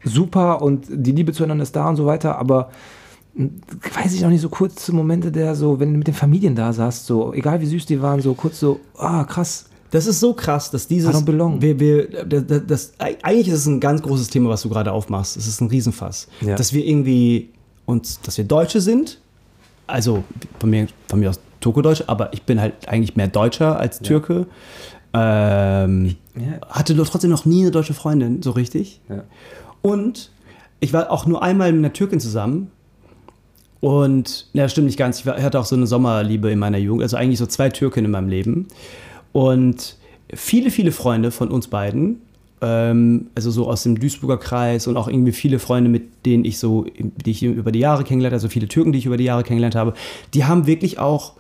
super 0.04 0.62
und 0.62 0.86
die 0.90 1.12
Liebe 1.12 1.32
zueinander 1.32 1.62
ist 1.62 1.74
da 1.74 1.88
und 1.88 1.96
so 1.96 2.06
weiter, 2.06 2.38
aber 2.38 2.70
weiß 3.38 4.14
ich 4.14 4.20
noch 4.22 4.30
nicht, 4.30 4.40
so 4.40 4.48
kurze 4.48 4.92
Momente 4.92 5.30
der 5.30 5.54
so, 5.54 5.78
wenn 5.78 5.92
du 5.92 5.98
mit 5.98 6.06
den 6.06 6.14
Familien 6.14 6.54
da 6.54 6.72
saßt, 6.72 7.06
so, 7.06 7.32
egal 7.32 7.60
wie 7.60 7.66
süß 7.66 7.86
die 7.86 8.02
waren, 8.02 8.20
so 8.20 8.34
kurz 8.34 8.58
so, 8.58 8.80
ah, 8.96 9.24
krass. 9.24 9.66
Das 9.90 10.06
ist 10.06 10.20
so 10.20 10.34
krass, 10.34 10.70
dass 10.70 10.86
dieses. 10.86 11.14
Wir, 11.26 11.80
wir, 11.80 12.24
das, 12.26 12.66
das, 12.66 12.92
eigentlich 12.98 13.48
ist 13.48 13.60
es 13.60 13.66
ein 13.66 13.80
ganz 13.80 14.02
großes 14.02 14.28
Thema, 14.28 14.50
was 14.50 14.62
du 14.62 14.68
gerade 14.68 14.92
aufmachst. 14.92 15.38
Es 15.38 15.46
ist 15.46 15.62
ein 15.62 15.68
Riesenfass. 15.68 16.28
Ja. 16.42 16.56
Dass 16.56 16.74
wir 16.74 16.84
irgendwie 16.84 17.50
uns, 17.86 18.20
dass 18.20 18.36
wir 18.36 18.44
Deutsche 18.44 18.82
sind. 18.82 19.18
Also 19.86 20.24
von 20.60 20.68
mir, 20.68 20.88
von 21.08 21.20
mir 21.20 21.30
aus 21.30 21.40
Turko-Deutsch, 21.60 22.04
aber 22.06 22.34
ich 22.34 22.42
bin 22.42 22.60
halt 22.60 22.86
eigentlich 22.86 23.16
mehr 23.16 23.28
Deutscher 23.28 23.80
als 23.80 24.00
Türke. 24.00 24.46
Ähm, 25.14 26.16
Ja. 26.38 26.60
Hatte 26.68 26.94
trotzdem 26.96 27.30
noch 27.30 27.44
nie 27.44 27.62
eine 27.62 27.70
deutsche 27.70 27.94
Freundin, 27.94 28.42
so 28.42 28.50
richtig. 28.52 29.00
Ja. 29.08 29.24
Und 29.82 30.30
ich 30.80 30.92
war 30.92 31.10
auch 31.10 31.26
nur 31.26 31.42
einmal 31.42 31.72
mit 31.72 31.78
einer 31.78 31.92
Türkin 31.92 32.20
zusammen. 32.20 32.70
Und, 33.80 34.46
ja, 34.54 34.68
stimmt 34.68 34.86
nicht 34.86 34.98
ganz. 34.98 35.20
Ich 35.20 35.26
hatte 35.26 35.60
auch 35.60 35.64
so 35.64 35.76
eine 35.76 35.86
Sommerliebe 35.86 36.50
in 36.50 36.58
meiner 36.58 36.78
Jugend. 36.78 37.02
Also 37.02 37.16
eigentlich 37.16 37.38
so 37.38 37.46
zwei 37.46 37.68
Türken 37.68 38.04
in 38.04 38.10
meinem 38.10 38.28
Leben. 38.28 38.66
Und 39.32 39.96
viele, 40.34 40.70
viele 40.70 40.92
Freunde 40.92 41.30
von 41.30 41.48
uns 41.48 41.68
beiden, 41.68 42.20
ähm, 42.60 43.28
also 43.34 43.50
so 43.50 43.68
aus 43.68 43.84
dem 43.84 43.98
Duisburger 43.98 44.38
Kreis 44.38 44.86
und 44.86 44.96
auch 44.96 45.08
irgendwie 45.08 45.32
viele 45.32 45.58
Freunde, 45.58 45.90
mit 45.90 46.26
denen 46.26 46.44
ich 46.44 46.58
so, 46.58 46.86
die 46.98 47.30
ich 47.30 47.42
über 47.42 47.72
die 47.72 47.78
Jahre 47.78 48.04
kennengelernt 48.04 48.32
habe, 48.32 48.42
also 48.42 48.48
viele 48.48 48.68
Türken, 48.68 48.92
die 48.92 48.98
ich 48.98 49.06
über 49.06 49.16
die 49.16 49.24
Jahre 49.24 49.44
kennengelernt 49.44 49.76
habe, 49.76 49.94
die 50.34 50.44
haben 50.44 50.66
wirklich 50.66 50.98
auch 50.98 51.34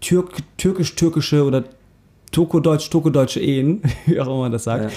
Türk, 0.00 0.38
türkisch-türkische 0.58 1.44
oder 1.44 1.64
Toko-Deutsch, 2.32 2.90
Toko-Deutsche 2.90 3.40
Ehen, 3.40 3.82
wie 4.06 4.20
auch 4.20 4.26
immer 4.26 4.40
man 4.40 4.52
das 4.52 4.64
sagt. 4.64 4.84
Ja. 4.84 4.90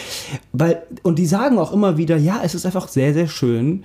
Weil, 0.54 0.84
und 1.04 1.20
die 1.20 1.28
sagen 1.28 1.60
auch 1.60 1.72
immer 1.72 1.98
wieder, 1.98 2.18
ja, 2.18 2.42
es 2.44 2.56
ist 2.56 2.66
einfach 2.66 2.88
sehr, 2.88 3.14
sehr 3.14 3.28
schön, 3.28 3.84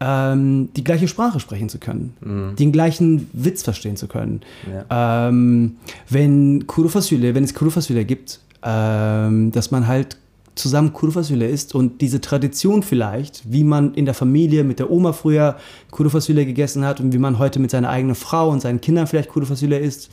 ähm, 0.00 0.70
die 0.74 0.82
gleiche 0.82 1.08
Sprache 1.08 1.40
sprechen 1.40 1.68
zu 1.68 1.78
können, 1.78 2.14
den 2.58 2.72
gleichen 2.72 3.28
Witz 3.32 3.62
verstehen 3.62 3.96
zu 3.96 4.08
können. 4.08 4.40
Ähm, 4.88 5.76
wenn 6.08 6.66
Kuru 6.66 6.88
Fasulye, 6.88 7.34
wenn 7.34 7.44
es 7.44 7.54
Kuru 7.54 7.70
Fasulye 7.70 8.04
gibt, 8.04 8.40
ähm, 8.62 9.52
dass 9.52 9.70
man 9.70 9.86
halt 9.86 10.16
zusammen 10.54 10.92
Kuru 10.92 11.12
Fasulye 11.12 11.46
isst 11.46 11.74
und 11.74 12.00
diese 12.00 12.20
Tradition 12.20 12.82
vielleicht, 12.82 13.42
wie 13.50 13.64
man 13.64 13.94
in 13.94 14.04
der 14.04 14.14
Familie 14.14 14.64
mit 14.64 14.78
der 14.78 14.90
Oma 14.90 15.12
früher 15.12 15.56
Kuru 15.90 16.08
Fasulye 16.08 16.44
gegessen 16.44 16.84
hat 16.84 17.00
und 17.00 17.12
wie 17.12 17.18
man 17.18 17.38
heute 17.38 17.58
mit 17.60 17.70
seiner 17.70 17.90
eigenen 17.90 18.14
Frau 18.14 18.50
und 18.50 18.60
seinen 18.60 18.80
Kindern 18.80 19.06
vielleicht 19.06 19.28
Kuru 19.28 19.46
Fasulye 19.46 19.78
isst, 19.78 20.10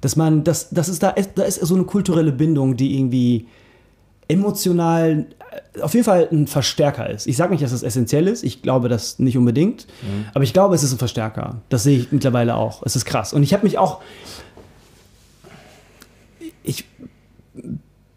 dass 0.00 0.16
man, 0.16 0.44
das, 0.44 0.70
das 0.70 0.88
ist 0.88 1.02
da, 1.02 1.10
ist, 1.10 1.30
da 1.36 1.44
ist 1.44 1.60
so 1.60 1.74
eine 1.74 1.84
kulturelle 1.84 2.32
Bindung, 2.32 2.76
die 2.76 2.98
irgendwie 2.98 3.46
emotional 4.28 5.26
auf 5.80 5.94
jeden 5.94 6.04
Fall 6.04 6.28
ein 6.30 6.46
Verstärker 6.46 7.08
ist. 7.10 7.26
Ich 7.26 7.36
sage 7.36 7.52
nicht, 7.52 7.62
dass 7.62 7.72
das 7.72 7.82
essentiell 7.82 8.28
ist. 8.28 8.42
Ich 8.44 8.62
glaube 8.62 8.88
das 8.88 9.18
nicht 9.18 9.36
unbedingt. 9.36 9.86
Aber 10.32 10.44
ich 10.44 10.52
glaube, 10.52 10.74
es 10.74 10.82
ist 10.82 10.92
ein 10.92 10.98
Verstärker. 10.98 11.56
Das 11.68 11.82
sehe 11.82 11.98
ich 11.98 12.12
mittlerweile 12.12 12.56
auch. 12.56 12.82
Es 12.84 12.96
ist 12.96 13.04
krass. 13.04 13.32
Und 13.32 13.42
ich 13.42 13.52
habe 13.52 13.64
mich 13.64 13.78
auch. 13.78 14.00
Ich 16.62 16.84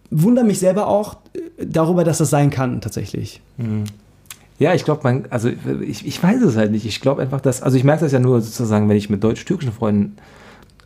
wundere 0.10 0.46
mich 0.46 0.60
selber 0.60 0.88
auch 0.88 1.18
darüber, 1.58 2.04
dass 2.04 2.20
das 2.20 2.30
sein 2.30 2.50
kann, 2.50 2.82
tatsächlich. 2.82 3.42
Ja, 4.60 4.74
ich 4.74 4.86
glaube, 4.86 5.02
man, 5.04 5.26
also 5.30 5.50
ich, 5.82 6.08
ich 6.08 6.24
weiß 6.24 6.42
es 6.42 6.56
halt 6.56 6.72
nicht. 6.72 6.86
Ich 6.86 7.02
glaube 7.02 7.22
einfach, 7.22 7.42
dass, 7.42 7.62
also 7.62 7.78
ich 7.78 7.84
merke 7.84 8.06
das 8.06 8.12
ja 8.12 8.20
nur 8.20 8.42
sozusagen, 8.42 8.90
wenn 8.90 8.98
ich 8.98 9.10
mit 9.10 9.24
deutsch-türkischen 9.24 9.74
Freunden 9.74 10.18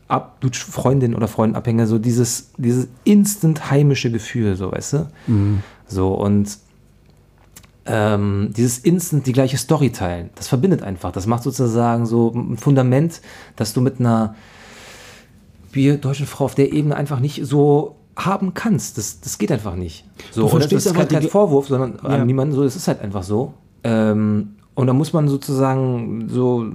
ab, 0.08 0.40
Freundinnen 0.52 1.16
oder 1.16 1.30
Freunden 1.30 1.56
abhänge, 1.56 1.88
so 1.88 1.98
dieses, 1.98 2.52
dieses 2.58 2.88
instant 3.06 3.72
heimische 3.72 4.12
Gefühl, 4.12 4.58
so, 4.58 4.72
weißt 4.72 4.94
du? 4.94 5.08
So, 5.91 6.13
und 6.13 6.58
ähm, 7.86 8.51
dieses 8.56 8.80
instant 8.80 9.25
die 9.27 9.34
gleiche 9.34 9.58
Story 9.58 9.91
teilen, 9.91 10.30
das 10.36 10.47
verbindet 10.47 10.84
einfach. 10.84 11.12
Das 11.12 11.25
macht 11.27 11.43
sozusagen 11.43 12.06
so 12.06 12.32
ein 12.34 12.58
Fundament, 12.58 13.21
dass 13.56 13.73
du 13.73 13.82
mit 13.82 13.99
einer 13.99 14.36
wir 15.73 15.97
deutschen 15.97 16.25
Frau 16.27 16.45
auf 16.45 16.56
der 16.56 16.73
Ebene 16.73 16.95
einfach 16.95 17.19
nicht 17.19 17.45
so 17.45 17.95
haben 18.15 18.54
kannst. 18.54 18.97
Das, 18.97 19.21
das 19.21 19.38
geht 19.38 19.51
einfach 19.51 19.75
nicht. 19.75 20.06
So, 20.32 20.41
Du 20.41 20.47
oder 20.47 20.60
das 20.60 20.69
verstehst 20.69 20.86
ist 20.88 20.93
kein, 20.93 21.08
kein 21.08 21.30
Vorwurf, 21.30 21.67
sondern 21.67 21.97
Ja. 22.04 22.10
an 22.10 22.25
niemanden 22.27 22.54
so, 22.54 22.63
es 22.63 22.75
ist 22.75 22.88
halt 22.88 23.01
einfach 23.01 23.23
so. 23.23 23.54
Ähm, 23.84 24.56
und 24.82 24.88
da 24.88 24.94
muss 24.94 25.13
man 25.13 25.28
sozusagen 25.28 26.28
so, 26.28 26.65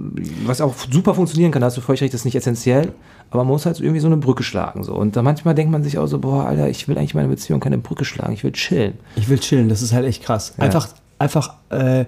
was 0.45 0.61
auch 0.61 0.73
super 0.89 1.13
funktionieren 1.13 1.51
kann, 1.51 1.61
da 1.61 1.67
hast 1.67 1.77
du 1.77 1.81
völlig 1.81 2.01
recht, 2.01 2.13
das 2.13 2.21
ist 2.21 2.25
nicht 2.25 2.35
essentiell, 2.35 2.93
aber 3.29 3.43
man 3.43 3.51
muss 3.53 3.65
halt 3.65 3.75
so 3.75 3.83
irgendwie 3.83 3.99
so 3.99 4.07
eine 4.07 4.17
Brücke 4.17 4.43
schlagen. 4.43 4.83
So. 4.83 4.95
Und 4.95 5.15
da 5.15 5.21
manchmal 5.21 5.53
denkt 5.55 5.71
man 5.71 5.83
sich 5.83 5.97
auch 5.97 6.07
so, 6.07 6.19
boah, 6.19 6.45
Alter, 6.45 6.69
ich 6.69 6.87
will 6.87 6.97
eigentlich 6.97 7.13
meine 7.15 7.27
Beziehung 7.27 7.59
keine 7.59 7.77
Brücke 7.77 8.05
schlagen, 8.05 8.33
ich 8.33 8.43
will 8.43 8.53
chillen. 8.53 8.93
Ich 9.15 9.29
will 9.29 9.39
chillen, 9.39 9.69
das 9.69 9.81
ist 9.81 9.93
halt 9.93 10.05
echt 10.05 10.23
krass. 10.23 10.53
Einfach, 10.57 10.87
einfach 11.19 11.55
äh, 11.69 12.05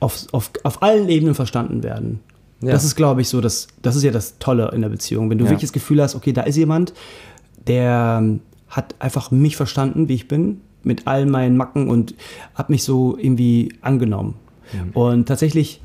auf, 0.00 0.26
auf, 0.32 0.50
auf 0.62 0.82
allen 0.82 1.08
Ebenen 1.08 1.34
verstanden 1.34 1.82
werden. 1.82 2.20
Ja. 2.60 2.72
Das 2.72 2.84
ist, 2.84 2.96
glaube 2.96 3.20
ich, 3.20 3.28
so, 3.28 3.40
das, 3.40 3.68
das 3.82 3.96
ist 3.96 4.02
ja 4.02 4.10
das 4.10 4.38
Tolle 4.38 4.70
in 4.74 4.82
der 4.82 4.88
Beziehung. 4.88 5.30
Wenn 5.30 5.38
du 5.38 5.44
Ja. 5.44 5.50
wirklich 5.50 5.68
das 5.70 5.72
Gefühl 5.72 6.02
hast, 6.02 6.14
okay, 6.14 6.32
da 6.32 6.42
ist 6.42 6.56
jemand, 6.56 6.92
der 7.66 8.18
ähm, 8.20 8.40
hat 8.68 8.94
einfach 8.98 9.30
mich 9.30 9.56
verstanden, 9.56 10.08
wie 10.08 10.14
ich 10.14 10.28
bin, 10.28 10.60
mit 10.82 11.06
all 11.06 11.26
meinen 11.26 11.56
Macken 11.56 11.88
und 11.88 12.14
hat 12.54 12.68
mich 12.70 12.82
so 12.84 13.16
irgendwie 13.16 13.72
angenommen. 13.80 14.34
Und 14.94 15.26
tatsächlich, 15.26 15.80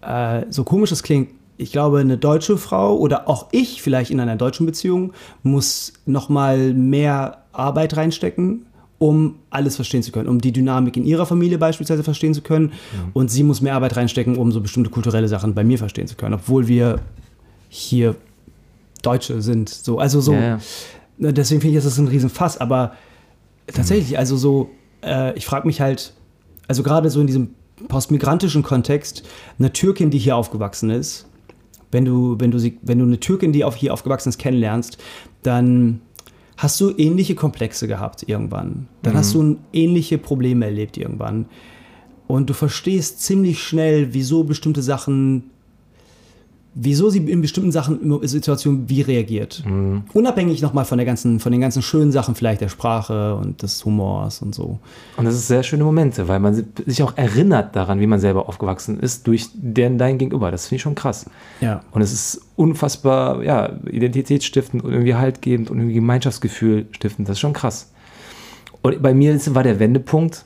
äh, 0.00 0.42
so 0.50 0.64
komisch 0.64 0.92
es 0.92 1.02
klingt, 1.02 1.30
ich 1.56 1.72
glaube, 1.72 2.00
eine 2.00 2.18
deutsche 2.18 2.58
Frau 2.58 2.96
oder 2.96 3.28
auch 3.28 3.46
ich 3.52 3.80
vielleicht 3.80 4.10
in 4.10 4.18
einer 4.20 4.36
deutschen 4.36 4.66
Beziehung 4.66 5.12
muss 5.42 5.92
noch 6.04 6.28
mal 6.28 6.74
mehr 6.74 7.44
Arbeit 7.52 7.96
reinstecken, 7.96 8.66
um 8.98 9.36
alles 9.50 9.76
verstehen 9.76 10.02
zu 10.02 10.10
können, 10.10 10.28
um 10.28 10.40
die 10.40 10.52
Dynamik 10.52 10.96
in 10.96 11.04
ihrer 11.04 11.26
Familie 11.26 11.58
beispielsweise 11.58 12.02
verstehen 12.02 12.34
zu 12.34 12.42
können. 12.42 12.72
Und 13.12 13.30
sie 13.30 13.42
muss 13.42 13.60
mehr 13.60 13.74
Arbeit 13.74 13.96
reinstecken, 13.96 14.36
um 14.36 14.50
so 14.50 14.60
bestimmte 14.60 14.90
kulturelle 14.90 15.28
Sachen 15.28 15.54
bei 15.54 15.62
mir 15.62 15.78
verstehen 15.78 16.08
zu 16.08 16.16
können, 16.16 16.34
obwohl 16.34 16.66
wir 16.66 17.00
hier 17.68 18.16
Deutsche 19.02 19.40
sind. 19.42 19.68
So, 19.68 19.98
also 19.98 20.20
so. 20.20 20.32
Ja, 20.32 20.40
ja. 20.40 20.60
Ne, 21.18 21.32
Deswegen 21.32 21.60
finde 21.60 21.78
ich, 21.78 21.84
das 21.84 21.92
ist 21.92 21.98
ein 21.98 22.08
Riesenfass. 22.08 22.58
Aber 22.58 22.94
tatsächlich, 23.66 24.18
also 24.18 24.36
so, 24.36 24.70
äh, 25.04 25.36
ich 25.36 25.46
frage 25.46 25.66
mich 25.66 25.80
halt, 25.80 26.12
also 26.66 26.82
gerade 26.82 27.10
so 27.10 27.20
in 27.20 27.26
diesem 27.26 27.50
postmigrantischen 27.88 28.62
Kontext, 28.62 29.24
eine 29.58 29.72
Türkin, 29.72 30.10
die 30.10 30.18
hier 30.18 30.36
aufgewachsen 30.36 30.90
ist, 30.90 31.26
wenn 31.90 32.04
du, 32.04 32.36
wenn 32.38 32.50
du 32.50 32.58
sie, 32.58 32.78
wenn 32.82 32.98
du 32.98 33.04
eine 33.04 33.20
Türkin, 33.20 33.52
die 33.52 33.64
auf 33.64 33.76
hier 33.76 33.92
aufgewachsen 33.92 34.28
ist, 34.28 34.38
kennenlernst, 34.38 34.98
dann 35.42 36.00
hast 36.56 36.80
du 36.80 36.90
ähnliche 36.96 37.34
Komplexe 37.34 37.88
gehabt 37.88 38.28
irgendwann. 38.28 38.88
Dann 39.02 39.14
hast 39.14 39.34
du 39.34 39.56
ähnliche 39.72 40.18
Probleme 40.18 40.64
erlebt 40.64 40.96
irgendwann. 40.96 41.46
Und 42.26 42.48
du 42.48 42.54
verstehst 42.54 43.20
ziemlich 43.20 43.62
schnell, 43.62 44.14
wieso 44.14 44.44
bestimmte 44.44 44.82
Sachen, 44.82 45.50
wieso 46.74 47.08
sie 47.08 47.18
in 47.18 47.40
bestimmten 47.40 47.70
Sachen, 47.70 48.20
Situationen 48.26 48.88
wie 48.88 49.00
reagiert. 49.00 49.62
Unabhängig 50.12 50.60
nochmal 50.60 50.84
von 50.84 50.98
der 50.98 51.06
ganzen, 51.06 51.38
von 51.38 51.52
den 51.52 51.60
ganzen 51.60 51.82
schönen 51.82 52.10
Sachen 52.10 52.34
vielleicht 52.34 52.60
der 52.60 52.68
Sprache 52.68 53.36
und 53.36 53.62
des 53.62 53.84
Humors 53.84 54.42
und 54.42 54.54
so. 54.54 54.80
Und 55.16 55.24
das 55.24 55.34
ist 55.34 55.46
sehr 55.46 55.62
schöne 55.62 55.84
Momente, 55.84 56.26
weil 56.26 56.40
man 56.40 56.64
sich 56.84 57.02
auch 57.02 57.16
erinnert 57.16 57.76
daran, 57.76 58.00
wie 58.00 58.06
man 58.06 58.18
selber 58.18 58.48
aufgewachsen 58.48 58.98
ist, 58.98 59.26
durch 59.26 59.48
den, 59.54 59.98
dein 59.98 60.18
Gegenüber. 60.18 60.50
Das 60.50 60.66
finde 60.66 60.76
ich 60.76 60.82
schon 60.82 60.96
krass. 60.96 61.26
Ja. 61.60 61.82
Und 61.92 62.02
es 62.02 62.12
ist 62.12 62.40
unfassbar, 62.56 63.42
ja, 63.44 63.70
identitätsstiftend 63.90 64.82
und 64.84 64.92
irgendwie 64.92 65.14
haltgebend 65.14 65.70
und 65.70 65.78
irgendwie 65.78 65.94
Gemeinschaftsgefühl 65.94 66.86
stiftend. 66.90 67.28
Das 67.28 67.36
ist 67.36 67.40
schon 67.40 67.52
krass. 67.52 67.90
Und 68.82 69.00
bei 69.00 69.14
mir 69.14 69.38
war 69.54 69.62
der 69.62 69.78
Wendepunkt, 69.78 70.44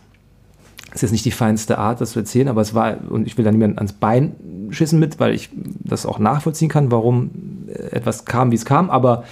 ist 0.95 1.03
jetzt 1.03 1.13
nicht 1.13 1.25
die 1.25 1.31
feinste 1.31 1.79
Art, 1.79 2.01
das 2.01 2.13
zu 2.13 2.19
erzählen, 2.21 2.49
aber 2.49 2.61
es 2.61 2.75
war, 2.75 2.97
und 3.11 3.27
ich 3.27 3.37
will 3.37 3.45
da 3.45 3.51
niemanden 3.51 3.79
ans 3.79 3.93
Bein 3.93 4.35
schissen 4.71 4.99
mit, 4.99 5.21
weil 5.21 5.35
ich 5.35 5.51
das 5.55 6.07
auch 6.07 6.19
nachvollziehen 6.19 6.69
kann, 6.69 6.91
warum 6.91 7.31
äh, 7.69 7.97
etwas 7.97 8.25
kam, 8.25 8.51
wie 8.51 8.57
es 8.57 8.65
kam, 8.65 8.91
aber 8.91 9.25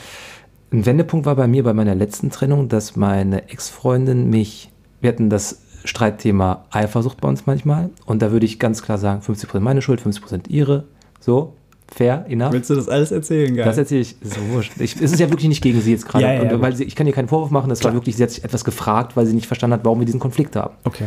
ein 0.72 0.84
Wendepunkt 0.84 1.26
war 1.26 1.36
bei 1.36 1.46
mir 1.46 1.62
bei 1.62 1.72
meiner 1.72 1.94
letzten 1.94 2.30
Trennung, 2.30 2.68
dass 2.68 2.96
meine 2.96 3.48
Ex-Freundin 3.48 4.28
mich, 4.30 4.70
wir 5.00 5.08
hatten 5.08 5.30
das 5.30 5.62
Streitthema 5.84 6.64
Eifersucht 6.70 7.20
bei 7.20 7.28
uns 7.28 7.46
manchmal 7.46 7.90
und 8.04 8.20
da 8.20 8.32
würde 8.32 8.44
ich 8.46 8.58
ganz 8.58 8.82
klar 8.82 8.98
sagen, 8.98 9.20
50% 9.22 9.60
meine 9.60 9.80
Schuld, 9.82 10.00
50% 10.00 10.48
ihre, 10.48 10.84
so, 11.20 11.54
fair, 11.88 12.26
enough. 12.28 12.52
Willst 12.52 12.68
du 12.68 12.74
das 12.74 12.88
alles 12.88 13.12
erzählen, 13.12 13.54
geil? 13.54 13.64
Das 13.64 13.78
erzähle 13.78 14.00
ich, 14.00 14.16
so 14.22 14.40
wurscht. 14.52 14.72
Ich, 14.80 14.96
es 14.96 15.12
ist 15.12 15.20
ja 15.20 15.30
wirklich 15.30 15.48
nicht 15.48 15.62
gegen 15.62 15.80
sie 15.80 15.92
jetzt 15.92 16.06
gerade, 16.08 16.24
Ja, 16.24 16.42
ja, 16.42 16.60
weil 16.60 16.74
sie, 16.74 16.84
ich 16.84 16.96
kann 16.96 17.06
ihr 17.06 17.12
keinen 17.12 17.28
Vorwurf 17.28 17.50
machen, 17.50 17.68
das 17.68 17.78
war 17.84 17.90
Klar. 17.92 18.00
wirklich, 18.00 18.16
sie 18.16 18.22
hat 18.24 18.30
sich 18.30 18.42
etwas 18.42 18.64
gefragt, 18.64 19.16
weil 19.16 19.26
sie 19.26 19.34
nicht 19.34 19.46
verstanden 19.46 19.74
hat, 19.74 19.84
warum 19.84 20.00
wir 20.00 20.06
diesen 20.06 20.20
Konflikt 20.20 20.56
haben. 20.56 20.74
okay. 20.84 21.04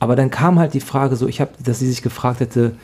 Aber 0.00 0.14
dann 0.16 0.30
kam 0.30 0.58
halt 0.58 0.74
die 0.74 0.80
Frage 0.80 1.16
so, 1.16 1.26
ich 1.26 1.40
habe, 1.40 1.50
dass 1.62 1.78
sie 1.80 1.88
sich 1.88 2.02
gefragt 2.02 2.40
hätte, 2.40 2.74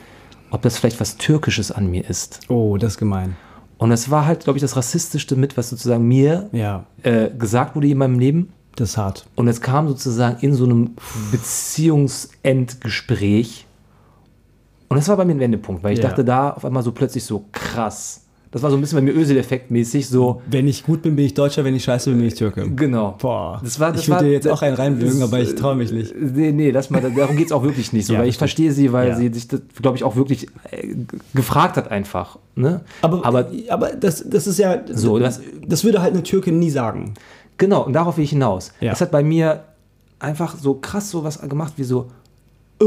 ob 0.51 0.61
das 0.61 0.77
vielleicht 0.77 0.99
was 0.99 1.17
Türkisches 1.17 1.71
an 1.71 1.87
mir 1.89 2.09
ist. 2.09 2.41
Oh, 2.49 2.77
das 2.77 2.93
ist 2.93 2.97
gemein. 2.99 3.35
Und 3.77 3.89
das 3.89 4.09
war 4.09 4.25
halt, 4.25 4.43
glaube 4.45 4.57
ich, 4.57 4.61
das 4.61 4.75
rassistischste 4.77 5.35
mit, 5.35 5.57
was 5.57 5.69
sozusagen 5.69 6.07
mir 6.07 6.49
Ja, 6.53 6.85
äh, 7.03 7.29
gesagt 7.29 7.75
wurde 7.75 7.87
in 7.87 7.97
meinem 7.97 8.19
Leben. 8.19 8.53
das 8.77 8.89
ist 8.91 8.97
hart. 8.97 9.25
Und 9.35 9.47
es 9.47 9.61
kam 9.61 9.87
sozusagen 9.87 10.37
in 10.41 10.53
so 10.53 10.65
einem 10.65 10.95
Beziehungsendgespräch. 12.35 13.65
Und 14.89 14.97
das 14.97 15.07
war 15.07 15.17
bei 15.17 15.25
mir 15.25 15.33
ein 15.33 15.39
Wendepunkt, 15.39 15.83
weil 15.83 15.93
ich 15.93 15.99
Ja. 15.99 16.09
dachte 16.09 16.23
da 16.23 16.51
auf 16.51 16.63
einmal 16.65 16.83
so 16.83 16.91
plötzlich 16.91 17.23
so 17.23 17.45
krass. 17.51 18.21
Das 18.55 18.63
war 18.63 18.71
so 18.71 18.77
ein 18.77 18.79
bisschen 18.79 18.95
bei 18.99 19.01
mir 19.01 19.13
Ösel-Effekt 19.13 19.69
mäßig 19.69 20.07
so. 20.07 20.41
Wenn 20.49 20.65
ich 20.65 20.85
gut 20.85 21.01
bin, 21.01 21.17
bin 21.17 21.25
ich 21.25 21.33
Deutscher, 21.33 21.65
wenn 21.65 21.75
ich 21.75 21.83
scheiße 21.83 22.09
bin, 22.09 22.19
bin 22.19 22.27
ich 22.29 22.35
Türke. 22.35 22.69
Genau. 22.69 23.17
Boah, 23.19 23.59
Das 23.61 23.81
war, 23.81 23.91
das 23.91 24.03
ich 24.03 24.07
würde 24.07 24.15
war- 24.21 24.23
dir 24.23 24.31
jetzt 24.31 24.47
auch 24.47 24.61
einen 24.61 24.77
reinwürgen, 24.77 25.21
aber 25.23 25.41
ich 25.41 25.55
traue 25.55 25.75
mich 25.75 25.91
nicht. 25.91 26.13
Nee, 26.17 26.53
nee, 26.53 26.71
lass 26.71 26.89
mal, 26.89 27.01
darum 27.01 27.35
geht 27.35 27.47
es 27.47 27.51
auch 27.51 27.63
wirklich 27.63 27.91
nicht 27.91 28.05
so, 28.05 28.13
Ja, 28.13 28.19
weil 28.19 28.29
ich 28.29 28.37
verstehe 28.37 28.71
sie, 28.71 28.93
weil 28.93 29.09
Ja. 29.09 29.17
sie 29.17 29.27
sich 29.33 29.49
das, 29.49 29.59
glaube 29.81 29.97
ich, 29.97 30.05
auch 30.05 30.15
wirklich 30.15 30.47
äh, 30.71 30.95
gefragt 31.33 31.75
hat 31.75 31.91
einfach. 31.91 32.39
Ne? 32.55 32.79
Aber, 33.01 33.25
aber 33.25 33.49
aber 33.67 33.89
das, 33.89 34.23
das 34.25 34.47
ist 34.47 34.57
ja, 34.57 34.79
So, 34.89 35.19
das, 35.19 35.41
das 35.67 35.83
würde 35.83 36.01
halt 36.01 36.13
eine 36.13 36.23
Türkin 36.23 36.57
nie 36.57 36.69
sagen. 36.69 37.15
Genau, 37.57 37.83
und 37.85 37.91
darauf 37.91 38.15
will 38.15 38.23
ich 38.23 38.29
hinaus. 38.29 38.71
Ja. 38.79 38.93
Es 38.93 39.01
hat 39.01 39.11
bei 39.11 39.21
mir 39.21 39.65
einfach 40.19 40.55
so 40.57 40.75
krass 40.75 41.11
so 41.11 41.25
was 41.25 41.41
gemacht 41.41 41.73
wie 41.75 41.83
so, 41.83 42.07
äh, 42.81 42.85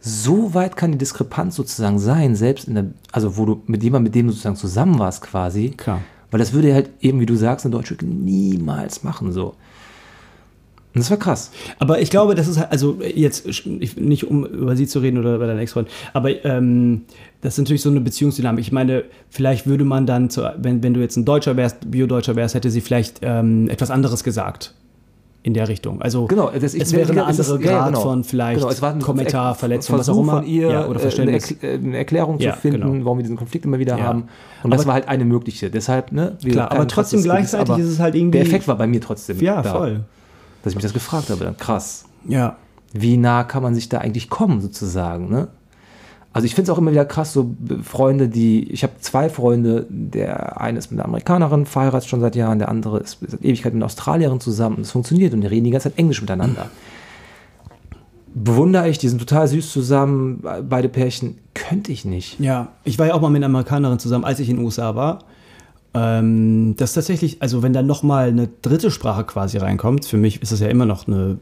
so 0.00 0.54
weit 0.54 0.76
kann 0.76 0.92
die 0.92 0.98
Diskrepanz 0.98 1.56
sozusagen 1.56 1.98
sein, 1.98 2.34
selbst 2.34 2.68
in 2.68 2.74
der, 2.74 2.86
also 3.12 3.36
wo 3.36 3.44
du 3.44 3.62
mit 3.66 3.82
jemandem, 3.82 4.04
mit 4.04 4.14
dem 4.14 4.26
du 4.26 4.32
sozusagen 4.32 4.56
zusammen 4.56 4.98
warst 4.98 5.22
quasi. 5.22 5.70
Klar. 5.70 6.00
Weil 6.30 6.38
das 6.38 6.52
würde 6.52 6.72
halt 6.72 6.90
eben, 7.00 7.20
wie 7.20 7.26
du 7.26 7.36
sagst, 7.36 7.66
eine 7.66 7.72
Deutsche 7.72 7.96
niemals 8.04 9.02
machen 9.02 9.32
so. 9.32 9.54
Und 10.92 10.98
das 10.98 11.10
war 11.10 11.18
krass. 11.18 11.52
Aber 11.78 12.00
ich 12.00 12.10
glaube, 12.10 12.34
das 12.34 12.48
ist 12.48 12.58
halt, 12.58 12.72
also 12.72 12.98
jetzt 13.14 13.46
ich, 13.46 13.96
nicht 13.96 14.26
um 14.26 14.44
über 14.44 14.74
sie 14.74 14.86
zu 14.86 14.98
reden 15.00 15.18
oder 15.18 15.36
über 15.36 15.46
deinen 15.46 15.60
Ex-Freund, 15.60 15.88
aber 16.12 16.44
ähm, 16.44 17.02
das 17.42 17.54
ist 17.54 17.58
natürlich 17.58 17.82
so 17.82 17.90
eine 17.90 18.00
Beziehungsdynamik. 18.00 18.64
Ich 18.64 18.72
meine, 18.72 19.04
vielleicht 19.28 19.66
würde 19.66 19.84
man 19.84 20.06
dann, 20.06 20.30
zu, 20.30 20.50
wenn, 20.56 20.82
wenn 20.82 20.94
du 20.94 21.00
jetzt 21.00 21.16
ein 21.16 21.24
Deutscher 21.24 21.56
wärst, 21.56 21.90
Bio-Deutscher 21.90 22.34
wärst, 22.36 22.54
hätte 22.54 22.70
sie 22.70 22.80
vielleicht 22.80 23.20
ähm, 23.22 23.68
etwas 23.68 23.90
anderes 23.90 24.24
gesagt 24.24 24.74
in 25.42 25.54
der 25.54 25.68
Richtung. 25.68 26.02
Also 26.02 26.26
Genau, 26.26 26.50
das, 26.50 26.74
ich, 26.74 26.82
es 26.82 26.92
wäre 26.92 27.10
eine 27.10 27.30
ist- 27.30 27.40
andere 27.50 27.64
ja, 27.64 27.78
Grad 27.78 27.86
genau. 27.88 28.00
von 28.02 28.24
vielleicht 28.24 28.60
Genau, 28.60 28.70
es 28.70 28.82
war 28.82 28.92
ein 28.92 29.00
Kommentar, 29.00 29.54
Ver- 29.54 29.60
Verletzung, 29.60 29.98
was 29.98 30.08
auch 30.08 30.14
Versuch 30.14 30.22
immer. 30.22 30.42
von 30.42 30.46
ihr, 30.46 30.68
ja, 30.70 30.80
oder 30.80 30.86
äh, 30.86 30.90
eine, 30.90 30.98
Verständnis. 31.00 31.50
Erkl- 31.52 31.64
äh, 31.64 31.74
eine 31.74 31.96
Erklärung 31.96 32.38
Ja, 32.40 32.52
zu 32.54 32.60
finden, 32.60 32.80
genau. 32.92 33.04
warum 33.06 33.18
wir 33.18 33.22
diesen 33.22 33.36
Konflikt 33.38 33.64
immer 33.64 33.78
wieder 33.78 33.96
Ja. 33.96 34.04
haben. 34.04 34.24
Und 34.62 34.70
das 34.70 34.80
Aber- 34.82 34.88
war 34.88 34.94
halt 34.94 35.08
eine 35.08 35.24
mögliche. 35.24 35.70
Deshalb, 35.70 36.12
ne? 36.12 36.36
Klar, 36.44 36.70
aber 36.70 36.86
trotzdem 36.86 37.22
gleichzeitig 37.22 37.70
aber 37.70 37.80
ist 37.80 37.88
es 37.88 37.98
halt 38.00 38.14
irgendwie- 38.14 38.38
Der 38.38 38.46
Effekt 38.46 38.68
war 38.68 38.76
bei 38.76 38.86
mir 38.86 39.00
trotzdem. 39.00 39.38
ja, 39.40 39.62
da, 39.62 39.72
voll. 39.72 40.00
Dass 40.62 40.72
ich 40.72 40.76
mich 40.76 40.82
das 40.82 40.92
gefragt 40.92 41.30
habe, 41.30 41.42
dann 41.42 41.56
krass. 41.56 42.04
Ja. 42.28 42.56
Wie 42.92 43.16
nah 43.16 43.44
kann 43.44 43.62
man 43.62 43.74
sich 43.74 43.88
da 43.88 43.98
eigentlich 43.98 44.28
kommen, 44.28 44.60
sozusagen, 44.60 45.30
ne? 45.30 45.48
Also 46.32 46.46
ich 46.46 46.54
finde 46.54 46.70
es 46.70 46.74
auch 46.76 46.78
immer 46.78 46.92
wieder 46.92 47.04
krass, 47.04 47.32
so 47.32 47.50
Freunde, 47.82 48.28
die, 48.28 48.70
ich 48.70 48.84
habe 48.84 48.92
zwei 49.00 49.28
Freunde, 49.28 49.86
der 49.88 50.60
eine 50.60 50.78
ist 50.78 50.92
mit 50.92 51.00
einer 51.00 51.08
Amerikanerin, 51.08 51.66
verheiratet 51.66 52.08
schon 52.08 52.20
seit 52.20 52.36
Jahren, 52.36 52.60
der 52.60 52.68
andere 52.68 53.00
ist 53.00 53.18
seit 53.26 53.44
Ewigkeit 53.44 53.72
mit 53.72 53.78
einer 53.80 53.86
Australierin 53.86 54.38
zusammen 54.38 54.76
und 54.76 54.82
es 54.82 54.92
funktioniert 54.92 55.34
und 55.34 55.40
die 55.40 55.48
reden 55.48 55.64
die 55.64 55.70
ganze 55.72 55.90
Zeit 55.90 55.98
Englisch 55.98 56.20
miteinander. 56.20 56.70
Bewundere 58.32 58.88
ich, 58.88 58.98
die 58.98 59.08
sind 59.08 59.18
total 59.18 59.48
süß 59.48 59.72
zusammen, 59.72 60.40
be- 60.40 60.64
beide 60.68 60.88
Pärchen, 60.88 61.38
könnte 61.52 61.90
ich 61.90 62.04
nicht. 62.04 62.38
Ja, 62.38 62.68
ich 62.84 62.96
war 62.96 63.08
ja 63.08 63.14
auch 63.14 63.20
mal 63.20 63.28
mit 63.28 63.38
einer 63.38 63.46
Amerikanerin 63.46 63.98
zusammen, 63.98 64.24
als 64.24 64.38
ich 64.38 64.48
in 64.48 64.56
den 64.56 64.64
USA 64.64 64.94
war. 64.94 65.24
Ähm, 65.94 66.76
das 66.76 66.92
tatsächlich, 66.92 67.42
also 67.42 67.64
wenn 67.64 67.72
da 67.72 67.82
nochmal 67.82 68.28
eine 68.28 68.48
dritte 68.62 68.92
Sprache 68.92 69.24
quasi 69.24 69.58
reinkommt, 69.58 70.04
für 70.06 70.16
mich 70.16 70.40
ist 70.42 70.52
das 70.52 70.60
ja 70.60 70.68
immer 70.68 70.86
noch 70.86 71.08
eine 71.08 71.38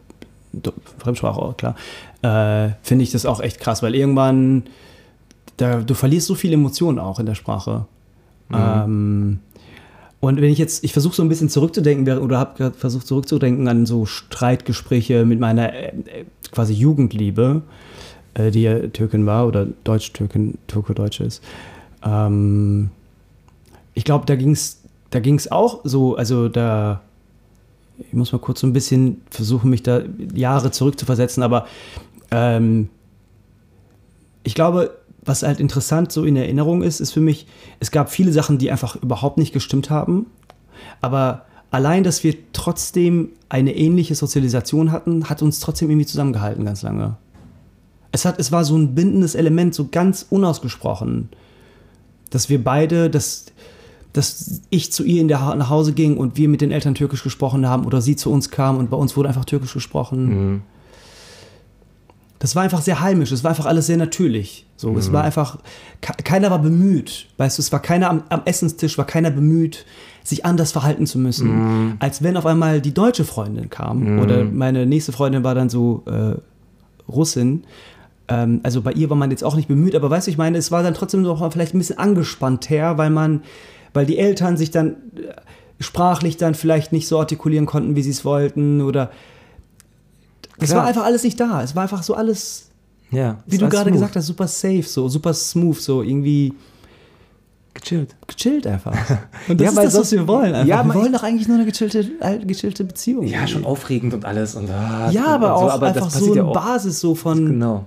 Fremdsprache, 0.98 1.40
auch, 1.40 1.56
klar, 1.56 1.74
äh, 2.22 2.70
finde 2.82 3.04
ich 3.04 3.12
das 3.12 3.26
auch 3.26 3.40
echt 3.40 3.60
krass, 3.60 3.82
weil 3.82 3.94
irgendwann, 3.94 4.64
da, 5.56 5.80
du 5.80 5.94
verlierst 5.94 6.26
so 6.26 6.34
viele 6.34 6.54
Emotionen 6.54 6.98
auch 6.98 7.18
in 7.18 7.26
der 7.26 7.34
Sprache. 7.34 7.86
Ähm, 8.52 9.40
und 10.20 10.40
wenn 10.40 10.50
ich 10.50 10.58
jetzt, 10.58 10.82
ich 10.84 10.92
versuche 10.92 11.14
so 11.14 11.22
ein 11.22 11.28
bisschen 11.28 11.48
zurückzudenken, 11.48 12.18
oder 12.18 12.38
habe 12.38 12.56
gerade 12.56 12.76
versucht 12.76 13.06
zurückzudenken 13.06 13.68
an 13.68 13.86
so 13.86 14.06
Streitgespräche 14.06 15.24
mit 15.24 15.38
meiner 15.38 15.72
äh, 15.72 15.88
äh, 15.88 16.24
quasi 16.50 16.72
Jugendliebe, 16.72 17.62
äh, 18.34 18.50
die 18.50 18.62
ja 18.62 18.78
Türkin 18.88 19.26
war 19.26 19.46
oder 19.46 19.66
Deutsch-Türkin, 19.84 20.58
Türko-Deutsche 20.66 21.24
ist. 21.24 21.42
Ähm, 22.04 22.90
ich 23.94 24.04
glaube, 24.04 24.26
da 24.26 24.34
ging 24.34 24.52
es 24.52 24.78
da 25.10 25.20
ging's 25.20 25.50
auch 25.50 25.80
so, 25.84 26.16
also 26.16 26.48
da, 26.48 27.00
ich 27.98 28.12
muss 28.12 28.32
mal 28.32 28.38
kurz 28.38 28.60
so 28.60 28.66
ein 28.66 28.72
bisschen 28.72 29.22
versuchen, 29.30 29.70
mich 29.70 29.82
da 29.82 30.02
Jahre 30.34 30.70
zurückzuversetzen, 30.70 31.42
aber 31.42 31.66
ähm, 32.30 32.88
ich 34.44 34.54
glaube, 34.54 34.96
was 35.24 35.42
halt 35.42 35.60
interessant 35.60 36.12
so 36.12 36.24
in 36.24 36.36
Erinnerung 36.36 36.82
ist, 36.82 37.00
ist 37.00 37.12
für 37.12 37.20
mich, 37.20 37.46
es 37.80 37.90
gab 37.90 38.10
viele 38.10 38.32
Sachen, 38.32 38.58
die 38.58 38.70
einfach 38.70 38.96
überhaupt 38.96 39.36
nicht 39.36 39.52
gestimmt 39.52 39.90
haben, 39.90 40.26
aber 41.00 41.46
allein, 41.70 42.04
dass 42.04 42.24
wir 42.24 42.34
trotzdem 42.52 43.30
eine 43.48 43.74
ähnliche 43.76 44.14
Sozialisation 44.14 44.92
hatten, 44.92 45.28
hat 45.28 45.42
uns 45.42 45.60
trotzdem 45.60 45.90
irgendwie 45.90 46.06
zusammengehalten 46.06 46.64
ganz 46.64 46.82
lange. 46.82 47.16
Es, 48.10 48.24
hat, 48.24 48.38
es 48.38 48.52
war 48.52 48.64
so 48.64 48.76
ein 48.76 48.94
bindendes 48.94 49.34
Element, 49.34 49.74
so 49.74 49.88
ganz 49.88 50.26
unausgesprochen, 50.30 51.28
dass 52.30 52.48
wir 52.48 52.62
beide, 52.62 53.10
dass, 53.10 53.46
dass 54.12 54.62
ich 54.70 54.90
zu 54.92 55.04
ihr 55.04 55.20
in 55.20 55.28
der 55.28 55.54
nach 55.56 55.70
Hause 55.70 55.92
ging 55.92 56.16
und 56.16 56.36
wir 56.36 56.48
mit 56.48 56.60
den 56.60 56.70
Eltern 56.72 56.94
Türkisch 56.94 57.22
gesprochen 57.22 57.66
haben 57.68 57.84
oder 57.84 58.00
sie 58.00 58.16
zu 58.16 58.30
uns 58.32 58.50
kam 58.50 58.76
und 58.78 58.90
bei 58.90 58.96
uns 58.96 59.16
wurde 59.16 59.28
einfach 59.28 59.44
Türkisch 59.44 59.74
gesprochen. 59.74 60.26
Mhm. 60.52 60.62
Das 62.38 62.54
war 62.54 62.62
einfach 62.62 62.80
sehr 62.82 63.00
heimisch, 63.00 63.32
es 63.32 63.42
war 63.42 63.50
einfach 63.50 63.66
alles 63.66 63.86
sehr 63.86 63.96
natürlich. 63.96 64.64
So, 64.76 64.92
Mhm. 64.92 64.98
es 64.98 65.12
war 65.12 65.24
einfach, 65.24 65.58
ke- 66.00 66.22
keiner 66.22 66.50
war 66.52 66.60
bemüht, 66.60 67.26
weißt 67.36 67.58
du, 67.58 67.62
es 67.62 67.72
war 67.72 67.82
keiner 67.82 68.10
am, 68.10 68.22
am 68.28 68.42
Essenstisch, 68.44 68.96
war 68.96 69.06
keiner 69.06 69.30
bemüht, 69.32 69.84
sich 70.22 70.44
anders 70.44 70.70
verhalten 70.70 71.06
zu 71.06 71.18
müssen, 71.18 71.48
Mhm. 71.88 71.92
als 71.98 72.22
wenn 72.22 72.36
auf 72.36 72.46
einmal 72.46 72.80
die 72.80 72.94
deutsche 72.94 73.24
Freundin 73.24 73.70
kam 73.70 74.20
oder 74.20 74.44
meine 74.44 74.86
nächste 74.86 75.10
Freundin 75.10 75.42
war 75.42 75.54
dann 75.56 75.68
so 75.68 76.04
äh, 76.06 76.36
Russin. 77.10 77.64
Ähm, 78.28 78.60
also 78.62 78.82
bei 78.82 78.92
ihr 78.92 79.10
war 79.10 79.16
man 79.16 79.30
jetzt 79.32 79.42
auch 79.42 79.56
nicht 79.56 79.66
bemüht, 79.68 79.96
aber 79.96 80.08
weißt 80.08 80.28
du, 80.28 80.30
ich 80.30 80.38
meine, 80.38 80.58
es 80.58 80.70
war 80.70 80.82
dann 80.84 80.94
trotzdem 80.94 81.22
noch 81.22 81.50
vielleicht 81.52 81.74
ein 81.74 81.78
bisschen 81.78 81.98
angespannt 81.98 82.70
her, 82.70 82.98
weil 82.98 83.10
man, 83.10 83.40
weil 83.94 84.06
die 84.06 84.18
Eltern 84.18 84.56
sich 84.56 84.70
dann 84.70 84.90
äh, 85.16 85.32
sprachlich 85.80 86.36
dann 86.36 86.54
vielleicht 86.54 86.92
nicht 86.92 87.06
so 87.08 87.18
artikulieren 87.18 87.66
konnten, 87.66 87.96
wie 87.96 88.02
sie 88.02 88.10
es 88.10 88.24
wollten 88.24 88.80
oder 88.80 89.10
es 90.60 90.70
Klar. 90.70 90.80
war 90.82 90.88
einfach 90.88 91.04
alles 91.04 91.22
nicht 91.22 91.38
da. 91.38 91.62
Es 91.62 91.76
war 91.76 91.84
einfach 91.84 92.02
so 92.02 92.14
alles, 92.14 92.70
Ja. 93.10 93.38
wie 93.46 93.58
du 93.58 93.68
gerade 93.68 93.92
gesagt 93.92 94.16
hast, 94.16 94.26
super 94.26 94.48
safe, 94.48 94.82
so 94.82 95.08
super 95.08 95.32
smooth, 95.32 95.80
so 95.80 96.02
irgendwie 96.02 96.52
Gechillt. 97.74 98.16
gechillt 98.26 98.66
einfach. 98.66 98.92
Und 99.48 99.60
das 99.60 99.74
Ja, 99.76 99.82
ist 99.82 99.94
das, 99.94 100.00
was 100.00 100.10
wir 100.12 100.26
wollen. 100.26 100.52
Einfach. 100.52 100.66
Ja, 100.66 100.82
wir 100.84 100.94
wollen 100.94 101.12
doch 101.12 101.22
eigentlich 101.22 101.46
nur 101.46 101.58
eine 101.58 101.66
gechillte, 101.66 102.04
gechillte 102.44 102.82
Beziehung. 102.84 103.24
Ja, 103.28 103.46
schon 103.46 103.64
aufregend 103.64 104.14
und 104.14 104.24
alles. 104.24 104.56
Und, 104.56 104.68
ah, 104.68 105.10
Ja, 105.12 105.26
und 105.26 105.28
aber 105.44 105.46
so, 105.46 105.52
auch 105.52 105.70
aber 105.74 105.86
einfach 105.86 106.10
so 106.10 106.26
eine 106.32 106.36
ja. 106.36 106.42
Basis 106.52 106.98
so 106.98 107.14
von. 107.14 107.46
Genau. 107.46 107.86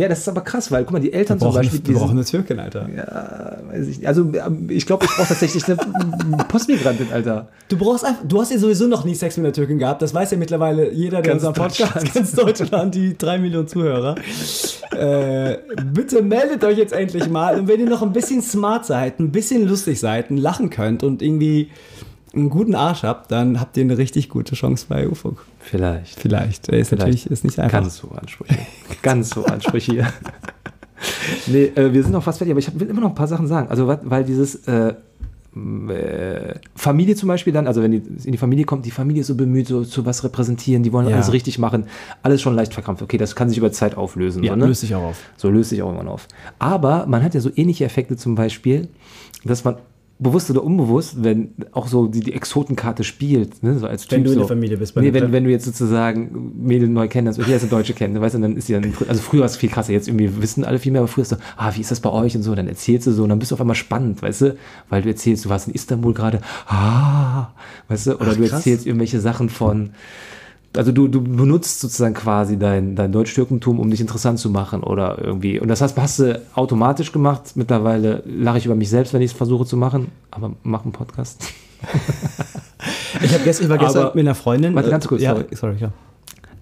Ja, 0.00 0.08
das 0.08 0.20
ist 0.20 0.28
aber 0.28 0.40
krass, 0.40 0.70
weil 0.72 0.84
guck 0.84 0.94
mal, 0.94 0.98
die 1.00 1.12
Eltern 1.12 1.36
Wir 1.36 1.40
zum 1.40 1.48
brauchen, 1.50 1.56
Beispiel. 1.62 1.80
wir 1.84 1.94
brauchen 1.94 2.16
die 2.16 2.22
sind- 2.22 2.34
eine 2.36 2.44
Türkin, 2.46 2.58
Alter. 2.58 2.88
ja, 2.96 3.58
weiß 3.70 3.86
ich 3.88 3.98
nicht. 3.98 4.06
Also, 4.08 4.22
ähm, 4.22 4.66
ich 4.70 4.86
glaube, 4.86 5.04
ich 5.04 5.10
brauche 5.10 5.28
tatsächlich 5.28 5.62
eine 5.66 5.76
Postmigrantin, 6.48 7.08
Alter. 7.12 7.48
Du 7.68 7.76
brauchst 7.76 8.04
einfach, 8.04 8.22
du 8.26 8.40
hast 8.40 8.50
ja 8.50 8.58
sowieso 8.58 8.86
noch 8.86 9.04
nie 9.04 9.14
Sex 9.14 9.36
mit 9.36 9.44
einer 9.44 9.52
Türkin 9.52 9.78
gehabt. 9.78 10.00
Das 10.00 10.14
weiß 10.14 10.30
ja 10.30 10.38
mittlerweile 10.38 10.90
jeder, 10.92 11.20
der 11.20 11.32
Ganz 11.34 11.44
unseren 11.44 11.52
Podcast, 11.52 11.94
Deutschland. 11.96 12.14
ganz 12.14 12.32
Deutschland, 12.32 12.94
die 12.94 13.18
drei 13.18 13.38
Millionen 13.38 13.68
Zuhörer. 13.68 14.14
äh, 14.96 15.58
bitte 15.92 16.22
meldet 16.22 16.64
euch 16.64 16.78
jetzt 16.78 16.92
endlich 16.92 17.28
mal. 17.28 17.58
Und 17.58 17.68
wenn 17.68 17.80
ihr 17.80 17.88
noch 17.88 18.02
ein 18.02 18.12
bisschen 18.12 18.42
smart 18.42 18.86
seid, 18.86 19.20
ein 19.20 19.30
bisschen 19.32 19.68
lustig 19.68 20.00
seid, 20.00 20.30
und 20.30 20.38
lachen 20.38 20.70
könnt 20.70 21.02
und 21.02 21.22
irgendwie 21.22 21.70
einen 22.34 22.50
guten 22.50 22.74
Arsch 22.74 23.02
habt, 23.02 23.30
dann 23.32 23.60
habt 23.60 23.76
ihr 23.76 23.82
eine 23.82 23.98
richtig 23.98 24.28
gute 24.28 24.54
Chance 24.54 24.86
bei 24.88 25.08
UFO. 25.08 25.36
Vielleicht. 25.58 26.18
Vielleicht. 26.18 26.68
Ist 26.68 26.88
Vielleicht. 26.88 26.90
natürlich 26.92 27.26
ist 27.30 27.44
nicht 27.44 27.58
einfach. 27.58 27.80
Ganz 27.80 28.02
hohe 28.02 28.18
Ansprüche. 28.20 28.58
Ganz 29.02 29.34
hohe 29.36 29.46
Ansprüche 29.48 29.92
hier. 29.92 30.12
nee, 31.46 31.64
äh, 31.74 31.92
wir 31.92 32.02
sind 32.02 32.12
noch 32.12 32.22
fast 32.22 32.38
fertig, 32.38 32.52
aber 32.52 32.60
ich 32.60 32.78
will 32.78 32.88
immer 32.88 33.00
noch 33.00 33.08
ein 33.10 33.14
paar 33.14 33.26
Sachen 33.26 33.46
sagen. 33.46 33.68
Also, 33.68 33.86
weil 33.86 34.24
dieses 34.24 34.66
äh, 34.66 34.94
äh, 35.56 36.54
Familie 36.76 37.16
zum 37.16 37.28
Beispiel 37.28 37.52
dann, 37.52 37.66
also 37.66 37.82
wenn 37.82 37.90
die 37.90 38.02
in 38.24 38.32
die 38.32 38.38
Familie 38.38 38.64
kommt, 38.64 38.86
die 38.86 38.90
Familie 38.92 39.22
ist 39.22 39.26
so 39.26 39.34
bemüht, 39.34 39.66
so 39.66 39.84
zu 39.84 40.06
was 40.06 40.22
repräsentieren, 40.22 40.82
die 40.82 40.92
wollen 40.92 41.08
Ja. 41.08 41.16
alles 41.16 41.32
richtig 41.32 41.58
machen, 41.58 41.86
alles 42.22 42.40
schon 42.40 42.54
leicht 42.54 42.72
verkrampft. 42.72 43.02
Okay, 43.02 43.18
das 43.18 43.34
kann 43.34 43.48
sich 43.48 43.58
über 43.58 43.72
Zeit 43.72 43.96
auflösen. 43.96 44.44
Ja, 44.44 44.52
so, 44.52 44.56
ne? 44.58 44.66
löst 44.66 44.82
sich 44.82 44.94
auch 44.94 45.02
auf. 45.02 45.18
So 45.36 45.50
löst 45.50 45.70
sich 45.70 45.82
auch 45.82 45.86
irgendwann 45.86 46.08
auf. 46.08 46.28
Aber 46.58 47.06
man 47.06 47.24
hat 47.24 47.34
ja 47.34 47.40
so 47.40 47.50
ähnliche 47.54 47.84
Effekte 47.84 48.16
zum 48.16 48.36
Beispiel, 48.36 48.88
dass 49.44 49.64
man 49.64 49.76
bewusst 50.20 50.50
oder 50.50 50.62
unbewusst, 50.62 51.24
wenn 51.24 51.54
auch 51.72 51.88
so 51.88 52.06
die, 52.06 52.20
die 52.20 52.34
Exotenkarte 52.34 53.04
spielt, 53.04 53.62
ne, 53.62 53.78
so 53.78 53.86
als 53.86 54.02
Typ 54.02 54.12
Wenn 54.12 54.24
du 54.24 54.30
in 54.30 54.34
so. 54.34 54.40
der 54.40 54.48
Familie 54.48 54.76
bist, 54.76 54.94
bei 54.94 55.00
Nee, 55.00 55.14
wenn, 55.14 55.32
wenn 55.32 55.44
du 55.44 55.50
jetzt 55.50 55.64
sozusagen 55.64 56.52
Mädel 56.62 56.88
neu 56.88 57.08
kennst, 57.08 57.38
okay, 57.38 57.50
jetzt 57.50 57.62
eine 57.62 57.70
Deutsche 57.70 57.94
kennt, 57.94 58.20
weißt 58.20 58.34
du, 58.34 58.38
dann 58.38 58.56
ist 58.56 58.66
sie 58.66 58.74
dann, 58.74 58.92
also 59.08 59.22
früher 59.22 59.40
war 59.40 59.46
es 59.46 59.56
viel 59.56 59.70
krasser, 59.70 59.92
jetzt 59.92 60.08
irgendwie 60.08 60.42
wissen 60.42 60.64
alle 60.64 60.78
viel 60.78 60.92
mehr, 60.92 61.00
aber 61.00 61.08
früher 61.08 61.22
ist 61.22 61.30
so, 61.30 61.36
ah, 61.56 61.72
wie 61.74 61.80
ist 61.80 61.90
das 61.90 62.00
bei 62.00 62.10
euch 62.10 62.36
und 62.36 62.42
so, 62.42 62.54
dann 62.54 62.68
erzählst 62.68 63.06
du 63.06 63.12
so 63.12 63.22
und 63.22 63.30
dann 63.30 63.38
bist 63.38 63.50
du 63.50 63.54
auf 63.54 63.60
einmal 63.60 63.76
spannend, 63.76 64.22
weißt 64.22 64.42
du, 64.42 64.56
weil 64.90 65.02
du 65.02 65.08
erzählst, 65.08 65.46
du 65.46 65.48
warst 65.48 65.68
in 65.68 65.74
Istanbul 65.74 66.12
gerade, 66.12 66.40
ah, 66.66 67.48
weißt 67.88 68.08
du, 68.08 68.16
oder 68.16 68.32
Ach, 68.32 68.36
du 68.36 68.44
erzählst 68.44 68.86
irgendwelche 68.86 69.20
Sachen 69.20 69.48
von, 69.48 69.90
also 70.76 70.92
du, 70.92 71.08
du 71.08 71.20
benutzt 71.22 71.80
sozusagen 71.80 72.14
quasi 72.14 72.58
dein, 72.58 72.94
dein 72.96 73.10
Deutsch-Türkentum, 73.12 73.80
um 73.80 73.90
dich 73.90 74.00
interessant 74.00 74.38
zu 74.38 74.50
machen 74.50 74.82
oder 74.84 75.18
irgendwie. 75.20 75.58
Und 75.58 75.68
das 75.68 75.80
hast, 75.80 75.96
hast 75.98 76.18
du 76.20 76.40
automatisch 76.54 77.10
gemacht. 77.12 77.52
Mittlerweile 77.56 78.22
lache 78.24 78.58
ich 78.58 78.66
über 78.66 78.76
mich 78.76 78.88
selbst, 78.88 79.12
wenn 79.12 79.22
ich 79.22 79.32
es 79.32 79.36
versuche 79.36 79.66
zu 79.66 79.76
machen, 79.76 80.08
aber 80.30 80.52
mach 80.62 80.84
einen 80.84 80.92
Podcast. 80.92 81.42
Ich, 83.22 83.34
hab 83.34 83.44
gestern, 83.44 83.64
ich 83.64 83.70
war 83.70 83.78
gestern 83.78 84.02
Aber- 84.06 84.14
mit 84.14 84.24
einer 84.24 84.34
Freundin. 84.34 84.74
Warte, 84.74 84.88
ganz 84.88 85.06
kurz, 85.06 85.20
ja, 85.20 85.34
sorry. 85.34 85.46
sorry, 85.54 85.76
ja. 85.78 85.92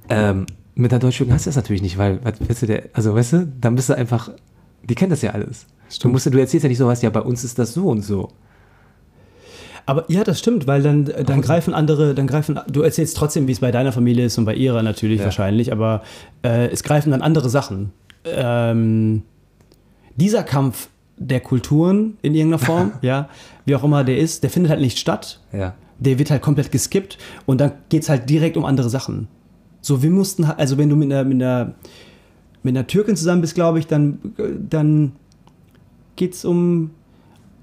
Ähm, 0.08 0.46
mit 0.74 0.90
der 0.90 0.98
Deutsch-Türken 0.98 1.32
hast 1.32 1.46
du 1.46 1.50
das 1.50 1.56
natürlich 1.56 1.82
nicht, 1.82 1.98
weil, 1.98 2.18
was 2.24 2.34
willst 2.40 2.62
du 2.62 2.66
der, 2.66 2.84
also 2.94 3.14
weißt 3.14 3.32
du, 3.34 3.52
dann 3.60 3.76
bist 3.76 3.88
du 3.88 3.96
einfach, 3.96 4.30
die 4.82 4.94
kennt 4.94 5.12
das 5.12 5.22
ja 5.22 5.30
alles. 5.32 5.66
Du, 6.00 6.08
musst, 6.08 6.26
ja- 6.26 6.32
du 6.32 6.38
erzählst 6.38 6.64
ja 6.64 6.68
nicht 6.68 6.78
sowas, 6.78 7.02
ja, 7.02 7.10
bei 7.10 7.20
uns 7.20 7.44
ist 7.44 7.58
das 7.58 7.74
so 7.74 7.86
und 7.88 8.02
so. 8.02 8.30
Aber 9.86 10.04
ja, 10.08 10.24
das 10.24 10.38
stimmt, 10.38 10.66
weil 10.66 10.82
dann, 10.82 11.04
dann 11.04 11.40
greifen 11.40 11.74
andere, 11.74 12.14
dann 12.14 12.26
greifen, 12.26 12.58
du 12.70 12.82
erzählst 12.82 13.16
trotzdem, 13.16 13.46
wie 13.46 13.52
es 13.52 13.60
bei 13.60 13.70
deiner 13.70 13.92
Familie 13.92 14.26
ist 14.26 14.38
und 14.38 14.44
bei 14.44 14.54
ihrer 14.54 14.82
natürlich 14.82 15.18
Ja. 15.20 15.24
wahrscheinlich, 15.26 15.72
aber 15.72 16.02
äh, 16.42 16.68
es 16.68 16.82
greifen 16.82 17.10
dann 17.10 17.22
andere 17.22 17.48
Sachen. 17.48 17.92
Ähm, 18.24 19.22
dieser 20.16 20.42
Kampf 20.42 20.88
der 21.16 21.40
Kulturen 21.40 22.16
in 22.22 22.34
irgendeiner 22.34 22.64
Form, 22.64 22.92
ja, 23.02 23.28
wie 23.64 23.74
auch 23.74 23.84
immer 23.84 24.04
der 24.04 24.18
ist, 24.18 24.42
der 24.42 24.50
findet 24.50 24.70
halt 24.70 24.80
nicht 24.80 24.98
statt. 24.98 25.40
Ja. 25.52 25.74
Der 25.98 26.18
wird 26.18 26.30
halt 26.30 26.42
komplett 26.42 26.70
geskippt 26.70 27.18
und 27.46 27.60
dann 27.60 27.72
geht 27.88 28.02
es 28.02 28.08
halt 28.08 28.28
direkt 28.30 28.56
um 28.56 28.64
andere 28.64 28.88
Sachen. 28.88 29.26
So, 29.80 30.02
wir 30.02 30.10
mussten, 30.10 30.44
also 30.44 30.78
wenn 30.78 30.88
du 30.88 30.96
mit 30.96 31.10
einer, 31.10 31.24
mit 31.24 31.42
einer, 31.42 31.74
mit 32.62 32.76
einer 32.76 32.86
Türkin 32.86 33.16
zusammen 33.16 33.40
bist, 33.40 33.54
glaube 33.54 33.78
ich, 33.78 33.86
dann, 33.86 34.18
dann 34.68 35.12
geht 36.16 36.34
es 36.34 36.44
um, 36.44 36.90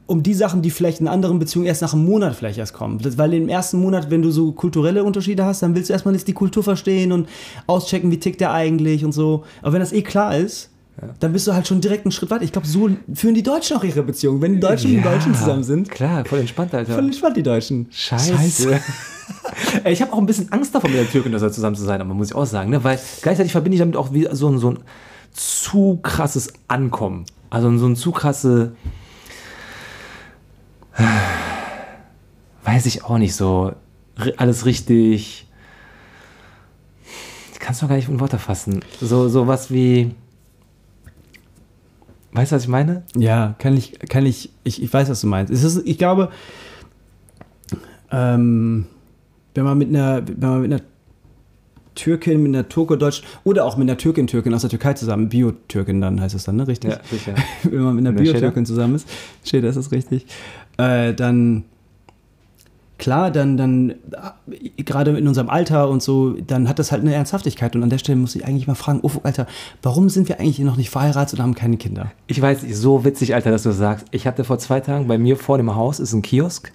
um 0.08 0.22
die 0.22 0.34
Sachen, 0.34 0.62
die 0.62 0.70
vielleicht 0.70 1.02
in 1.02 1.08
anderen 1.08 1.40
Beziehungen 1.40 1.68
erst 1.68 1.82
nach 1.82 1.94
einem 1.94 2.06
Monat 2.06 2.36
vielleicht 2.36 2.60
erst 2.60 2.74
kommen. 2.74 3.00
Weil 3.18 3.34
im 3.34 3.50
ersten 3.50 3.80
Monat, 3.80 4.12
wenn 4.12 4.22
du 4.22 4.32
so 4.32 4.52
kulturelle 4.52 5.04
Unterschiede 5.04 5.46
hast, 5.46 5.64
dann 5.64 5.76
willst 5.76 5.90
du 5.90 5.94
erstmal 5.94 6.14
jetzt 6.14 6.28
die 6.28 6.34
Kultur 6.34 6.64
verstehen 6.64 7.12
und 7.12 7.28
auschecken, 7.68 8.12
wie 8.12 8.20
tickt 8.20 8.42
der 8.42 8.52
eigentlich 8.52 9.04
und 9.04 9.14
so. 9.14 9.44
Aber 9.62 9.74
wenn 9.74 9.80
das 9.80 9.94
eh 9.94 10.04
klar 10.04 10.38
ist, 10.38 10.70
dann 11.20 11.34
bist 11.34 11.46
du 11.46 11.54
halt 11.54 11.68
schon 11.68 11.82
direkt 11.82 12.06
einen 12.06 12.12
Schritt 12.12 12.30
weiter. 12.30 12.44
Ich 12.44 12.52
glaube, 12.52 12.68
so 12.68 12.90
führen 13.14 13.36
die 13.36 13.44
Deutschen 13.44 13.76
auch 13.76 13.84
ihre 13.84 14.02
Beziehungen. 14.04 14.42
Wenn 14.42 14.54
die 14.54 14.60
Deutschen 14.62 14.94
mit 14.94 15.04
den 15.04 15.12
Deutschen 15.12 15.36
zusammen 15.36 15.64
sind, 15.64 15.90
Klar, 15.90 16.24
voll 16.24 16.40
entspannt, 16.40 16.74
Alter. 16.74 16.94
voll 16.94 17.06
entspannt 17.06 17.36
die 17.36 17.44
Deutschen. 17.44 17.88
Scheiße. 17.92 18.80
Ey, 19.84 19.92
ich 19.92 20.02
habe 20.02 20.14
auch 20.14 20.20
ein 20.20 20.26
bisschen 20.26 20.52
Angst 20.52 20.74
davor, 20.74 20.90
mit 20.90 21.00
der 21.00 21.10
Türkin 21.10 21.32
oder 21.32 21.40
so 21.40 21.50
zusammen 21.50 21.76
zu 21.76 21.84
sein, 21.84 22.00
aber 22.00 22.14
muss 22.14 22.30
ich 22.30 22.36
auch 22.36 22.46
sagen, 22.46 22.70
ne? 22.70 22.84
weil 22.84 23.00
gleichzeitig 23.22 23.52
verbinde 23.52 23.76
ich 23.76 23.80
damit 23.80 23.98
auch 23.98 24.14
wie 24.14 24.28
so 24.32 24.48
ein, 24.48 24.58
so 24.58 24.72
ein 24.72 24.80
zu 25.34 26.00
krasses 26.02 26.54
Ankommen. 26.68 27.26
Also 27.50 27.76
so 27.78 27.88
ein 27.88 27.96
zu 27.96 28.12
krasse, 28.12 28.74
weiß 32.64 32.86
ich 32.86 33.04
auch 33.04 33.18
nicht 33.18 33.36
so, 33.36 33.74
alles 34.38 34.66
richtig. 34.66 35.48
Ich 37.54 37.60
kann 37.60 37.74
es 37.74 37.80
doch 37.80 37.88
gar 37.88 37.96
nicht 37.96 38.10
in 38.10 38.20
Worte 38.20 38.40
fassen. 38.40 38.82
So, 39.02 39.28
so 39.28 39.48
was 39.48 39.72
wie, 39.72 40.14
weißt 42.34 42.52
du, 42.52 42.56
was 42.56 42.64
ich 42.64 42.70
meine? 42.70 43.04
Ja, 43.16 43.56
kann 43.60 43.76
ich, 43.76 43.98
kann 44.10 44.26
ich, 44.26 44.52
ich, 44.64 44.82
ich 44.82 44.94
weiß, 44.94 45.10
was 45.10 45.22
du 45.22 45.28
meinst. 45.28 45.52
Es 45.52 45.64
ist, 45.64 45.86
ich 45.86 45.98
glaube, 45.98 46.32
ähm, 48.12 48.88
wenn 49.54 49.64
man 49.64 49.78
mit 49.78 49.90
einer, 49.90 50.28
wenn 50.28 50.50
man 50.50 50.62
mit 50.62 50.74
einer 50.74 50.82
Türkin, 51.96 52.44
mit 52.44 52.54
einer 52.54 52.68
Turko-Deutsch 52.68 53.24
oder 53.44 53.66
auch 53.66 53.78
mit 53.78 53.90
einer 53.90 53.98
Türkin, 53.98 54.28
Türkin 54.28 54.54
aus 54.54 54.62
der 54.62 54.70
Türkei 54.70 54.94
zusammen, 54.94 55.30
Bio-Türkin 55.30 56.02
dann 56.02 56.22
heißt 56.22 56.36
es 56.36 56.44
dann, 56.44 56.58
ne? 56.58 56.68
Richtig? 56.68 56.92
Ja, 56.92 57.00
sicher. 57.10 57.36
wenn 57.64 57.82
man 57.82 57.96
mit 57.96 58.06
einer 58.06 58.16
Ne, 58.16 58.22
Bio-Türkin 58.22 58.66
zusammen 58.66 58.96
ist, 58.96 59.08
steht 59.44 59.64
das 59.64 59.76
ist 59.76 59.92
richtig, 59.92 60.26
äh, 60.78 61.14
dann 61.14 61.64
klar, 62.98 63.32
dann, 63.32 63.58
dann 63.58 63.90
äh, 63.90 64.84
gerade 64.84 65.18
in 65.18 65.28
unserem 65.28 65.50
Alter 65.50 65.90
und 65.90 66.02
so, 66.02 66.32
dann 66.34 66.70
hat 66.70 66.80
das 66.80 66.92
halt 66.92 67.02
eine 67.02 67.14
Ernsthaftigkeit 67.14 67.76
und 67.76 67.84
an 67.84 67.90
der 67.90 67.98
Stelle 67.98 68.18
muss 68.18 68.36
ich 68.36 68.46
eigentlich 68.46 68.68
mal 68.68 68.76
fragen, 68.76 69.00
oh, 69.04 69.12
Alter, 69.24 69.48
warum 69.82 70.10
sind 70.10 70.30
wir 70.30 70.40
eigentlich 70.40 70.60
noch 70.60 70.78
nicht 70.78 70.90
verheiratet 70.90 71.40
und 71.40 71.44
haben 71.44 71.56
keine 71.56 71.78
Kinder? 71.78 72.12
Ich 72.28 72.42
weiß 72.42 72.62
so 72.72 73.06
witzig, 73.06 73.36
Alter, 73.36 73.52
dass 73.52 73.64
du 73.64 73.70
das 73.70 73.78
sagst. 73.78 74.08
Ich 74.12 74.28
hatte 74.28 74.44
vor 74.44 74.60
zwei 74.60 74.80
Tagen 74.80 75.08
bei 75.08 75.18
mir 75.18 75.38
vor 75.38 75.58
dem 75.58 75.76
Haus 75.76 76.00
ist 76.00 76.14
ein 76.14 76.22
Kiosk, 76.22 76.72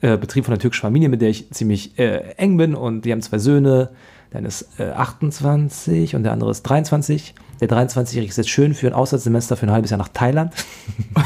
äh, 0.00 0.16
Betrieb 0.16 0.44
von 0.44 0.54
einer 0.54 0.60
türkischen 0.60 0.82
Familie, 0.82 1.08
mit 1.08 1.20
der 1.20 1.30
ich 1.30 1.50
ziemlich 1.50 1.98
äh, 1.98 2.34
eng 2.36 2.56
bin 2.56 2.74
und 2.74 3.04
die 3.04 3.12
haben 3.12 3.22
zwei 3.22 3.38
Söhne. 3.38 3.90
Der 4.32 4.38
eine 4.38 4.48
ist 4.48 4.68
äh, 4.78 4.90
28 4.90 6.14
und 6.14 6.22
der 6.22 6.32
andere 6.32 6.50
ist 6.50 6.62
23. 6.62 7.34
Der 7.60 7.68
23-Jährige 7.68 8.30
ist 8.30 8.36
jetzt 8.36 8.50
schön 8.50 8.74
für 8.74 8.86
ein 8.86 8.92
Auslandssemester 8.92 9.56
für 9.56 9.66
ein 9.66 9.72
halbes 9.72 9.90
Jahr 9.90 9.98
nach 9.98 10.08
Thailand 10.08 10.52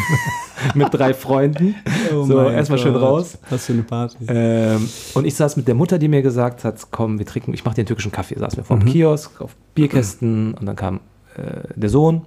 mit 0.75 0.89
drei 0.93 1.13
Freunden. 1.13 1.75
Oh 2.15 2.25
so, 2.25 2.49
erstmal 2.49 2.79
schön 2.79 2.95
raus. 2.95 3.39
Was 3.51 3.67
für 3.67 3.73
eine 3.73 3.83
Party. 3.83 4.17
Ähm, 4.29 4.89
und 5.15 5.27
ich 5.27 5.35
saß 5.35 5.57
mit 5.57 5.69
der 5.69 5.75
Mutter, 5.75 5.99
die 5.99 6.09
mir 6.09 6.23
gesagt 6.23 6.65
hat, 6.65 6.81
komm, 6.91 7.19
wir 7.19 7.27
trinken, 7.27 7.53
ich 7.53 7.65
mache 7.65 7.75
dir 7.75 7.81
einen 7.81 7.89
türkischen 7.89 8.13
Kaffee. 8.13 8.39
Saß 8.39 8.57
mir 8.57 8.65
vor 8.65 8.79
dem 8.79 8.89
Kiosk 8.89 9.41
auf 9.41 9.57
Bierkästen 9.75 10.55
und 10.55 10.65
dann 10.65 10.77
kam 10.77 11.01
äh, 11.37 11.69
der 11.75 11.91
Sohn 11.91 12.27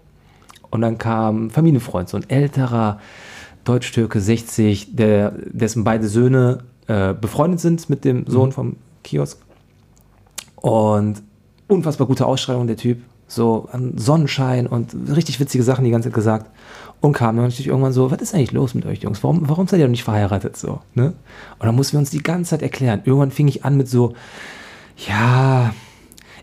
und 0.70 0.82
dann 0.82 0.98
kam 0.98 1.50
Familienfreund, 1.50 2.10
so 2.10 2.18
ein 2.18 2.30
älterer 2.30 3.00
Deutsch-Türke, 3.64 4.20
60, 4.20 4.96
der, 4.96 5.32
dessen 5.32 5.84
beide 5.84 6.08
Söhne 6.08 6.60
äh, 6.88 7.14
befreundet 7.14 7.60
sind 7.60 7.90
mit 7.90 8.06
dem 8.06 8.28
Sohn 8.28 8.52
vom 8.52 8.76
Kiosk. 9.04 9.40
Und 10.56 11.22
unfassbar 11.68 12.08
gute 12.08 12.26
Ausstrahlung, 12.26 12.68
der 12.68 12.78
Typ. 12.78 13.02
So 13.28 13.68
an 13.72 13.98
Sonnenschein 13.98 14.68
und 14.68 14.96
richtig 15.16 15.40
witzige 15.40 15.64
Sachen 15.64 15.84
die 15.84 15.92
ganze 15.92 16.10
Zeit 16.10 16.16
gesagt. 16.16 16.52
Und 17.02 17.14
kam 17.14 17.36
dann 17.36 17.46
natürlich 17.46 17.68
irgendwann 17.68 17.94
so, 17.94 18.12
was 18.12 18.22
ist 18.22 18.36
eigentlich 18.36 18.52
los 18.52 18.76
mit 18.76 18.86
euch 18.86 19.02
Jungs? 19.02 19.24
Warum, 19.24 19.50
warum 19.50 19.68
seid 19.68 19.80
ihr 19.80 19.86
noch 19.86 19.92
nicht 19.92 20.04
verheiratet? 20.04 20.58
So, 20.58 20.82
ne? 20.94 21.14
Und 21.60 21.66
dann 21.66 21.76
mussten 21.76 21.94
wir 21.94 22.00
uns 22.00 22.12
die 22.12 22.24
ganze 22.24 22.52
Zeit 22.52 22.62
erklären. 22.62 23.02
Irgendwann 23.04 23.32
fing 23.32 23.48
ich 23.48 23.66
an 23.66 23.78
mit 23.78 23.90
so, 23.90 24.14
ja, 25.08 25.74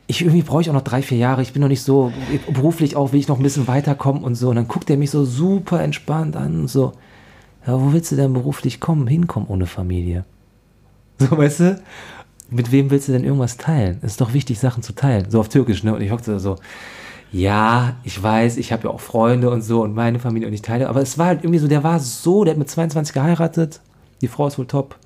ich 0.07 0.23
irgendwie 0.23 0.43
brauche 0.43 0.61
ich 0.61 0.69
auch 0.71 0.75
noch 0.75 0.83
drei, 0.83 1.03
vier 1.03 1.19
Jahre. 1.19 1.43
Ich 1.43 1.53
bin 1.53 1.63
noch 1.63 1.69
nicht 1.69 1.83
so, 1.83 2.13
beruflich 2.53 2.97
auch 2.97 3.13
will 3.13 3.21
ich 3.21 3.29
noch 3.29 3.39
ein 3.39 3.43
bisschen 3.43 3.69
weiterkommen 3.69 4.25
und 4.25 4.35
so. 4.35 4.51
Und 4.51 4.57
dann 4.57 4.69
guckt 4.69 4.91
er 4.91 4.97
mich 4.97 5.11
so 5.11 5.25
super 5.25 5.81
entspannt 5.83 6.37
an 6.37 6.63
und 6.63 6.69
so, 6.69 6.93
ja, 7.67 7.81
wo 7.81 7.93
willst 7.93 8.11
du 8.13 8.17
denn 8.17 8.33
beruflich 8.33 8.81
kommen, 8.81 9.07
hinkommen 9.07 9.49
ohne 9.49 9.67
Familie? 9.67 10.25
So, 11.19 11.39
weißt 11.39 11.61
du? 11.61 11.83
Mit 12.53 12.71
wem 12.71 12.91
willst 12.91 13.09
du 13.09 13.13
denn 13.13 13.25
irgendwas 13.25 13.57
teilen? 13.57 13.99
Es 14.03 14.13
ist 14.13 14.21
doch 14.21 14.35
wichtig, 14.35 14.59
Sachen 14.59 14.83
zu 14.83 14.95
teilen. 14.95 15.31
So 15.31 15.41
auf 15.41 15.49
Türkisch, 15.49 15.83
ne? 15.85 15.95
Und 15.95 16.03
ich 16.03 16.11
hockte 16.11 16.33
da 16.33 16.39
so, 16.39 16.57
ja, 17.33 17.97
ich 18.05 18.23
weiß, 18.23 18.59
ich 18.59 18.73
habe 18.73 18.85
ja 18.85 18.91
auch 18.91 19.01
Freunde 19.01 19.51
und 19.51 19.63
so 19.63 19.83
und 19.83 19.95
meine 19.95 20.19
Familie 20.19 20.49
und 20.49 20.55
ich 20.55 20.63
teile. 20.63 20.89
Aber 20.89 21.01
es 21.01 21.17
war 21.17 21.27
halt 21.27 21.41
irgendwie 21.43 21.59
so, 21.59 21.67
der 21.67 21.83
war 21.83 21.99
so, 21.99 22.45
der 22.45 22.53
hat 22.53 22.59
mit 22.59 22.69
22 22.69 23.15
geheiratet. 23.15 23.81
Die 24.21 24.29
Frau 24.29 24.47
ist 24.47 24.59
wohl 24.59 24.67
top. 24.67 24.97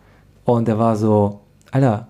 Und 0.44 0.66
der 0.66 0.78
war 0.78 0.96
so, 0.96 1.40
Alter, 1.70 2.08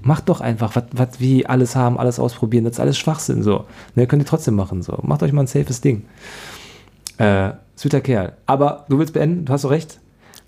macht 0.00 0.28
doch 0.28 0.40
einfach, 0.40 0.74
was, 0.74 0.84
was 0.92 1.20
wie 1.20 1.46
alles 1.46 1.76
haben, 1.76 1.98
alles 1.98 2.18
ausprobieren, 2.18 2.64
das 2.64 2.74
ist 2.74 2.80
alles 2.80 2.98
Schwachsinn 2.98 3.42
so. 3.42 3.66
Ne, 3.94 4.06
könnt 4.06 4.22
ihr 4.22 4.26
trotzdem 4.26 4.54
machen 4.54 4.82
so. 4.82 4.98
Macht 5.02 5.22
euch 5.22 5.32
mal 5.32 5.42
ein 5.42 5.46
safes 5.46 5.80
Ding. 5.80 6.04
Äh, 7.18 7.52
süßer 7.76 8.00
Kerl. 8.00 8.36
Aber 8.46 8.86
du 8.88 8.98
willst 8.98 9.12
beenden, 9.12 9.44
du 9.44 9.52
hast 9.52 9.64
doch 9.64 9.70
recht. 9.70 10.00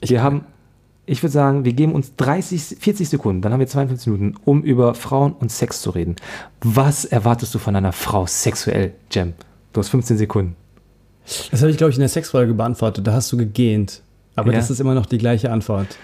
wir 0.03 0.23
haben, 0.23 0.45
ich 1.07 1.23
würde 1.23 1.33
sagen, 1.33 1.65
wir 1.65 1.73
geben 1.73 1.93
uns 1.93 2.15
30, 2.17 2.77
40 2.81 3.09
Sekunden, 3.09 3.43
dann 3.43 3.53
haben 3.53 3.61
wir 3.61 3.67
52 3.67 4.07
Minuten, 4.13 4.35
um 4.45 4.63
über 4.63 4.95
Frauen 4.95 5.33
und 5.35 5.51
Sex 5.53 5.83
zu 5.83 5.91
reden. 5.91 6.17
Was 6.63 7.05
erwartest 7.05 7.55
du 7.55 7.59
von 7.59 7.77
einer 7.77 7.93
Frau 7.93 8.27
sexuell, 8.27 8.93
Jem? 9.11 9.35
Du 9.73 9.81
hast 9.81 9.89
15 9.89 10.17
Sekunden. 10.19 10.57
Das 11.51 11.61
habe 11.63 11.71
ich, 11.71 11.77
glaube 11.77 11.91
ich, 11.91 11.97
in 11.97 12.01
der 12.01 12.09
Sexfolge 12.09 12.55
beantwortet. 12.55 13.07
Da 13.07 13.13
hast 13.13 13.33
du 13.33 13.37
gegähnt. 13.37 14.03
Aber 14.37 14.53
Ja. 14.53 14.59
das 14.59 14.71
ist 14.71 14.81
immer 14.81 14.95
noch 14.95 15.07
die 15.07 15.19
gleiche 15.19 15.51
Antwort. 15.51 15.97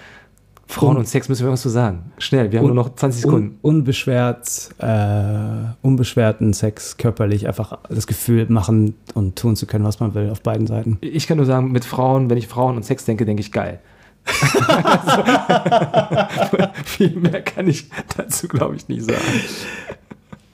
Frauen 0.67 0.91
Un- 0.93 0.97
und 0.99 1.09
Sex 1.09 1.29
müssen 1.29 1.41
wir 1.41 1.47
irgendwas 1.47 1.63
zu 1.63 1.69
sagen. 1.69 2.13
Schnell, 2.19 2.53
wir 2.53 2.61
haben 2.61 2.67
nur 2.67 2.77
noch 2.77 2.95
20 2.95 3.23
Sekunden. 3.23 3.59
Un 3.63 3.77
unbeschwert, 3.77 4.71
äh, 4.79 5.75
unbeschwerten 5.83 6.53
Sex 6.53 6.97
körperlich 6.97 7.47
einfach 7.49 7.79
das 7.89 8.07
Gefühl 8.07 8.47
machen 8.49 8.95
und 9.15 9.37
tun 9.37 9.57
zu 9.57 9.67
können, 9.67 9.85
was 9.85 9.99
man 9.99 10.15
will 10.15 10.31
auf 10.31 10.43
beiden 10.43 10.67
Seiten. 10.69 10.99
Ich 11.01 11.27
kann 11.27 11.39
nur 11.39 11.47
sagen, 11.47 11.73
mit 11.73 11.85
Frauen, 11.85 12.31
wenn 12.31 12.39
ich 12.39 12.47
Frauen 12.47 12.77
und 12.77 12.85
Sex 12.85 13.05
denke, 13.05 13.25
denke 13.27 13.41
ich 13.41 13.51
geil. 13.51 13.81
Viel 16.85 17.17
mehr 17.17 17.43
kann 17.43 17.69
ich 17.69 17.87
dazu, 18.17 18.49
glaube 18.49 18.77
ich, 18.77 18.89
nicht 18.89 19.05
sagen. 19.05 19.21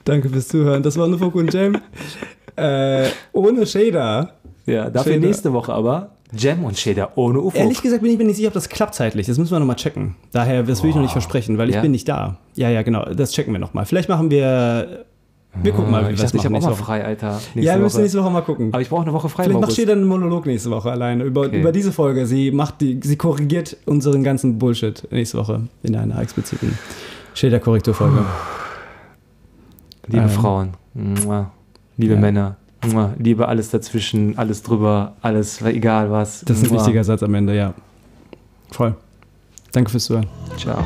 Danke 0.03 0.29
fürs 0.29 0.47
Zuhören. 0.47 0.83
Das 0.83 0.97
war 0.97 1.07
Nufok 1.07 1.35
und 1.35 1.53
Jam. 1.53 1.77
äh, 2.55 3.07
ohne 3.33 3.65
Shader. 3.65 4.33
Ja, 4.65 4.89
dafür 4.89 5.13
Shader. 5.13 5.25
nächste 5.25 5.53
Woche 5.53 5.73
aber 5.73 6.11
Jam 6.35 6.63
und 6.65 6.77
Shader 6.77 7.11
ohne 7.17 7.39
UFO. 7.39 7.57
Ehrlich 7.57 7.81
gesagt 7.81 8.01
bin 8.01 8.11
ich 8.11 8.17
mir 8.17 8.25
nicht 8.25 8.35
sicher, 8.37 8.47
ob 8.49 8.53
das 8.53 8.67
klappt 8.69 8.95
zeitlich. 8.95 9.27
Das 9.27 9.37
müssen 9.37 9.51
wir 9.51 9.59
nochmal 9.59 9.75
checken. 9.77 10.15
Daher, 10.31 10.63
das 10.63 10.83
will 10.83 10.89
ich 10.89 10.95
noch 10.95 11.01
nicht 11.03 11.11
versprechen, 11.13 11.57
weil 11.57 11.69
ich 11.69 11.75
Ja? 11.75 11.81
bin 11.81 11.91
nicht 11.91 12.07
da. 12.09 12.37
Ja, 12.55 12.69
ja, 12.69 12.81
genau. 12.81 13.05
Das 13.13 13.31
checken 13.31 13.53
wir 13.53 13.59
nochmal. 13.59 13.85
Vielleicht 13.85 14.09
machen 14.09 14.29
wir. 14.31 15.05
Wir 15.63 15.71
gucken 15.71 15.91
mal, 15.91 16.07
wie 16.07 16.13
ich 16.13 16.17
wir 16.19 16.23
das 16.23 16.31
dachte, 16.31 16.37
ich 16.47 16.51
machen 16.51 16.63
habe 16.63 16.73
auch 16.73 16.79
mal 16.79 16.83
frei, 16.85 17.03
Alter. 17.05 17.41
Ja, 17.55 17.73
wir 17.75 17.81
müssen 17.83 18.01
nächste 18.01 18.21
Woche 18.21 18.29
mal 18.31 18.41
gucken. 18.41 18.69
Aber 18.73 18.81
ich 18.81 18.89
brauche 18.89 19.01
eine 19.03 19.13
Woche 19.13 19.27
frei. 19.29 19.43
Vielleicht 19.43 19.59
macht 19.59 19.69
August. 19.71 19.79
Shader 19.79 19.93
einen 19.93 20.03
Monolog 20.07 20.45
nächste 20.45 20.69
Woche 20.69 20.91
alleine 20.91 21.23
über, 21.23 21.41
Okay. 21.41 21.59
über 21.61 21.71
diese 21.71 21.91
Folge. 21.91 22.25
Sie 22.27 22.51
macht 22.51 22.81
die, 22.81 22.99
sie 23.03 23.15
korrigiert 23.15 23.75
unseren 23.85 24.23
ganzen 24.23 24.59
Bullshit 24.59 25.07
nächste 25.11 25.37
Woche 25.39 25.61
in 25.83 25.95
einer 25.95 26.19
expliziten 26.21 26.77
Shader-Korrekturfolge. 27.33 28.23
Liebe 30.07 30.23
Ähm. 30.23 30.29
Frauen, 30.29 30.69
Mua. 30.93 31.51
liebe 31.97 32.13
Ja. 32.13 32.19
Männer, 32.19 32.55
Mua. 32.91 33.13
liebe 33.17 33.47
alles 33.47 33.69
dazwischen, 33.69 34.37
alles 34.37 34.63
drüber, 34.63 35.13
alles, 35.21 35.61
egal 35.61 36.11
was. 36.11 36.41
Das 36.45 36.57
ist 36.57 36.63
ein 36.65 36.69
Mua. 36.69 36.79
wichtiger 36.79 37.03
Satz 37.03 37.23
am 37.23 37.33
Ende, 37.33 37.55
ja. 37.55 37.73
Voll. 38.71 38.95
Danke 39.71 39.91
fürs 39.91 40.05
Zuhören. 40.05 40.27
Ciao. 40.57 40.83